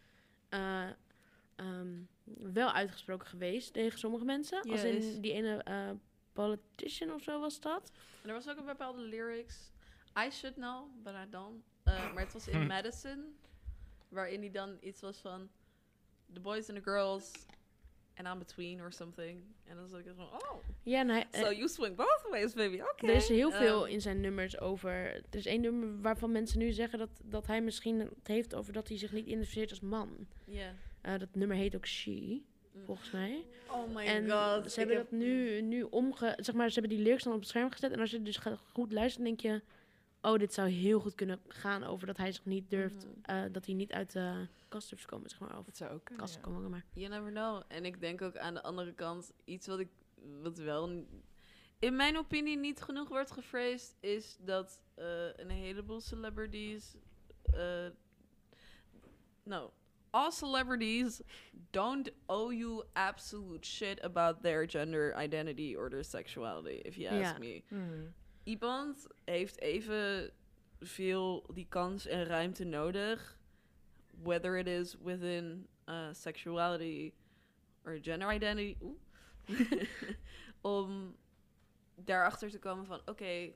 [0.50, 0.88] uh,
[1.56, 4.62] um, wel uitgesproken geweest tegen sommige mensen.
[4.70, 5.90] Als in die ene uh,
[6.32, 7.92] politician of zo was dat.
[8.22, 9.70] En er was ook een bepaalde lyrics.
[10.26, 11.62] I should know, but I don't.
[11.84, 13.36] Uh, maar het was in Madison.
[14.08, 15.48] Waarin hij dan iets was van...
[16.32, 17.32] The boys and the girls
[18.16, 19.40] and I'm between or something.
[19.64, 22.80] En dan zat ik van, oh, Ja, en hij, so you swing both ways, baby.
[22.80, 23.06] Oké.
[23.06, 24.90] er is heel veel Ehm, in zijn nummers over...
[25.14, 28.72] Er is één nummer waarvan mensen nu zeggen dat, dat hij misschien het heeft over
[28.72, 30.26] dat hij zich niet identificeert als man.
[30.44, 30.72] Ja.
[31.00, 32.42] Eh, dat nummer heet ook She,
[32.74, 32.84] Mm.
[32.84, 33.44] volgens mij.
[33.70, 34.72] Oh my en god.
[34.72, 36.32] ze hebben heb- dat nu, nu omge...
[36.36, 37.92] Zeg maar, ze hebben die lyrics dan op het scherm gezet.
[37.92, 39.60] En als je dus gaat goed luistert, denk je...
[40.22, 43.06] Oh, dit zou heel goed kunnen gaan over dat hij zich niet durft...
[43.06, 43.14] Mhm.
[43.22, 45.58] eh, dat hij niet uit de kast durft te komen, zeg maar.
[45.58, 46.40] Of Dat zou ook kunnen, kast ja.
[46.40, 46.84] komen, maar...
[46.92, 47.62] You never know.
[47.68, 49.88] En ik denk ook aan de andere kant, iets wat ik,
[50.42, 51.06] wat wel
[51.78, 56.96] in mijn opinie niet genoeg wordt gephrased, is dat eh, een heleboel celebrities,
[57.42, 57.86] eh
[59.42, 59.72] no,
[60.10, 61.22] all celebrities
[61.70, 67.38] don't owe you absolute shit about their gender identity or their sexuality, if you ask
[67.38, 67.62] me.
[67.68, 68.06] Mhm.
[68.44, 70.32] Iemand heeft even
[70.80, 73.38] veel die kans en ruimte nodig,
[74.22, 77.12] whether it is within uh, sexuality
[77.84, 78.76] or gender identity,
[80.60, 81.16] om
[81.94, 83.52] daarachter te komen van, oké,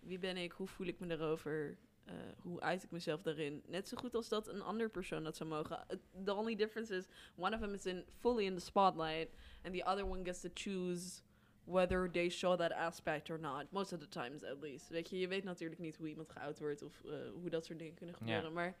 [0.00, 3.62] wie ben ik, hoe voel ik me daarover, eh, hoe uit ik mezelf daarin.
[3.66, 5.86] Net zo goed als dat een ander persoon dat zou mogen.
[6.24, 7.04] The only difference is,
[7.36, 9.28] one of them is in, fully in the spotlight,
[9.62, 11.20] and the other one gets to choose
[11.66, 13.64] whether they show that aspect or not.
[13.70, 14.88] Most of the times at least.
[14.88, 17.78] Weet je, je weet natuurlijk niet hoe iemand geout wordt of eh, hoe dat soort
[17.78, 18.52] dingen kunnen gebeuren.
[18.52, 18.76] Maar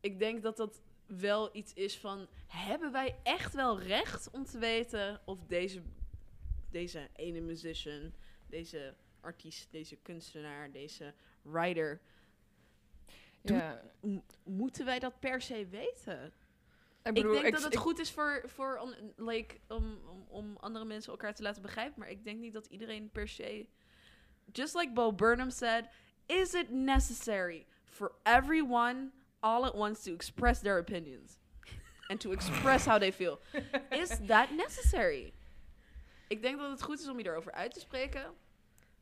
[0.00, 2.28] ik denk dat dat wel iets is van...
[2.46, 5.82] Hebben wij echt wel recht om te weten of deze,
[6.70, 8.12] deze ene musician,
[8.46, 12.00] deze artiest, deze kunstenaar, deze writer...
[13.42, 13.82] Ja.
[14.44, 16.32] moeten wij dat per se weten?
[17.02, 21.12] Ik, denk dat het goed is voor, voor on- like, om, om, om andere mensen
[21.12, 21.98] elkaar te laten begrijpen.
[21.98, 23.66] Maar ik denk niet dat iedereen per se.
[24.52, 25.88] Just like Bo Burnham said,
[26.26, 31.38] is it necessary for everyone all at once to express their opinions?
[32.08, 33.40] And to express how they feel.
[34.02, 35.32] Is that necessary?
[36.28, 38.34] Ik denk dat het goed is om je erover uit te spreken.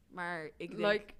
[0.09, 0.93] Maar ik denk...
[0.93, 1.15] like,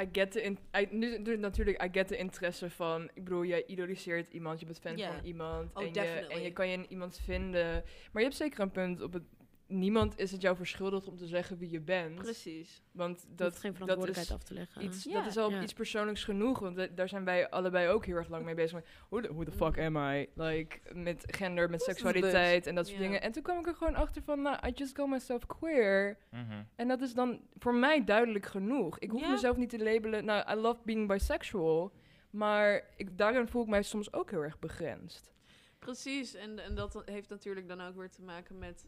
[0.00, 3.44] I get the in, I, nu, nu natuurlijk, I get de interesse van, ik bedoel,
[3.44, 6.72] jij idoliseert iemand, je bent fan van iemand Oh, en, je, en je kan je
[6.72, 7.72] in iemand vinden.
[8.12, 9.22] Maar je hebt zeker een punt op het,
[9.68, 12.14] niemand is het jou verschuldigd om te zeggen wie je bent.
[12.14, 12.82] Precies.
[12.92, 14.84] Want Dat dat, geen dat verantwoordelijkheid is af te leggen.
[14.84, 15.12] iets, Ja.
[15.12, 15.62] dat is al Ja.
[15.62, 18.80] iets persoonlijks genoeg, want da- daar zijn wij allebei ook heel erg lang mee bezig.
[19.10, 20.28] The, who the fuck am I?
[20.34, 23.04] Like, met gender, met seksualiteit en dat soort Ja.
[23.04, 23.22] dingen.
[23.22, 26.18] En toen kwam ik er gewoon achter van, nou, I just call myself queer.
[26.30, 26.62] Mhm.
[26.76, 28.98] En dat is dan voor mij duidelijk genoeg.
[28.98, 30.24] Ik hoef mezelf niet te labelen.
[30.24, 31.92] Nou, I love being bisexual.
[32.30, 35.32] Maar ik, daarin voel ik mij soms ook heel erg begrensd.
[35.78, 38.86] Precies, en, en dat heeft natuurlijk dan ook weer te maken met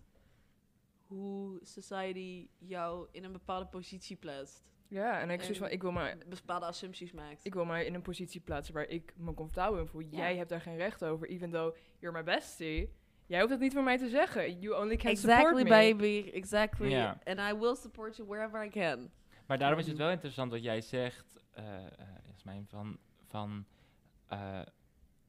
[1.11, 4.69] hoe society jou in een bepaalde positie plaatst.
[4.89, 7.45] Ja, en ik, zoiets En van, ik, wil maar, bepaalde assumpties maakt.
[7.45, 10.01] ik wil mij in een positie plaatsen waar ik me comfortabel in voel.
[10.01, 10.09] Ja.
[10.11, 12.93] Jij hebt daar geen recht over, even though you're my bestie.
[13.27, 14.61] Jij hoeft het niet voor mij te zeggen.
[14.61, 15.69] You only can exactly, support me.
[15.69, 16.31] baby.
[16.33, 16.89] Exactly.
[16.89, 17.21] Ja.
[17.25, 19.11] And I will support you wherever I can.
[19.47, 23.67] Maar daarom is het wel interessant wat jij zegt, eh eh, Jasmijn, van, van
[24.27, 24.61] eh,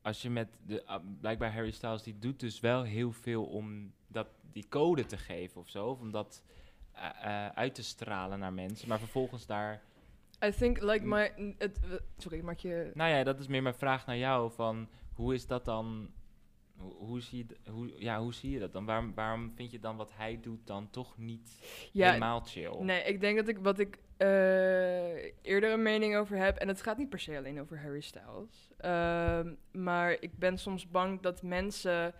[0.01, 3.93] als je met de, ah, blijkbaar Harry Styles, die doet dus wel heel veel om
[4.11, 6.43] dat, die code te geven of zo, of om dat
[6.91, 9.81] eh, eh, uit te stralen naar mensen, maar vervolgens daar,
[10.45, 11.55] I think, like, my...
[12.17, 12.91] Sorry, maak je...
[12.93, 16.09] nou ja, dat is meer mijn vraag naar jou, van hoe is dat dan,
[16.77, 18.85] hoe, hoe, zie, je, hoe, ja, hoe zie je dat dan?
[18.85, 21.49] Waarom, waarom vind je dan wat hij doet dan toch niet
[21.91, 22.77] Ja, helemaal chill?
[22.79, 26.81] Nee, ik denk dat ik wat ik eh, eerder een mening over heb, en het
[26.81, 31.41] gaat niet per se alleen over Harry Styles, ehm, maar ik ben soms bang dat
[31.41, 32.13] mensen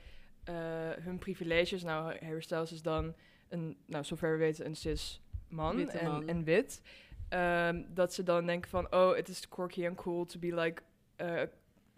[0.44, 0.56] eh,
[1.00, 3.14] hun privileges, nou Harry Styles is dan
[3.50, 6.28] een, nou zover we weten, een cis man Witte en, man.
[6.28, 6.82] en wit,
[7.30, 10.82] ehm, dat ze dan denken van, oh, het is quirky en cool to be like,
[11.16, 11.42] eh,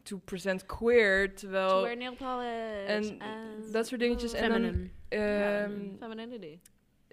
[0.03, 1.69] to present queer, terwijl...
[1.69, 2.87] to wear nail polish.
[2.87, 3.19] en
[3.71, 4.33] dat soort dingetjes.
[4.33, 6.59] En dan, ehm, Femininity.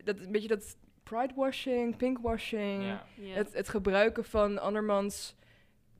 [0.04, 2.82] dat, een beetje dat pride-washing, pink-washing.
[2.82, 3.06] Ja.
[3.14, 3.34] Ja.
[3.34, 5.36] Het, het gebruiken van andermans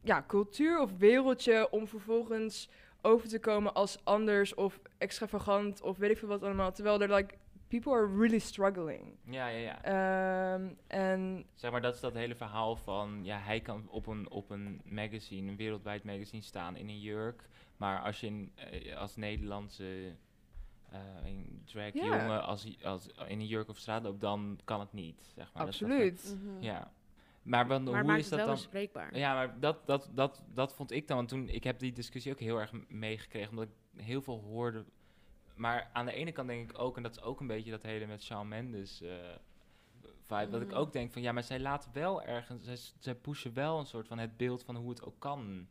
[0.03, 2.69] ja, cultuur of wereldje om vervolgens
[3.03, 6.73] over te komen als anders of extravagant of weet ik veel wat allemaal.
[6.73, 7.35] Terwijl er like
[7.69, 9.15] people are really struggling.
[9.25, 9.83] Ja, ja, ja.
[10.55, 14.31] Ehm, en Zeg maar, dat is dat hele verhaal van, ja, hij kan op een,
[14.31, 17.49] op een magazine, een wereldwijd magazine staan in een jurk.
[17.77, 20.15] Maar als je in, eh, als Nederlandse
[20.91, 24.81] eh een drag jongen als, hij- als, in een jurk of straat loopt, dan kan
[24.81, 25.31] het niet.
[25.35, 25.65] Zeg maar.
[25.65, 26.37] Dat is dat absoluut.
[26.43, 26.63] Mhm.
[26.63, 26.93] ja.
[27.43, 28.55] Maar, hoe maakt is het dat wel dan?
[28.55, 29.17] bespreekbaar.
[29.17, 31.17] Ja, maar dat, dat, dat, dat vond ik dan.
[31.17, 34.85] Want toen, ik heb die discussie ook heel erg meegekregen, omdat ik heel veel hoorde.
[35.55, 37.83] Maar aan de ene kant denk ik ook, en dat is ook een beetje dat
[37.83, 39.09] hele met Shawn Mendes eh
[40.27, 40.77] vibe, dat ik Mhm.
[40.77, 44.07] ook denk van, ja, maar zij laten wel ergens, zij, zij pushen wel een soort
[44.07, 45.67] van het beeld van hoe het ook kan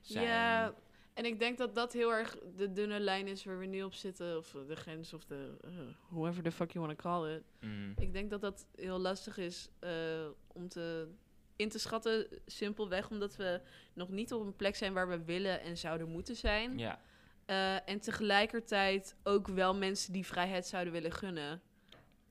[0.00, 0.24] zijn.
[0.26, 0.72] Ja,
[1.14, 3.94] En ik denk dat dat heel erg de dunne lijn is waar we nu op
[3.94, 4.36] zitten.
[4.36, 5.56] Of de grens of de...
[5.60, 5.70] eh,
[6.08, 7.42] whoever the fuck you want to call it.
[7.60, 7.92] Mm.
[7.96, 11.08] Ik denk dat dat heel lastig is eh, om te,
[11.56, 12.26] in te schatten.
[12.46, 13.60] Simpelweg omdat we
[13.94, 16.78] nog niet op een plek zijn waar we willen en zouden moeten zijn.
[16.78, 17.00] Ja,
[17.46, 21.62] Eh, en tegelijkertijd ook wel mensen die vrijheid zouden willen gunnen.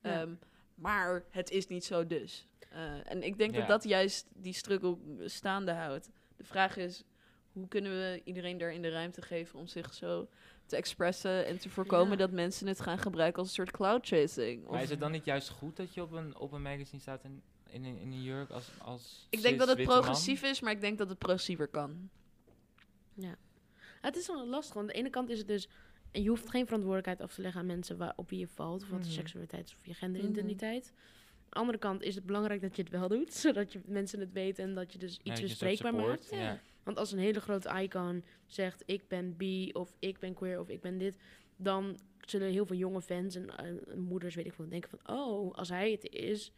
[0.02, 0.20] Ja.
[0.20, 0.34] Ehm,
[0.74, 2.48] maar het is niet zo dus.
[2.70, 3.58] Eh, en ik denk Ja.
[3.58, 6.10] dat dat juist die struggle staande houdt.
[6.36, 7.04] De vraag is,
[7.54, 10.28] hoe kunnen we iedereen daarin de ruimte geven om zich zo
[10.66, 12.16] te expressen en te voorkomen Ja.
[12.16, 14.68] dat mensen het gaan gebruiken als een soort cloud chasing?
[14.68, 17.24] maar is het dan niet juist goed dat je op een, op een magazine staat
[17.24, 19.86] in, in, een- in een jurk als, als Ik denk dat het man?
[19.86, 22.10] progressief is, maar ik denk dat het progressiever kan.
[24.00, 25.68] Het is wel lastig, want aan de ene kant is het dus...
[26.10, 28.82] En je hoeft geen verantwoordelijkheid af te leggen aan mensen waar, op wie je valt.
[28.82, 29.14] Of wat je Mhm.
[29.14, 30.92] seksualiteit is of je genderidentiteit.
[30.94, 33.34] Aan de andere kant is het belangrijk dat je het wel doet.
[33.44, 36.30] Zodat je mensen het weten en dat je dus Ja, iets bespreekbaar maakt.
[36.30, 36.60] Ja.
[36.84, 40.68] Want als een hele grote icon zegt ik ben bi of ik ben queer of
[40.68, 41.16] ik ben dit,
[41.56, 43.48] dan zullen heel veel jonge fans en
[43.96, 46.52] moeders, weet ik veel, denken van oh, als hij het is,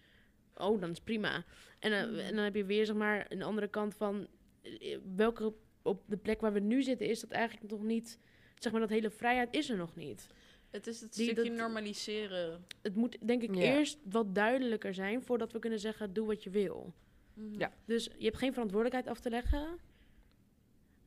[0.56, 1.44] oh, dan is prima.
[1.78, 2.18] En, eh, Mm.
[2.18, 4.26] en dan heb je weer zeg maar een andere kant van
[4.62, 8.18] eh, welke op de plek waar we nu zitten is dat eigenlijk nog niet,
[8.58, 10.26] zeg maar dat hele vrijheid is er nog niet.
[10.70, 12.64] Het is het Die- stukje dat- normaliseren.
[12.82, 13.60] Het moet denk ik Ja.
[13.60, 16.92] eerst wat duidelijker zijn voordat we kunnen zeggen doe wat je wil.
[17.34, 17.58] Mhm.
[17.58, 17.72] Ja.
[17.84, 19.78] Dus je hebt geen verantwoordelijkheid af te leggen,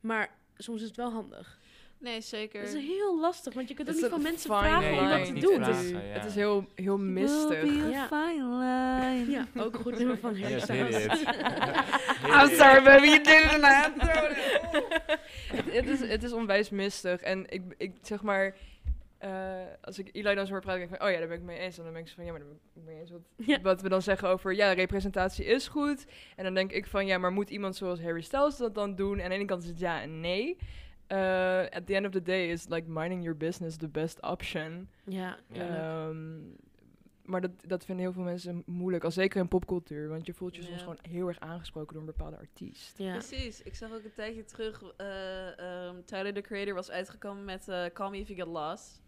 [0.00, 1.58] maar soms is het wel handig.
[1.98, 2.60] Nee, zeker.
[2.60, 5.10] Het is heel lastig, want je kunt ook niet van mensen vragen Nee, om je
[5.10, 5.58] dat te het doen.
[5.58, 5.84] niet Het vragen.
[5.84, 6.12] is, ja.
[6.12, 7.90] het is heel, heel mistig.
[7.90, 8.06] Ja.
[8.06, 9.30] fine line.
[9.30, 11.04] Ja, ook een goed nummer van Harry Yes, Styles.
[12.22, 13.60] I'm sorry, baby, you did it
[15.56, 17.20] het, het, is, het is onwijs mistig.
[17.20, 18.54] En ik, ik zeg maar,
[19.20, 21.36] eh, als ik Eli dan zo hoor praten, denk ik van, oh ja, daar ben
[21.38, 21.78] ik mee eens.
[21.78, 23.10] En dan ben ik van, ja, maar daar ben ik mee eens.
[23.10, 23.60] Wat, Ja.
[23.60, 26.06] wat we dan zeggen over, ja, representatie is goed.
[26.36, 29.18] En dan denk ik van, ja, maar moet iemand zoals Harry Styles dat dan doen?
[29.18, 30.56] En aan de ene kant is het ja en nee.
[31.06, 34.88] Eh, at the end of the day is like minding your business the best option.
[35.04, 35.66] Ja, Ja.
[36.08, 36.38] Ehm,
[37.24, 40.08] maar dat, dat vinden heel veel mensen moeilijk, al zeker in popcultuur.
[40.08, 42.98] Want je voelt je soms gewoon heel erg aangesproken door een bepaalde artiest.
[42.98, 43.12] ja.
[43.12, 43.62] Precies.
[43.62, 48.10] Ik zag ook een tijdje terug, eh ehm, Tyler, the Creator, was uitgekomen met Call
[48.10, 49.00] Me If You Get Lost.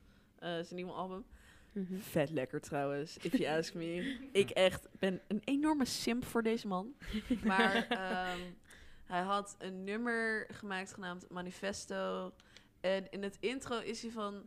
[0.42, 1.24] Eh zijn nieuwe album.
[1.72, 1.96] Mhm.
[1.98, 4.18] Vet lekker trouwens, if you ask me.
[4.32, 6.94] Ik echt ben een enorme simp voor deze man.
[7.44, 8.40] Maar ehm,
[9.04, 12.32] hij had een nummer gemaakt genaamd Manifesto.
[12.80, 14.46] En in het intro is hij van...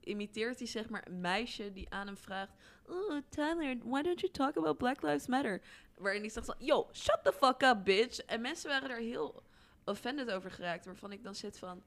[0.00, 2.52] Imiteert hij zeg maar een meisje die aan hem vraagt...
[2.86, 5.60] Oh, Tyler, why don't you talk about Black Lives Matter?
[5.94, 6.54] Waarin hij zegt van...
[6.58, 8.18] Yo, shut the fuck up, bitch.
[8.18, 9.42] En mensen waren daar heel
[9.84, 10.84] offended over geraakt.
[10.84, 11.82] Waarvan ik dan zit van...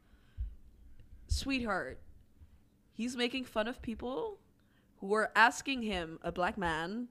[1.26, 1.98] Sweetheart,
[2.98, 4.38] he's making fun of people
[5.00, 7.08] who are asking him, a black man,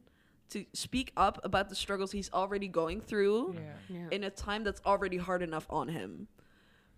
[0.48, 3.54] to speak up about the struggles he's already going through
[4.10, 6.28] in a time that's already hard enough on him.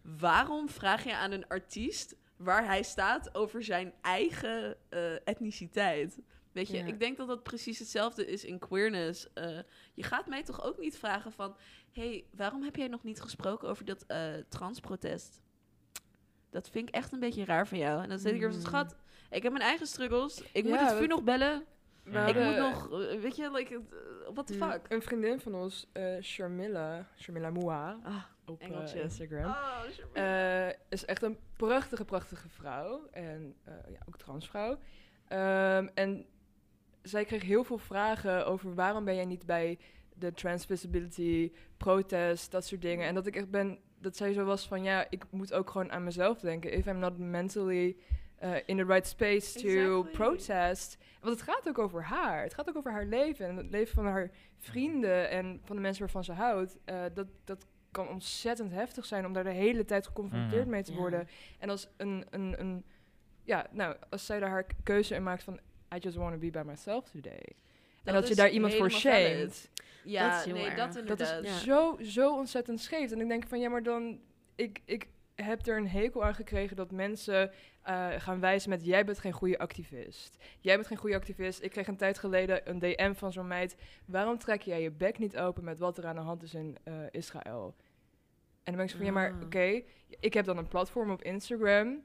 [0.03, 6.21] Waarom vraag je aan een artiest waar hij staat over zijn eigen eh, etniciteit?
[6.53, 9.33] Weet je, ik denk dat dat precies hetzelfde is in queerness.
[9.33, 9.59] Eh,
[9.95, 11.57] je gaat mij toch ook niet vragen van...
[11.93, 15.43] hey, waarom heb jij nog niet gesproken over dat eh transprotest?
[16.55, 18.03] Dat vind ik echt een beetje raar van jou.
[18.03, 18.65] En dan zeg ik er van, Mm.
[18.67, 18.97] schat,
[19.31, 20.43] ik heb mijn eigen struggles.
[20.53, 21.65] Ik moet het vuur nog bellen.
[22.11, 22.27] Ja.
[22.27, 23.81] Ik moet nog, eh, weet je, like, uh,
[24.35, 24.71] what the Mm.
[24.71, 24.81] fuck?
[24.89, 28.95] Een vriendin van ons, eh Sharmilla, Sharmilla Moua, Ah, op eh.
[29.03, 29.45] Instagram.
[29.45, 29.83] oh,
[30.13, 33.09] Eh, is echt een prachtige, prachtige vrouw.
[33.11, 34.79] En eh, ja, ook transvrouw.
[35.29, 36.27] Ehm, en
[37.03, 39.79] zij kreeg heel veel vragen over waarom ben jij niet bij
[40.17, 43.07] de trans visibility protest, dat soort dingen.
[43.07, 45.93] En dat ik echt ben, dat zij zo was van ja, ik moet ook gewoon
[45.93, 46.73] aan mezelf denken.
[46.73, 47.97] If I'm not mentally
[48.39, 50.11] eh, in the right space to Exactly.
[50.13, 50.99] protest.
[51.21, 52.43] Want het gaat ook over haar.
[52.43, 55.83] Het gaat ook over haar leven en het leven van haar vrienden en van de
[55.83, 56.77] mensen waarvan ze houdt.
[56.85, 60.71] Eh, dat, dat kan ontzettend heftig zijn om daar de hele tijd geconfronteerd Mhm.
[60.71, 61.29] mee te worden.
[61.59, 62.85] En als een, een, een,
[63.43, 65.61] ja, nou, als zij daar haar keuze in maakt van,
[65.95, 67.43] I just want to be by myself today.
[68.05, 69.71] En dat je daar iemand voor shamed.
[70.05, 71.05] Ja, Dat is heel nee, erg.
[71.07, 71.59] dat is Ja.
[71.59, 73.11] zo, zo ontzettend scheef.
[73.11, 74.21] En ik denk van, ja, maar dan,
[74.55, 77.51] ik, ik heb er een hekel aan gekregen dat mensen
[77.83, 80.37] eh, gaan wijzen met, jij bent geen goede activist.
[80.61, 81.63] Jij bent geen goede activist.
[81.63, 83.77] Ik kreeg een tijd geleden een DM van zo'n meid,
[84.07, 86.77] waarom trek jij je bek niet open met wat er aan de hand is in
[86.85, 87.75] eh, Israël?
[88.63, 89.43] En dan ben ik zo van, ja, maar Ah.
[89.45, 89.83] oké,
[90.21, 92.03] ik heb dan een platform op Instagram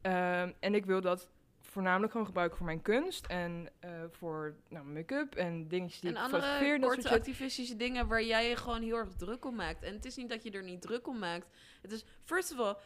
[0.00, 1.30] ehm, en ik wil dat
[1.70, 6.16] voornamelijk gewoon gebruiken voor mijn kunst en eh, voor nou, make-up en dingetjes die En
[6.16, 9.54] ik andere fotografeer en korte activistische dingen waar jij je gewoon heel erg druk om
[9.54, 9.82] maakt.
[9.82, 11.46] En het is niet dat je er niet druk om maakt.
[11.82, 12.76] Het is, first of all,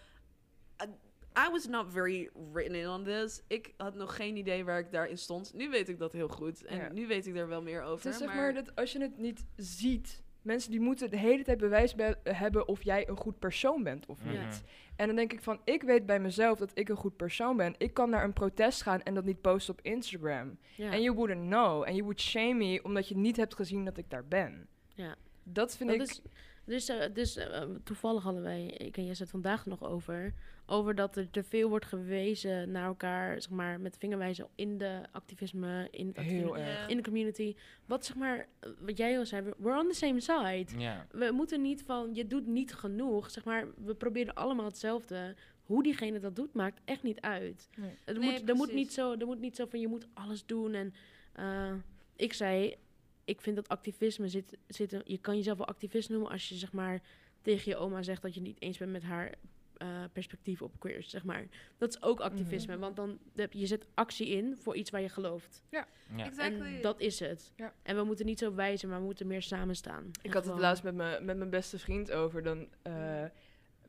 [1.38, 3.42] I, was not very written in on this.
[3.46, 5.54] Ik had nog geen idee waar ik daarin stond.
[5.54, 6.64] Nu weet ik dat heel goed.
[6.64, 6.92] En Ja.
[6.92, 8.04] nu weet ik er wel meer over.
[8.04, 11.42] Het is zeg maar dat als je het niet ziet mensen die moeten de hele
[11.42, 14.30] tijd bewijs be- hebben of jij een goed persoon bent of Mhm.
[14.44, 14.62] niet.
[14.96, 17.74] En dan denk ik van, ik weet bij mezelf dat ik een goed persoon ben.
[17.78, 20.58] Ik kan naar een protest gaan en dat niet posten op Instagram.
[20.76, 20.90] Ja.
[20.92, 21.82] En you wouldn't know.
[21.82, 24.68] En you would shame me omdat je niet hebt gezien dat ik daar ben.
[24.94, 25.14] Ja.
[25.42, 26.06] Dat vind Dat ik...
[26.06, 26.22] is-
[26.64, 30.34] dus eh, dus eh, toevallig hadden wij, ik en Jess het vandaag nog over,
[30.66, 35.00] over dat er te veel wordt gewezen naar elkaar, zeg maar, met vingerwijzen in de
[35.12, 36.78] activisme, in, het activisme, Heel erg.
[36.80, 36.86] Ja.
[36.86, 37.54] in de community.
[37.86, 38.46] Wat zeg maar,
[38.78, 40.66] wat jij al zei, we're on the same side.
[41.10, 45.34] We moeten niet van, je doet niet genoeg, zeg maar, we proberen allemaal hetzelfde.
[45.62, 47.68] Hoe diegene dat doet, maakt echt niet uit.
[47.76, 48.18] Nee.
[48.18, 48.84] Moet, er, moet precies.
[48.84, 50.74] niet zo, er moet niet zo van, je moet alles doen.
[50.74, 50.94] En
[51.32, 51.72] eh,
[52.16, 52.76] ik zei,
[53.24, 55.00] ik vind dat activisme zit, zit...
[55.04, 57.02] Je kan jezelf wel activist noemen als je, zeg maar,
[57.42, 59.34] tegen je oma zegt dat je niet eens bent met haar
[59.82, 61.46] eh, perspectief op queers, zeg maar.
[61.78, 65.08] Dat is ook activisme, want dan heb je, zet actie in voor iets waar je
[65.08, 65.62] gelooft.
[65.70, 65.86] Ja.
[66.16, 66.76] Exactly.
[66.76, 67.52] En dat is het.
[67.56, 67.74] Ja.
[67.82, 70.10] En we moeten niet zo wijzen, maar we moeten meer samen staan.
[70.22, 72.42] Ik had het laatst met, me, met mijn beste vriend over.
[72.42, 73.24] Dan, eh,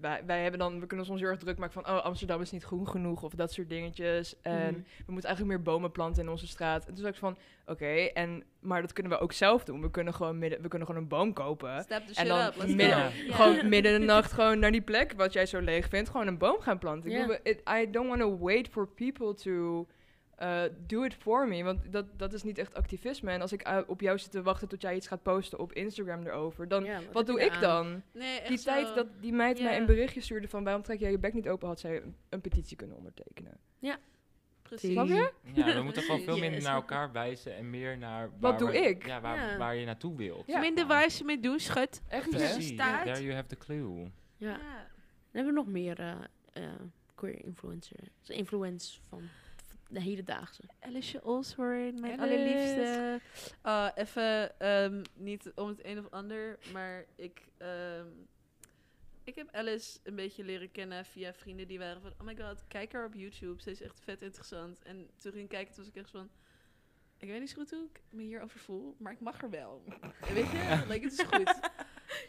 [0.04, 1.96] wij, wij hebben dan, we kunnen ons soms heel erg druk maken van...
[1.96, 4.36] oh, Amsterdam is niet groen genoeg of dat soort dingetjes.
[4.42, 4.74] En Mhm.
[5.06, 6.82] we moeten eigenlijk meer bomen planten in onze straat.
[6.82, 9.82] En toen zei ik van, oké, en maar dat kunnen we ook zelf doen.
[9.82, 11.82] We kunnen gewoon, midden, we kunnen gewoon een boom kopen.
[11.82, 12.68] Step the En shit dan up.
[12.68, 13.12] Midden-.
[13.12, 16.10] Gewoon midden in de nacht gewoon naar die plek wat jij zo leeg vindt.
[16.10, 17.10] Gewoon een boom gaan planten.
[17.12, 17.22] Ik Ja.
[17.26, 19.88] bedoel, it- I don't want to wait for people to
[20.42, 21.64] uh, do it for me.
[21.64, 23.32] Want dat, dat is niet echt activisme.
[23.32, 25.74] En als ik uh, op jou zit te wachten tot jij iets gaat posten op
[25.74, 26.68] Instagram erover...
[26.68, 28.02] dan Ja, wat doe ik dan?
[28.12, 28.64] Nee, echt Die zo.
[28.72, 29.78] tijd dat die meid mij Ja.
[29.80, 30.64] een berichtje stuurde van...
[30.64, 33.58] waarom trek jij je bek niet open, had zij een, een petitie kunnen ondertekenen.
[34.62, 34.92] Precies.
[34.92, 35.32] Snap je?
[35.54, 36.64] Ja, we moeten gewoon veel minder Yes.
[36.64, 39.06] naar elkaar wijzen en meer naar Wat waar doe we- ik?
[39.06, 39.58] Ja, waar, Ja.
[39.58, 40.48] waar je naartoe wilt.
[40.48, 40.60] Ja.
[40.60, 42.02] Minder wijze mee doen, schut.
[42.08, 42.68] Echt Precies.
[42.68, 43.04] Staat.
[43.06, 44.12] There you have the clue.
[44.38, 44.58] Ja.
[44.58, 44.58] Dan
[45.32, 46.12] hebben we nog meer eh,
[46.54, 46.64] eh,
[47.16, 48.00] queer influencer.
[48.20, 49.22] Dus influence van
[49.94, 50.64] de hedendaagse.
[50.80, 52.36] Alice Osborne, mijn Alice.
[52.36, 53.22] allerliefste.
[53.62, 58.08] Ah, even, ehm, niet om het een of ander, maar ik, ehm,
[59.24, 62.64] ik heb Alice een beetje leren kennen via vrienden die waren van, oh my god,
[62.68, 64.82] kijk haar op YouTube, ze is echt vet interessant.
[64.82, 66.30] En toen ging ik kijken, toen was ik echt van,
[67.18, 69.84] ik weet niet zo goed hoe ik me hierover voel, maar ik mag er wel.
[70.34, 71.60] weet je, like, het is goed.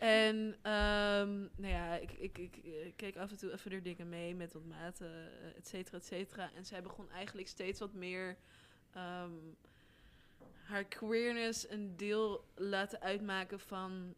[0.00, 4.08] En ehm, nou ja, ik, ik, ik, eh, keek af en toe even er dingen
[4.08, 6.50] mee met wat maten, eh, et cetera, et cetera.
[6.54, 8.36] En zij begon eigenlijk steeds wat meer
[8.92, 9.32] ehm,
[10.64, 14.14] haar queerness een deel laten uitmaken van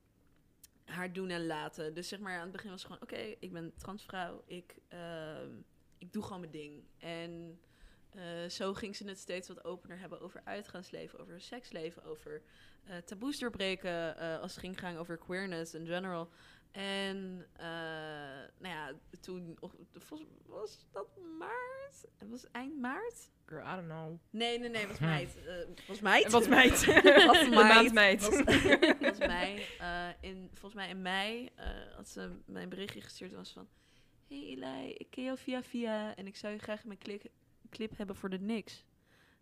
[0.84, 1.94] haar doen en laten.
[1.94, 5.50] Dus zeg maar, aan het begin was gewoon, oké, ik ben transvrouw, ik, ehm,
[5.98, 6.82] ik doe gewoon mijn ding.
[6.98, 7.60] En
[8.16, 12.42] eh, zo ging ze het steeds wat opener hebben over uitgaansleven, over seksleven, over
[12.84, 16.28] eh, taboes doorbreken eh, als het ging gaan over queerness in general.
[16.72, 17.46] En
[18.58, 19.58] nou ja, toen
[20.46, 21.06] was dat
[21.38, 22.04] maart?
[22.16, 23.30] Het was eind maart?
[23.46, 24.18] Girl, I don't know.
[24.30, 25.34] Nee, nee, nee, was meid.
[25.86, 26.30] Was meid?
[26.36, 26.70] Wat meid.
[27.26, 27.50] Was meid.
[27.50, 28.20] maand meid.
[28.20, 28.42] Was,
[29.00, 29.66] was mei.
[30.20, 31.50] In, volgens mij in mei
[31.96, 33.30] had ze mij een berichtje gestuurd.
[33.30, 33.68] en was van...
[34.28, 36.16] Hey Eli, ik ken jou via via.
[36.16, 37.24] En ik zou je graag in mijn clip,
[37.76, 38.84] clip hebben voor de niks.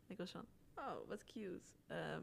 [0.06, 0.46] Ik was van...
[0.76, 1.70] Oh, wat cute.
[1.86, 2.22] Ehm,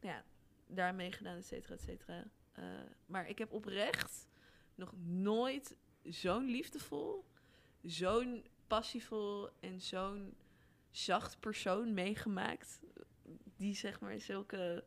[0.00, 0.24] ja,
[0.66, 2.24] daar meegedaan, et cetera, et cetera.
[2.52, 2.64] Eh,
[3.06, 4.28] maar ik heb oprecht
[4.74, 7.24] nog nooit zo'n liefdevol,
[7.82, 10.36] zo'n passievol en zo'n
[10.90, 12.80] zacht persoon meegemaakt.
[13.56, 14.84] Die zeg maar zulke.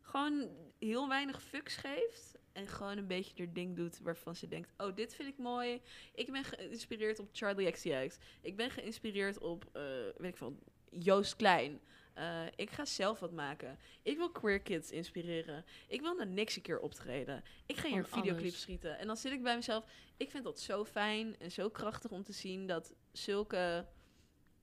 [0.00, 0.48] gewoon
[0.78, 2.31] heel weinig fucks geeft.
[2.52, 5.80] En gewoon een beetje haar ding doet waarvan ze denkt: Oh, dit vind ik mooi.
[6.14, 8.18] Ik ben geïnspireerd op Charlie XCX.
[8.40, 9.82] Ik ben geïnspireerd op, eh,
[10.16, 10.58] weet ik veel,
[10.90, 11.80] Joost Klein.
[12.14, 13.78] Eh, ik ga zelf wat maken.
[14.02, 15.64] Ik wil queer kids inspireren.
[15.88, 17.44] Ik wil naar niks een keer optreden.
[17.66, 18.98] Ik ga hier een videoclip schieten.
[18.98, 19.84] En dan zit ik bij mezelf.
[20.16, 23.86] Ik vind dat zo fijn en zo krachtig om te zien dat zulke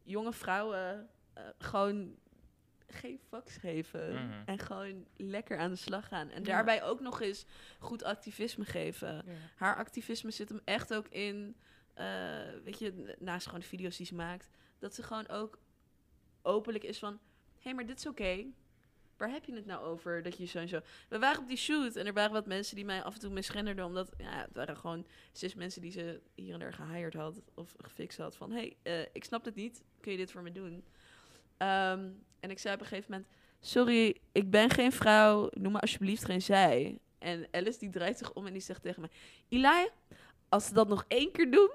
[0.04, 2.16] jonge vrouwen eh, gewoon
[2.94, 4.14] geen fucks geven.
[4.14, 4.42] Mhm.
[4.46, 6.30] En gewoon lekker aan de slag gaan.
[6.30, 6.46] En Ja.
[6.46, 7.46] daarbij ook nog eens
[7.80, 9.14] goed activisme geven.
[9.16, 9.24] Ja.
[9.56, 11.56] Haar activisme zit hem echt ook in,
[11.94, 12.06] eh,
[12.64, 15.60] weet je, naast gewoon de video's die ze maakt, dat ze gewoon ook
[16.42, 17.20] openlijk is van, hé,
[17.62, 18.46] hey, maar dit is oké.
[19.18, 20.24] Waar heb je het nou over?
[20.24, 20.80] Dat je zo en zo.
[21.10, 23.30] We waren op die shoot en er waren wat mensen die mij af en toe
[23.30, 27.42] misgenderden, omdat ja, het waren gewoon zes mensen die ze hier en daar gehired had
[27.54, 29.84] of gefixt had van, hé, hey, eh, ik snap het niet.
[30.00, 30.84] Kun je dit voor me doen?
[31.60, 33.30] Ehm, en ik zei op een gegeven moment,
[33.60, 37.00] sorry, ik ben geen vrouw, noem me alsjeblieft geen zij.
[37.18, 39.10] En Alice die draait zich om en die zegt tegen mij,
[39.50, 39.90] Eli,
[40.50, 41.72] als ze dat nog één keer doen,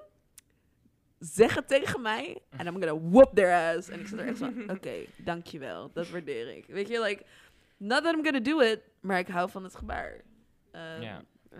[1.18, 3.88] zeg het tegen mij en I'm gonna whoop their ass.
[3.88, 6.66] En ik zat er echt van, oké, dankjewel, dat waardeer ik.
[6.66, 7.24] Weet je, like,
[7.76, 10.24] not that I'm gonna do it, maar ik hou van het gebaar.
[10.70, 11.00] Ehm.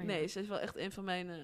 [0.07, 1.37] Nee, ze is wel echt een van mijn, eh,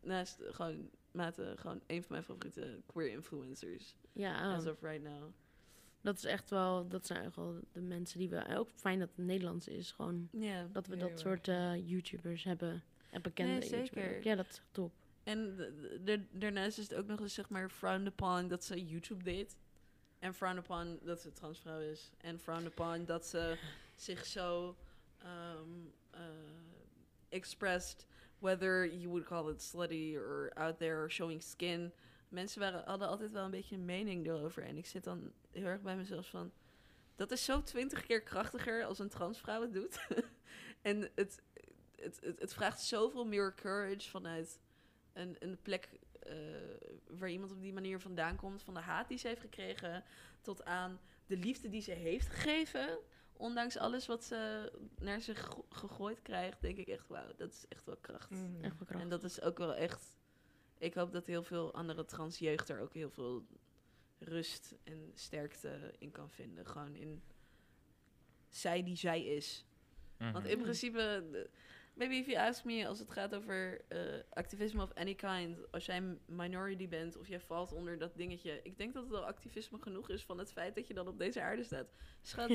[0.00, 5.32] naast gewoon mate, gewoon een van mijn favoriete queer influencers Ja, as of right now.
[6.04, 9.08] Dat is echt wel, dat zijn echt wel de mensen die we, ook fijn dat
[9.16, 10.68] het Nederlands is, gewoon Ja.
[10.72, 14.24] dat we dat soort eh, YouTubers hebben en bekende Nee, YouTubers.
[14.24, 14.92] Ja, dat is top.
[15.22, 15.56] En
[16.30, 19.56] daarnaast is het ook nog eens zeg maar frowned upon dat ze YouTube deed.
[20.18, 22.10] En frowned upon dat ze transvrouw is.
[22.18, 23.58] En frowned upon dat ze
[23.96, 24.76] zich zo
[25.22, 26.20] um, uh,
[27.28, 28.06] expressed,
[28.38, 31.92] whether you would call it slutty or out there or showing skin.
[32.34, 34.62] Mensen waren, hadden altijd wel een beetje een mening erover.
[34.62, 36.52] En ik zit dan heel erg bij mezelf van...
[37.16, 40.06] Dat is zo twintig keer krachtiger als een transvrouw het doet.
[40.82, 41.42] en het,
[41.96, 44.60] het, het, het vraagt zoveel meer courage vanuit
[45.12, 45.88] een, een plek
[46.20, 46.34] eh,
[47.08, 48.62] waar iemand op die manier vandaan komt.
[48.62, 50.04] Van de haat die ze heeft gekregen
[50.40, 52.98] tot aan de liefde die ze heeft gegeven.
[53.36, 57.64] Ondanks alles wat ze naar zich gego- gegooid krijgt, denk ik echt, wauw, dat is
[57.68, 58.30] echt wel kracht.
[58.30, 58.42] Mhm.
[58.42, 59.08] Echt wel En krachtig.
[59.08, 60.16] dat is ook wel echt.
[60.78, 63.44] Ik hoop dat heel veel andere transjeugd er ook heel veel
[64.18, 66.66] rust en sterkte in kan vinden.
[66.66, 67.22] Gewoon in
[68.48, 69.64] zij die zij is.
[70.18, 70.46] Want Mhm.
[70.46, 71.24] in principe,
[71.94, 73.98] maybe if you ask me, als het gaat over eh,
[74.32, 78.60] activisme of any kind, als jij een minority bent of jij valt onder dat dingetje,
[78.62, 81.18] ik denk dat het al activisme genoeg is van het feit dat je dan op
[81.18, 81.86] deze aarde staat.
[82.22, 82.50] Schat,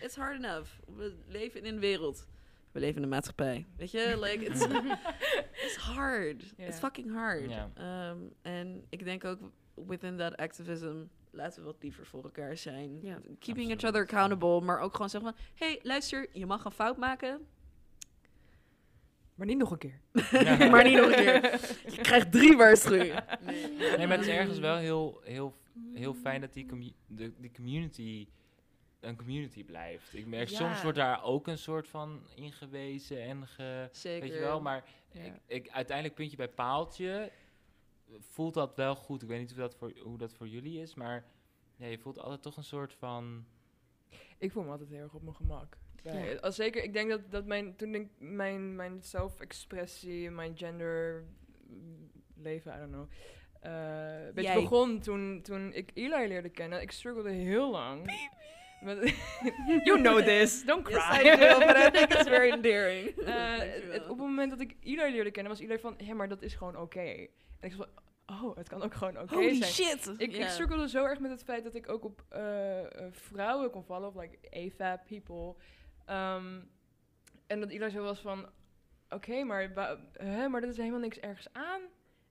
[0.00, 0.70] it's hard enough.
[0.96, 2.26] We leven in een wereld.
[2.74, 3.66] We leven in een maatschappij.
[3.76, 4.66] Weet je, like, it's,
[5.64, 6.52] it's hard.
[6.56, 6.64] Ja.
[6.66, 7.50] It's fucking hard.
[7.74, 9.38] Ehm, en ik denk ook
[9.86, 10.94] within that activism,
[11.30, 13.00] laten we wat liever voor elkaar zijn.
[13.38, 16.96] Keeping each other accountable, maar ook gewoon zeggen van, hey, luister, je mag een fout
[16.96, 17.46] maken,
[19.34, 20.00] Maar niet nog een keer.
[20.44, 20.68] Ja.
[20.70, 21.42] maar niet nog een keer.
[21.94, 23.24] Je krijgt drie waarschuwingen.
[23.40, 25.54] Nee, Nee, maar het is ergens wel heel, heel,
[25.92, 28.26] heel fijn dat die, commu- de, die community
[29.04, 30.14] een community blijft.
[30.14, 30.56] Ik merk, Ja.
[30.56, 33.88] soms wordt daar ook een soort van ingewezen en ge...
[33.92, 34.28] Zeker.
[34.28, 35.20] Weet je wel, maar Ja.
[35.22, 37.30] ik, ik, uiteindelijk puntje bij paaltje
[38.18, 39.22] voelt dat wel goed.
[39.22, 41.24] Ik weet niet hoe dat voor, hoe dat voor jullie is, maar
[41.76, 43.44] ja, je voelt altijd toch een soort van...
[44.38, 45.76] Ik voel me altijd heel erg op mijn gemak.
[46.02, 46.34] Ja.
[46.34, 51.24] Als zeker, ik denk dat, dat mijn, toen ik mijn, mijn zelfexpressie, mijn gender
[52.36, 53.08] leven, I don't know,
[53.60, 54.60] eh, een beetje Jij.
[54.62, 56.80] begon toen, toen ik Eli leerde kennen.
[56.80, 58.06] Ik struggelde heel lang.
[59.84, 61.20] you know this, don't cry.
[61.22, 63.08] Yes, I do, but I think it's very endearing.
[63.18, 63.58] Eh,
[63.92, 66.42] het- op het moment dat ik Eli leerde kennen, was Eli van, hé, maar dat
[66.42, 67.00] is gewoon oké.
[67.00, 67.86] En ik was
[68.26, 69.72] van, oh, het kan ook gewoon oké Holy zijn.
[69.72, 70.06] shit!
[70.16, 70.48] Ik, ik Ja.
[70.48, 74.08] struggelde zo erg met het feit dat ik ook op eh, eh, vrouwen kon vallen,
[74.08, 75.54] of like AFAB people.
[76.06, 76.60] Ehm,
[77.46, 78.46] en dat iedereen zo was van,
[79.08, 79.70] oké, maar,
[80.12, 81.80] hè, maar er is helemaal niks ergens aan.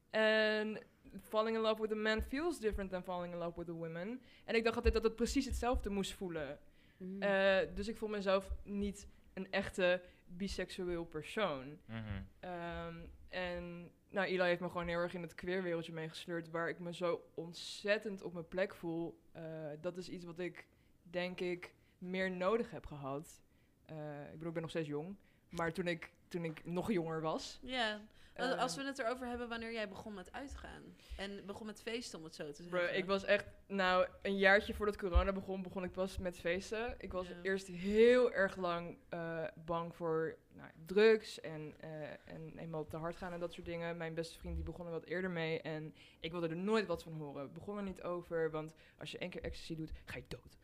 [0.09, 0.79] En
[1.21, 4.19] falling in love with a man feels different than falling in love with a woman.
[4.45, 6.59] En ik dacht altijd dat het precies hetzelfde moest voelen.
[6.97, 7.21] Mm.
[7.21, 11.77] Eh, dus ik voel mezelf niet een echte biseksueel persoon.
[11.85, 12.21] mhm.
[12.39, 12.95] Ehm,
[13.29, 16.93] en nou, Eli heeft me gewoon heel erg in het queerwereldje meegesleurd, waar ik me
[16.93, 19.19] zo ontzettend op mijn plek voel.
[19.31, 19.43] Eh,
[19.81, 20.67] dat is iets wat ik,
[21.01, 23.41] denk ik, meer nodig heb gehad.
[23.85, 25.15] Eh, ik bedoel, ik ben nog steeds jong,
[25.49, 27.59] maar toen ik, toen ik nog jonger was...
[27.61, 28.01] Ja,
[28.35, 30.83] als- eh, als we het erover hebben wanneer jij begon met uitgaan.
[31.17, 32.97] En begon met feesten, om het zo te Bro, zeggen.
[32.97, 36.95] ik was echt, nou, een jaartje voordat corona begon, begon ik pas met feesten.
[36.97, 37.35] Ik was Ja.
[37.41, 41.89] eerst heel erg lang eh, bang voor nou, drugs en, eh,
[42.25, 43.97] en eenmaal te hard gaan en dat soort dingen.
[43.97, 47.03] Mijn beste vriend die begon er wat eerder mee en ik wilde er nooit wat
[47.03, 47.43] van horen.
[47.47, 50.57] We begonnen er niet over, want als je één keer ecstasy doet, ga je dood.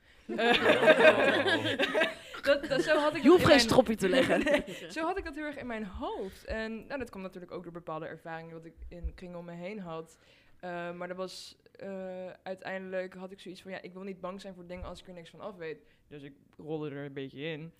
[2.42, 4.64] Dat, dat, zo had ik Je hoeft geen mijn- stropje te leggen.
[4.94, 6.46] zo had ik dat heel erg in mijn hoofd.
[6.46, 9.52] En nou, dat kwam natuurlijk ook door bepaalde ervaringen wat ik in kring om me
[9.52, 10.18] heen had.
[10.60, 14.42] Eh, maar dat was eh, uiteindelijk had ik zoiets van ja, ik wil niet bang
[14.42, 15.78] zijn voor dingen als ik er niks van af weet.
[16.08, 17.74] Dus ik rolde er een beetje in.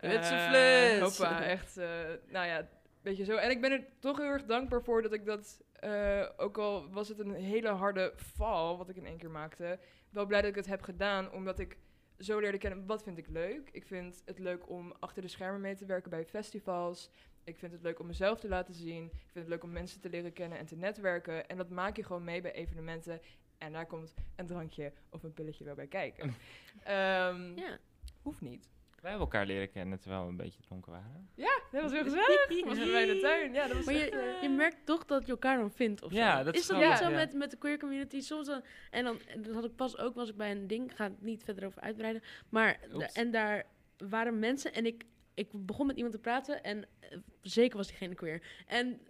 [0.00, 1.18] Met z'n Eh, flits.
[1.18, 1.76] Hoppa, echt.
[1.76, 1.88] eh,
[2.28, 2.68] nou ja,
[3.02, 3.36] weet je zo.
[3.36, 6.90] En ik ben er toch heel erg dankbaar voor dat ik dat, eh, ook al
[6.90, 9.78] was het een hele harde val wat ik in één keer maakte,
[10.10, 11.76] wel blij dat ik het heb gedaan, omdat ik
[12.18, 13.68] zo leerde kennen wat vind ik leuk.
[13.72, 17.10] Ik vind het leuk om achter de schermen mee te werken bij festivals.
[17.44, 19.04] Ik vind het leuk om mezelf te laten zien.
[19.04, 21.48] Ik vind het leuk om mensen te leren kennen en te netwerken.
[21.48, 23.20] En dat maak je gewoon mee bij evenementen.
[23.58, 26.34] En daar komt een drankje of een pilletje wel bij kijken.
[26.82, 27.78] Ehm, Ja.
[28.22, 28.68] Hoeft niet.
[29.00, 31.28] Wij hebben elkaar leren kennen terwijl we een beetje dronken waren.
[31.34, 32.46] Ja, dat was heel gezellig.
[32.48, 33.52] Dat was bij de tuin.
[33.52, 36.02] Ja, dat was Maar echt, je, eh, je merkt toch dat je elkaar dan vindt
[36.02, 36.44] of Ja, zo.
[36.44, 37.04] dat is is dat gewoon- niet ja.
[37.06, 37.16] zo Ja.
[37.16, 38.20] met, met de queer community?
[38.20, 40.90] Soms dan, en dan, en dat had ik pas ook, was ik bij een ding,
[40.90, 42.22] ik ga het niet verder over uitbreiden.
[42.48, 43.12] Maar, Oeps.
[43.12, 43.64] en daar
[43.98, 48.14] waren mensen en ik, ik begon met iemand te praten en eh, zeker was diegene
[48.14, 48.42] queer.
[48.66, 49.00] En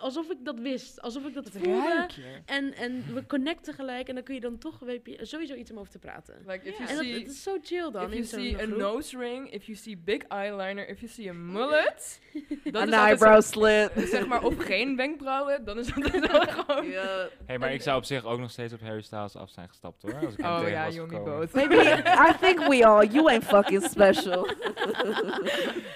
[0.00, 1.00] alsof ik dat wist.
[1.00, 1.88] Alsof ik dat Het voelde.
[1.94, 2.22] ruik je.
[2.44, 4.08] En, en we connecten gelijk.
[4.08, 6.34] En dan kun je dan toch weet je, sowieso iets om over te praten.
[6.46, 8.12] Like, if you En dat, see, is zo chill dan.
[8.12, 11.32] if you see a nose ring, if you see big eyeliner, if you see a
[11.32, 12.20] mullet,
[12.64, 13.90] dat An is altijd eyebrow zo- slit.
[14.10, 16.86] zeg maar, of geen wenkbrauwen, dan is het wel gewoon...
[16.86, 19.68] Ja, Hey, maar ik zou op zich ook nog steeds op Harry Styles af zijn
[19.68, 20.14] gestapt hoor.
[20.14, 21.52] Als ik Oh ja, both.
[21.52, 23.06] Baby, I think we all.
[23.06, 24.46] You ain't fucking special.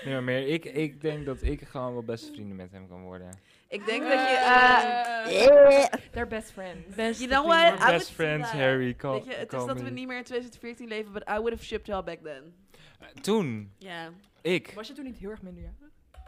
[0.05, 3.03] Nee, maar meer, ik, ik denk dat ik gewoon wel beste vrienden met hem kan
[3.03, 3.31] worden.
[3.69, 4.37] Ik denk dat je...
[4.37, 7.19] eh, Uh, they're best friends.
[7.19, 7.89] You know what?
[7.89, 10.89] I Best friends, Harry, call, Weet je, het is dat we niet meer in 2014
[10.89, 12.55] leven, but I would have shipped y'all back then.
[13.01, 14.11] Eh, Toen, Ja.
[14.43, 14.73] ik.
[14.75, 15.73] Was je toen niet heel erg minder?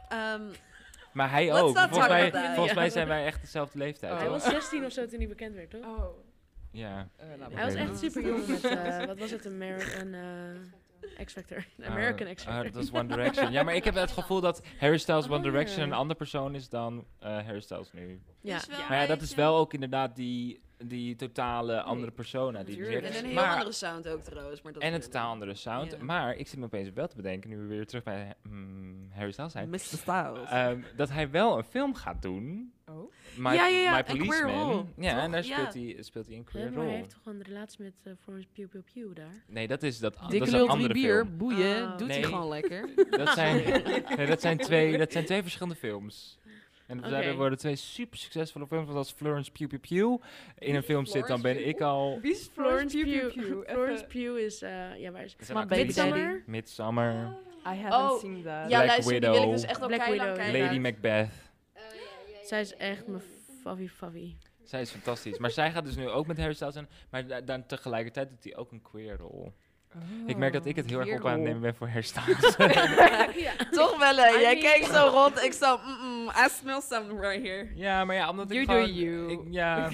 [0.08, 0.42] Ehm,
[1.12, 1.66] Maar hij Let's ook.
[1.74, 2.54] not Volgens talk mij, about that.
[2.54, 4.12] volgens mij zijn wij echt dezelfde leeftijd.
[4.12, 4.18] Oh.
[4.18, 4.36] Hij hoor.
[4.38, 5.84] was 16 of zo toen hij bekend werd, toch?
[5.84, 6.18] Oh.
[6.72, 7.08] Ja.
[7.16, 10.20] eh, Hij was echt super jong met, eh, wat was het, American eh,
[11.24, 11.64] X-Factor.
[11.84, 12.66] American Ah, X-Factor.
[12.66, 13.52] ah, dat is One Direction.
[13.52, 15.84] Ja, maar ik heb het gevoel dat Harry Styles One Oh, Direction ja.
[15.84, 18.20] een andere persoon is dan eh, Harry Styles nu.
[18.40, 18.60] ja.
[18.68, 22.62] wel Maar ja, dat is wel ook inderdaad die, die totale andere persona.
[22.62, 24.62] Die En een heel maar, andere sound ook trouwens.
[24.62, 25.90] Maar dat en een totaal andere sound.
[25.92, 25.98] Ja.
[26.04, 29.32] Maar ik zit me opeens wel te bedenken, nu we weer terug bij mm, Harry
[29.32, 29.70] Styles zijn.
[29.70, 29.78] Mr.
[29.78, 30.48] Styles.
[30.48, 32.72] ehm, dat hij wel een film gaat doen.
[33.36, 34.70] My, Ja, ja, ja, My Policeman.
[34.70, 35.22] rol, Ja, toch?
[35.22, 35.54] en daar Ja.
[35.70, 38.12] speelt, hij, speelt hij een Ja, queer maar hij heeft toch een relatie met uh,
[38.22, 39.42] Florence Pugh Pugh Pugh daar?
[39.46, 41.36] Nee, dat is, dat, dat is een andere bier, film.
[41.36, 41.98] boeien, Oh.
[41.98, 42.18] doet Nee.
[42.20, 42.88] hij gewoon lekker.
[43.10, 43.56] Dat zijn,
[44.16, 46.38] nee, dat, zijn twee, dat zijn twee verschillende films.
[46.86, 47.14] En Oké.
[47.16, 48.84] er worden twee super succesvolle films.
[48.86, 50.22] Want als Florence Pugh Pugh Pugh
[50.58, 52.18] in een film zit, dan ben ik al...
[52.22, 53.34] Wie is Florence Pugh.
[53.34, 53.70] Pugh?
[53.70, 55.74] Florence Pugh is, eh ja, waar is daddy.
[55.74, 56.42] Midsummer?
[56.46, 57.12] Midsummer.
[57.66, 58.70] I haven't Oh, seen that.
[58.70, 59.52] Ja, Black luister, die wil ik Widow.
[59.52, 60.36] dus echt al Widow.
[60.62, 61.28] Lady Macbeth.
[62.50, 63.54] Oh, Zij is echt mijn ja.
[63.62, 64.36] favie favie.
[64.64, 65.38] Zij is fantastisch.
[65.38, 66.88] Maar zij gaat dus nu ook met Harry Styles zijn.
[67.10, 69.52] Maar da- dan tegelijkertijd doet hij ook een queer rol.
[70.26, 72.56] Ik merk dat ik het heel erg op aan het nemen ben voor Harry Styles.
[73.42, 73.52] ja.
[73.70, 74.26] Toch wel, hè?
[74.28, 75.42] Jij kijkt zo rond.
[75.42, 77.68] Ik zo, mm, mm, I smell something right here.
[77.74, 78.94] ja, maar ja, omdat You ik gewoon...
[78.94, 79.30] you.
[79.32, 79.90] ik- ja,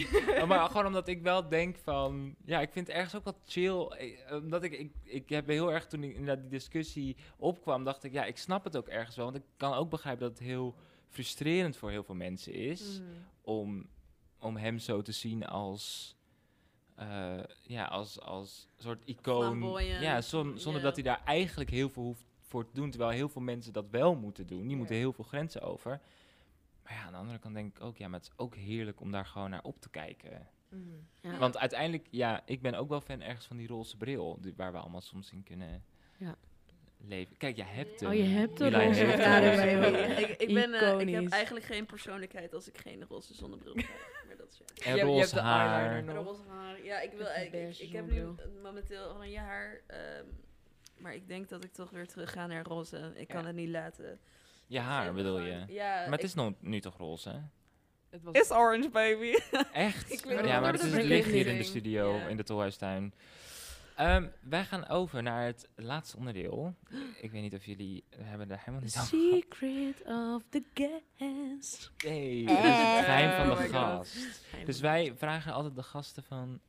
[0.47, 2.35] maar gewoon omdat ik wel denk van...
[2.45, 3.81] Ja, ik vind het ergens ook wat chill.
[3.87, 8.05] eh, Omdat ik, ik, ik heb heel erg, toen ik inderdaad die discussie opkwam, dacht
[8.05, 8.13] ik...
[8.13, 9.25] Ja, ik snap het ook ergens wel.
[9.25, 10.75] Want ik kan ook begrijpen dat het heel
[11.09, 13.01] frustrerend voor heel veel mensen is...
[13.01, 13.07] Mm.
[13.41, 13.87] om,
[14.39, 16.15] om hem zo te zien als...
[16.95, 19.83] eh, ja, als, als soort icoon.
[19.83, 20.87] Ja, zon- zonder ja.
[20.87, 22.91] dat hij daar eigenlijk heel veel hoeft voor te doen.
[22.91, 24.61] Terwijl heel veel mensen dat wel moeten doen.
[24.61, 24.77] Die Ja.
[24.77, 26.01] moeten heel veel grenzen over.
[26.83, 27.97] Maar ja, aan de andere kant denk ik ook...
[27.97, 30.49] Ja, maar het is ook heerlijk om daar gewoon naar op te kijken.
[30.69, 31.07] Mm.
[31.21, 31.39] Ja.
[31.39, 34.39] Want uiteindelijk, ja, ik ben ook wel fan ergens van die roze bril.
[34.41, 35.85] Die, waar we allemaal soms in kunnen
[36.19, 36.37] Ja.
[37.09, 37.37] Leven.
[37.37, 38.09] Kijk, jij hebt hem.
[38.11, 39.19] Oh, je hebt roze heeft hem.
[39.21, 39.97] Ja, Ja, dat baby.
[40.23, 43.91] ik, ik, ben, eh, ik heb eigenlijk geen persoonlijkheid als ik geen roze zonnebril krijg.
[44.27, 44.91] Maar dat is ja.
[44.91, 45.91] En je roze hebt de haar.
[45.91, 46.25] eyeliner nog.
[46.27, 46.85] Roze haar.
[46.85, 48.29] Ja, ik, wil, ik, ik, beige ik heb nu eh,
[48.63, 49.81] momenteel oranje haar.
[49.87, 50.25] ehm,
[50.99, 53.13] maar ik denk dat ik toch weer terug ga naar roze.
[53.15, 54.19] Ik kan het niet laten.
[54.67, 55.65] Je haar bedoel je?
[55.69, 57.39] Ja, Maar het is nog, nu toch roze, hè?
[58.11, 59.35] Het was It's orange, baby.
[59.73, 60.25] Echt?
[60.45, 62.27] Ja, maar het is licht hier in de studio, Ja.
[62.27, 63.15] in de Tolhuistuin.
[63.97, 66.75] Ehm, wij gaan over naar het laatste onderdeel.
[67.21, 69.43] Ik weet niet of jullie we hebben daar helemaal The niet over gehad.
[69.43, 71.93] secret of the guest.
[72.05, 73.73] Nee, het is het geheim van Oh de God.
[73.73, 74.17] gast.
[74.67, 76.61] Dus wij vragen altijd de gasten van...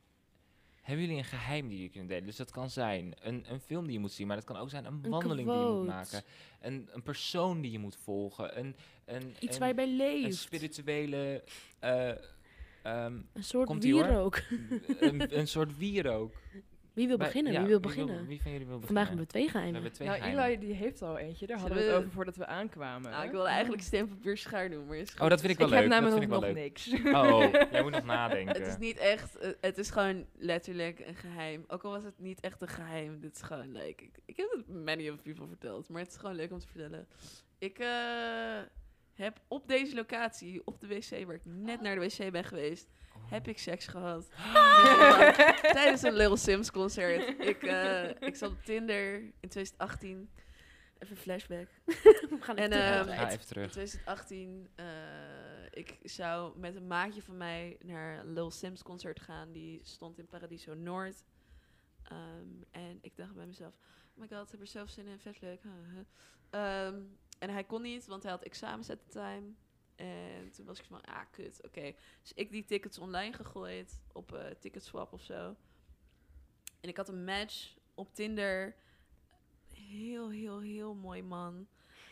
[0.81, 2.25] Hebben jullie een geheim die jullie kunnen delen?
[2.25, 4.69] Dus dat kan zijn een, een film die je moet zien, maar dat kan ook
[4.69, 6.23] zijn een, Een wandeling die je moet maken.
[6.61, 8.57] Een, een persoon die je moet volgen.
[8.59, 8.75] Een,
[9.05, 10.37] een, Iets een, waar je bij een leeft.
[10.37, 11.43] spirituele...
[11.79, 12.09] eh,
[12.83, 14.41] ehm, Een soort wierook.
[14.99, 16.33] een, een soort wierook.
[16.97, 17.51] Wie wil beginnen?
[17.53, 18.27] ja, wie wil beginnen?
[18.27, 19.07] wie van jullie wil Vandaag beginnen?
[19.07, 19.73] hebben we twee We geheimen.
[19.73, 20.45] hebben twee Nou, geheimen.
[20.45, 21.47] Eli die heeft al eentje.
[21.47, 23.11] Daar hadden we het over voordat we aankwamen.
[23.11, 25.67] Nou, ik wilde eigenlijk steen, papier, schaar doen, maar is Oh, dat vind ik wel
[25.67, 25.81] ik leuk.
[25.81, 27.13] heb dat namelijk vind ik nog, wel nog leuk.
[27.13, 27.13] niks.
[27.63, 28.55] Oh, jij moet nog nadenken.
[28.55, 31.63] Het is niet echt, eh, het is gewoon letterlijk een geheim.
[31.67, 34.01] Ook al was het niet echt een geheim, dit is gewoon leuk.
[34.01, 36.67] Ik, ik heb het many of people verteld, maar het is gewoon leuk om te
[36.67, 37.07] vertellen.
[37.59, 37.87] Ik eh,
[39.17, 42.87] heb op deze locatie, op de wc, waar ik net naar de wc ben geweest,
[43.29, 44.29] heb ik seks gehad.
[45.77, 47.39] Tijdens een Little Sims concert.
[47.39, 50.29] Ik, eh, ik zat op Tinder in 2018.
[50.99, 51.67] Even een flashback.
[52.29, 53.19] We gaan En, even ehm, terug.
[53.19, 53.71] Even In terug.
[53.71, 54.85] 2018, eh,
[55.71, 59.51] ik zou met een maatje van mij naar een Lil Sims concert gaan.
[59.51, 61.23] Die stond in Paradiso Noord.
[62.03, 63.73] Ehm, en ik dacht bij mezelf,
[64.13, 65.61] oh my god, ik heb er zelf zin in, vet leuk.
[65.61, 66.05] huh, huh.
[66.49, 67.01] Ehm,
[67.39, 69.43] en hij kon niet, want hij had examens at the time.
[69.95, 71.93] En toen was ik van, ah, kut, oké.
[72.21, 75.55] Dus ik die tickets online gegooid op eh Ticketswap of zo.
[76.81, 78.75] En ik had een match op Tinder.
[79.73, 81.67] Heel, heel, heel mooi man.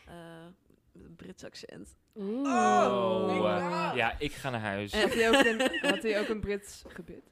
[0.05, 0.45] Eh,
[0.91, 1.95] met een Brits accent.
[2.15, 2.47] Oeh.
[2.47, 4.91] Oh, my eh, ja, ik ga naar huis.
[4.91, 7.23] En- Had hij ook een, had hij ook een Brits gebit?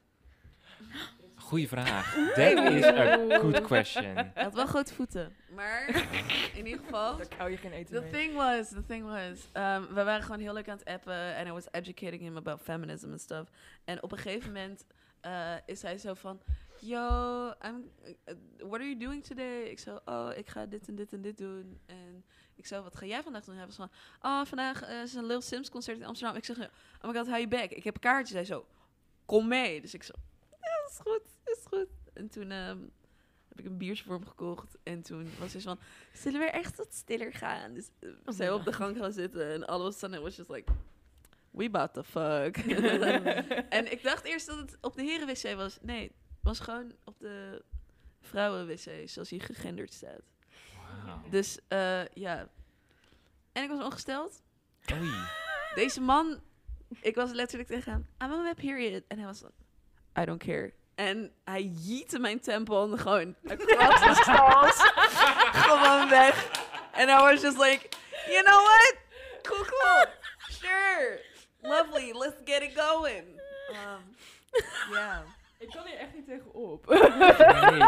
[1.54, 2.14] Goeie Goeie vraag.
[2.34, 4.04] That is a good question.
[4.04, 5.32] Hij had wel grote voeten.
[5.54, 5.88] Maar
[6.58, 7.16] in ieder geval.
[7.16, 8.10] Daar hou je geen eten The mee.
[8.10, 11.46] thing was, the thing was, um, we waren gewoon heel leuk aan het appen en
[11.46, 13.50] I was educating him about feminism and stuff.
[13.84, 14.84] En op een gegeven moment
[15.22, 16.40] uh, is hij zo van,
[16.80, 19.62] yo, I'm, uh, what are you doing today?
[19.62, 21.78] Ik zo, oh, ik ga dit en dit en dit doen.
[21.86, 22.24] En
[22.54, 23.56] ik zo, wat ga jij vandaag doen?
[23.56, 23.90] Hij was van,
[24.20, 26.36] oh, vandaag uh, is een Lil Sims concert in Amsterdam.
[26.36, 27.70] Ik zeg, oh my god, hou je back.
[27.70, 28.34] Ik heb een kaartje.
[28.34, 28.66] Hij zo,
[29.24, 29.80] kom mee.
[29.80, 30.12] Dus ik zo,
[30.94, 31.88] is goed, is goed.
[32.12, 32.92] En toen um,
[33.48, 34.76] heb ik een biertje voor hem gekocht.
[34.82, 37.74] En toen was hij zo van, zullen we echt wat stiller gaan?
[37.74, 39.52] Dus uh, Oh zij op de gang gaan zitten.
[39.52, 40.72] En all of a sudden was just like,
[41.50, 42.56] we about the fuck.
[43.78, 45.78] en ik dacht eerst dat het op de heren-wc was.
[45.82, 47.64] Nee, het was gewoon op de
[48.20, 50.22] vrouwen-wc, zoals hier gegenderd staat.
[51.30, 52.48] Dus eh, ja.
[53.52, 54.42] En ik was ongesteld.
[54.92, 55.12] Oei.
[55.74, 56.40] Deze man,
[57.00, 59.04] ik was letterlijk tegen hem, I'm on my period.
[59.08, 59.50] En hij was van,
[60.22, 60.72] I don't care.
[60.94, 64.76] En hij jiette mijn tampon gewoon across the stalls.
[65.52, 66.50] gewoon weg.
[66.92, 67.88] En I was just like,
[68.28, 68.94] you know what?
[69.42, 70.04] Cool, cool.
[70.50, 71.20] Sure.
[71.62, 72.12] Lovely.
[72.18, 73.24] Let's get it going.
[73.70, 74.16] Um,
[74.92, 75.18] yeah.
[75.58, 76.86] Ik kan hier echt niet tegenop.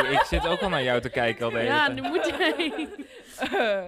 [0.00, 2.26] Nee, ik zit ook al naar jou te kijken al de hele Ja, nu moet
[2.26, 2.88] jij.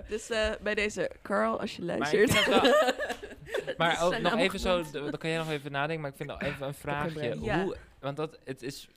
[0.09, 2.47] Dus eh, bij deze, Carl, als je luistert.
[2.47, 2.75] wel-
[3.77, 4.93] Maar ook nog even zo, goed.
[4.93, 7.41] dan kan jij nog even nadenken, maar ik vind nog even een vraagje.
[7.41, 7.62] Ja.
[7.62, 8.89] Hoe, want dat, het is,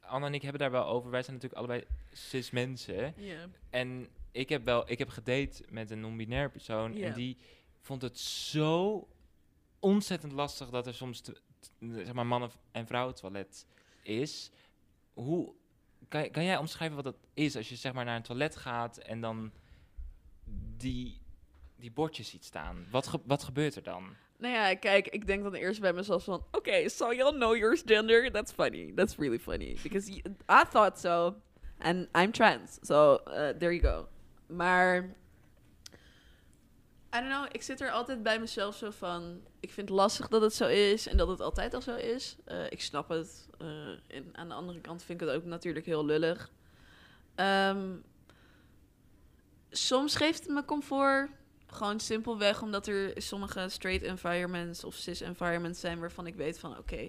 [0.00, 3.14] Anne en ik hebben daar wel over, wij zijn natuurlijk allebei cis mensen.
[3.70, 7.36] En ik heb wel, ik heb gedate met een non-binair persoon en die
[7.80, 9.08] vond het zo
[9.78, 11.40] ontzettend lastig dat er soms, te-
[11.80, 13.66] zeg maar, mannen en vrouwen toilet
[14.02, 14.50] is.
[15.12, 15.52] Hoe,
[16.08, 18.96] kan, kan jij omschrijven wat dat is als je zeg maar naar een toilet gaat
[18.98, 19.52] en dan
[20.76, 21.20] die,
[21.76, 22.86] die bordjes ziet staan?
[22.90, 24.14] Wat, ge- wat gebeurt er dan?
[24.44, 26.44] Nou ja, kijk, ik denk dan eerst bij mezelf van...
[26.50, 28.30] Oké, so y'all know your gender?
[28.30, 28.92] That's funny.
[28.94, 29.76] That's really funny.
[29.82, 30.10] Because
[30.48, 31.34] I thought so.
[31.78, 32.78] And I'm trans.
[32.82, 34.08] So, uh, there you go.
[34.46, 34.96] Maar...
[37.16, 39.40] I don't know, ik zit er altijd bij mezelf zo van...
[39.60, 42.36] Ik vind het lastig dat het zo is en dat het altijd al zo is.
[42.44, 43.48] Eh, ik snap het.
[43.58, 43.66] Eh,
[44.16, 46.50] en aan de andere kant vind ik het ook natuurlijk heel lullig.
[47.34, 47.96] Ehm,
[49.70, 51.30] soms geeft het me comfort.
[51.74, 56.78] Gewoon simpelweg omdat er sommige straight environments of cis environments zijn waarvan ik weet van
[56.78, 57.08] oké,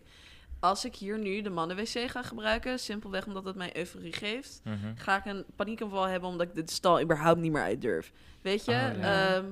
[0.59, 4.61] als ik hier nu de mannen-wc ga gebruiken, simpelweg omdat het mij euforie geeft,
[4.95, 8.11] ga ik een paniekaanval hebben omdat ik de stal überhaupt niet meer uit durf.
[8.41, 8.71] Weet je?
[8.71, 9.35] Oh, ja.
[9.35, 9.45] Ehm,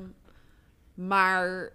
[0.94, 1.74] maar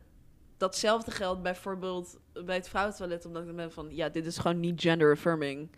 [0.57, 4.61] datzelfde geldt bijvoorbeeld bij het vrouwentoilet, omdat ik dan ben van ja, dit is gewoon
[4.61, 5.71] niet gender affirming.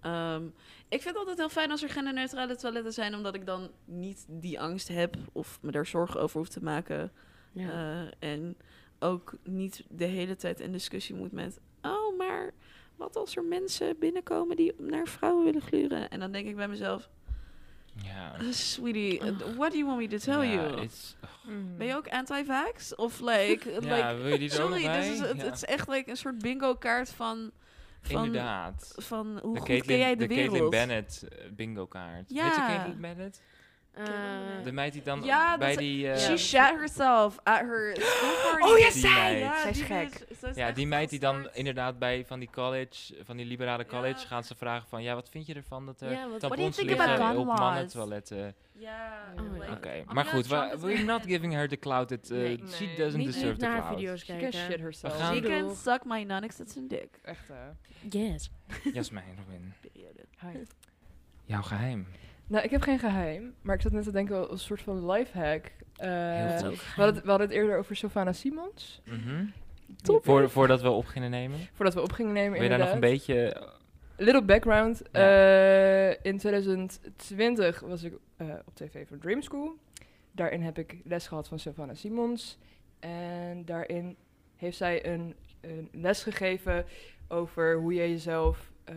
[0.00, 0.44] Ehm,
[0.88, 4.24] ik vind het altijd heel fijn als er genderneutrale toiletten zijn, omdat ik dan niet
[4.28, 7.12] die angst heb of me daar zorgen over hoef te maken.
[7.52, 7.70] Ja.
[7.70, 8.56] Eh, en
[8.98, 11.60] ook niet de hele tijd in discussie moet met...
[11.82, 12.50] Oh, maar
[12.96, 16.10] wat als er mensen binnenkomen die naar vrouwen willen gluren?
[16.10, 17.08] En dan denk ik bij mezelf...
[18.04, 18.40] Ja.
[18.40, 20.80] "Uh, Sweetie, uh, what do you want me to tell ja, you?
[20.80, 21.16] it's-
[21.48, 21.76] Mm.
[21.76, 22.94] Ben je ook anti-vax?
[22.94, 23.70] Of like...
[23.70, 25.00] ja, like wil je die sorry, bij?
[25.00, 27.50] dit is, het, is echt like een soort bingo-kaart van...
[28.00, 28.94] van Inderdaad.
[28.96, 30.50] Van hoe De goed Caitlyn, ken jij de, de wereld?
[30.50, 32.30] Caitlyn Bennett eh, bingo kaart.
[32.30, 32.44] Ja.
[32.44, 33.42] Weet je Caitlyn Bennett?
[33.94, 34.04] Eh,
[34.64, 36.10] De meid die dan Ja, bij die...
[36.10, 38.72] eh, She shat herself at her school party.
[38.72, 39.38] Oh ja, zij!
[39.38, 40.26] Ja, Zij is die gek.
[40.28, 44.26] is ja, die meid die dan inderdaad bij van die college, van die liberale college,
[44.26, 47.36] gaan ze vragen van, ja, wat vind je ervan dat er Ja, wat- tampons liggen
[47.38, 48.54] op mannentoiletten?
[48.72, 49.70] Ja, Oh.
[49.72, 52.62] Oké, Oh maar goed, we're not giving her the cloud that uh, Nee.
[52.70, 53.94] she doesn't niet deserve niet the haar cloud.
[53.94, 55.12] video's She can shit herself.
[55.16, 57.08] We gaan- She can suck my non-existent dick.
[57.22, 57.54] Echt, hè?
[58.18, 58.50] Yes.
[58.92, 59.72] Jasmijn, Robin,
[61.44, 62.06] jouw geheim.
[62.48, 65.10] Nou, ik heb geen geheim, maar ik zat net te denken als een soort van
[65.10, 65.72] lifehack.
[65.96, 69.02] Eh, Heel we, hadden het, we hadden het eerder over Sylvana Simons.
[69.04, 69.44] Mhm.
[70.02, 70.24] Top.
[70.24, 71.58] Voor, voordat we op gingen nemen.
[71.72, 73.66] Voordat we op gingen nemen, Wil je daar nog een beetje...
[74.16, 75.02] Little background.
[75.12, 76.10] Ja.
[76.10, 79.76] Eh, in 2020 was ik eh, op tv voor Dream School.
[80.32, 82.58] Daarin heb ik les gehad van Sylvana Simons.
[82.98, 84.16] En daarin
[84.56, 86.84] heeft zij een, een les gegeven
[87.28, 88.96] over hoe je jezelf eh,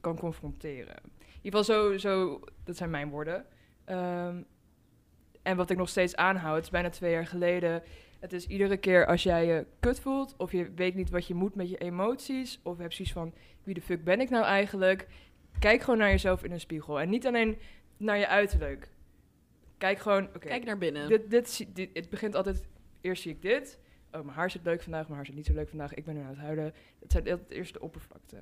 [0.00, 0.96] kan confronteren.
[1.18, 3.44] In ieder geval zo, zo dat zijn mijn woorden.
[3.84, 4.42] Ehm,
[5.42, 7.82] en wat ik nog steeds aanhoud, het is bijna twee jaar geleden.
[8.18, 11.34] Het is iedere keer als jij je kut voelt, of je weet niet wat je
[11.34, 14.44] moet met je emoties, of je hebt zoiets van, wie de fuck ben ik nou
[14.44, 15.06] eigenlijk?
[15.58, 17.00] Kijk gewoon naar jezelf in een spiegel.
[17.00, 17.58] En niet alleen
[17.96, 18.88] naar je uiterlijk.
[19.78, 21.08] Kijk gewoon, Kijk naar binnen.
[21.08, 22.62] dit, dit, dit, het begint altijd,
[23.00, 23.78] eerst zie ik dit.
[24.12, 25.94] Oh, mijn haar zit leuk vandaag, mijn haar zit niet zo leuk vandaag.
[25.94, 26.74] Ik ben nu aan het huilen.
[27.00, 28.36] Het zijn altijd eerst de oppervlakte.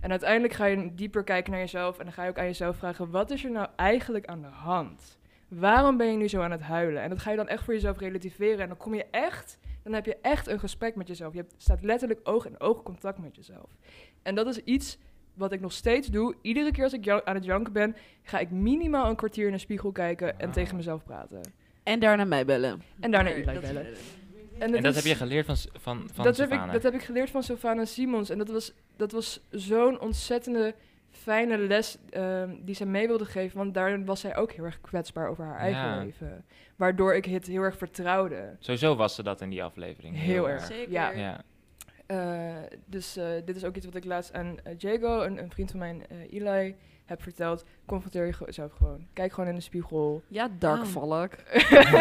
[0.00, 1.98] En uiteindelijk ga je dieper kijken naar jezelf.
[1.98, 4.48] En dan ga je ook aan jezelf vragen, wat is er nou eigenlijk aan de
[4.48, 5.18] hand?
[5.48, 7.02] Waarom ben je nu zo aan het huilen?
[7.02, 8.58] En dat ga je dan echt voor jezelf relativeren.
[8.60, 11.32] En dan kom je echt, dan heb je echt een gesprek met jezelf.
[11.32, 13.76] Je hebt, staat letterlijk oog in oog contact met jezelf.
[14.22, 14.98] En dat is iets
[15.34, 18.50] wat ik nog steeds doe, iedere keer als ik aan het janken ben, ga ik
[18.50, 20.52] minimaal een kwartier in een spiegel kijken en Ah.
[20.52, 21.40] tegen mezelf praten.
[21.82, 22.82] En daarna mij bellen.
[23.00, 23.86] En daarna dat- bellen.
[24.60, 27.02] En dat is- heb je geleerd van, van, van dat, heb ik, dat heb ik
[27.02, 28.30] geleerd van Sylvana Simons.
[28.30, 30.74] En dat was, dat was zo'n ontzettende
[31.10, 33.58] fijne les ehm, die zij mee wilde geven.
[33.58, 35.98] Want daarin was zij ook heel erg kwetsbaar over haar eigen Ja.
[36.02, 36.44] leven.
[36.76, 38.56] Waardoor ik het heel erg vertrouwde.
[38.58, 40.16] Sowieso was ze dat in die aflevering.
[40.18, 40.64] Heel erg.
[40.66, 40.92] Zeker.
[40.92, 41.10] Ja.
[41.10, 41.40] Ja.
[42.06, 42.56] Eh,
[42.86, 45.70] dus eh, dit is ook iets wat ik laatst aan eh, Jago, een, een vriend
[45.70, 46.74] van mijn, Eli,
[47.04, 47.64] heb verteld.
[47.86, 49.06] Confronteer jezelf gewoon.
[49.12, 50.22] Kijk gewoon in de spiegel.
[50.28, 50.86] Ja, dark Oh.
[50.86, 51.32] valk.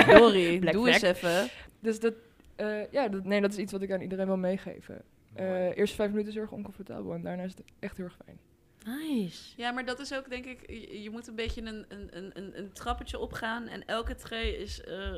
[0.07, 1.47] Sorry, doe eens even.
[1.79, 2.13] Dus dat,
[2.59, 5.01] eh, ja, dat, nee, dat is iets wat ik aan iedereen wil meegeven.
[5.33, 8.17] Eh eerste vijf minuten is heel erg oncomfortabel en daarna is het echt heel erg
[8.25, 8.39] fijn.
[8.85, 9.53] Nice.
[9.57, 12.31] Ja, maar dat is ook denk ik, je, je moet een beetje een, een, een,
[12.37, 13.67] een, een trappetje opgaan.
[13.67, 15.13] En elke tree is, eh,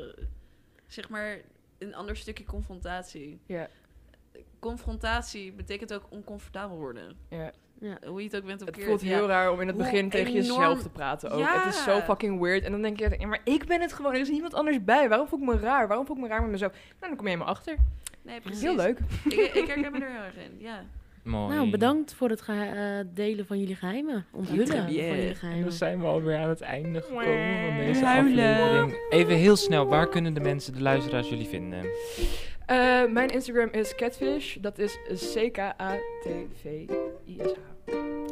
[0.86, 1.40] zeg maar,
[1.78, 3.40] een ander stukje confrontatie.
[3.46, 3.68] Ja,
[4.58, 7.16] Confrontatie betekent ook oncomfortabel worden.
[7.28, 7.52] ja.
[7.82, 7.98] Ja.
[8.08, 9.06] Hoe je het ook bent of Het voelt ja.
[9.08, 11.44] heel raar om in het Hoe begin tegen enorm- jezelf te praten ook.
[11.46, 12.02] Het is zo Ja.
[12.02, 12.64] fucking weird.
[12.64, 14.14] En dan denk je, ja, maar ik ben het gewoon.
[14.14, 15.08] Er is niemand anders bij.
[15.08, 15.88] Waarom voel ik me raar?
[15.88, 16.72] Waarom voel ik me raar met mezelf?
[16.72, 17.76] Nou, dan kom je helemaal achter.
[18.22, 18.62] Nee, precies.
[18.62, 18.98] Heel leuk.
[19.24, 20.84] Ik, ik herken me er heel erg in, ja.
[21.22, 21.54] Mooi.
[21.54, 22.56] Nou, bedankt voor het eh,
[23.14, 24.24] delen van jullie geheimen.
[24.32, 25.72] Onthullen van jullie En dan geheimen.
[25.72, 27.24] zijn we alweer aan het einde gekomen
[27.66, 28.54] van deze Huilen.
[28.54, 29.06] aflevering.
[29.10, 31.84] Even heel snel, waar kunnen de mensen, de luisteraars jullie vinden?
[32.66, 34.56] Eh, mijn Instagram is catfish.
[34.56, 34.98] Dat is
[35.34, 37.70] C-K-A-T-V-I-S-H.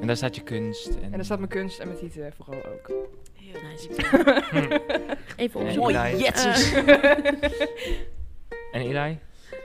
[0.01, 0.87] En daar staat je kunst.
[0.89, 2.91] En, En daar staat mijn kunst en mijn tieten vooral ook.
[3.35, 3.89] Heel Nice.
[4.53, 6.05] En Even Mooi, opzoeken.
[6.05, 6.23] Eli.
[6.23, 6.73] jetjes.
[8.73, 9.19] En Eli?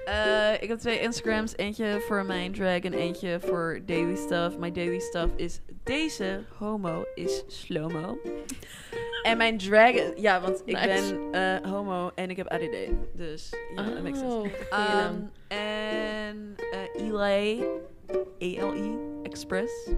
[0.05, 1.57] Eh, ik heb twee Instagrams.
[1.57, 4.57] Eentje voor mijn drag en eentje voor daily stuff.
[4.57, 8.17] Mijn daily stuff is deze homo is slowmo.
[9.23, 9.93] En mijn drag...
[10.15, 11.15] Ja, want ik Nice.
[11.31, 12.75] ben eh, homo en ik heb ADD.
[13.13, 14.35] Dus ja, dat makes sense.
[14.35, 15.31] Oh, naam.
[15.47, 17.63] en eh Eli,
[18.37, 19.89] E-L-I, Express,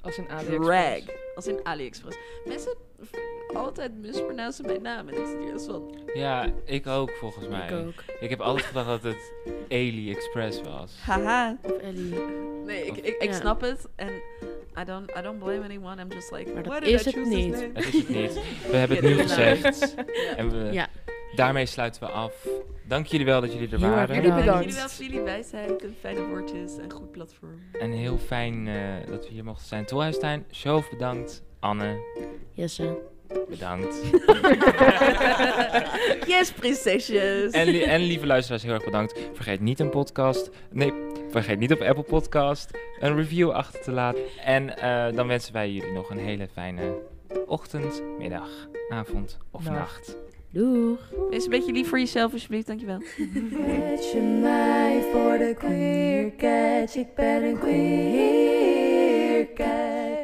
[0.00, 0.38] Als een drag.
[0.40, 1.06] AliExpress.
[1.34, 2.16] Als in AliExpress.
[2.44, 5.08] Mensen v- altijd mispronouncen mijn naam.
[5.08, 5.94] En ik zit hier van...
[6.14, 7.68] Ja, ik ook volgens mij.
[7.68, 8.02] Ik ook.
[8.20, 9.32] Ik heb altijd gedacht dat het
[9.68, 10.96] Ali Express was.
[11.00, 11.56] Haha.
[11.62, 12.14] Of Ellie.
[12.64, 13.32] Nee, ik, ik, ik Ja.
[13.32, 13.88] snap het.
[13.96, 14.08] En
[14.80, 16.02] I don't, I don't blame anyone.
[16.02, 17.54] I'm just like, Maar dat is I het niet.
[17.72, 18.32] Het is het niet.
[18.70, 19.94] We hebben het nu gezegd.
[19.96, 20.36] Ja.
[20.36, 20.88] En we, Ja.
[21.34, 22.46] Daarmee sluiten we af.
[22.88, 24.14] Dank jullie wel dat jullie er Heel erg waren.
[24.14, 24.46] Jullie bedankt.
[24.46, 24.64] Dank bedankt.
[24.64, 25.20] jullie wel voor jullie
[25.60, 27.60] wijsheid en fijne woordjes en goed platform.
[27.80, 28.74] En heel fijn eh,
[29.10, 29.84] dat we hier mochten zijn.
[29.84, 31.42] Tolhuistuin, Sjoof bedankt.
[31.60, 31.96] Anne,
[32.52, 32.98] Jesse.
[33.48, 34.00] bedankt.
[36.26, 37.52] yes, prinsesjes.
[37.52, 39.18] En, li- en lieve luisteraars, heel erg bedankt.
[39.32, 40.50] Vergeet niet een podcast.
[40.70, 40.92] Nee,
[41.30, 42.70] vergeet niet op Apple Podcast
[43.00, 44.20] een review achter te laten.
[44.44, 46.94] En eh, dan wensen wij jullie nog een hele fijne
[47.46, 48.48] ochtend, middag,
[48.88, 49.76] avond of Nacht.
[49.78, 50.16] nacht.
[50.52, 50.98] Doeg.
[51.30, 52.66] Wees een beetje lief voor jezelf, alsjeblieft.
[52.66, 52.98] Dankjewel.
[52.98, 60.19] Catch je mij voor de queer catch, ik ben een queer catch.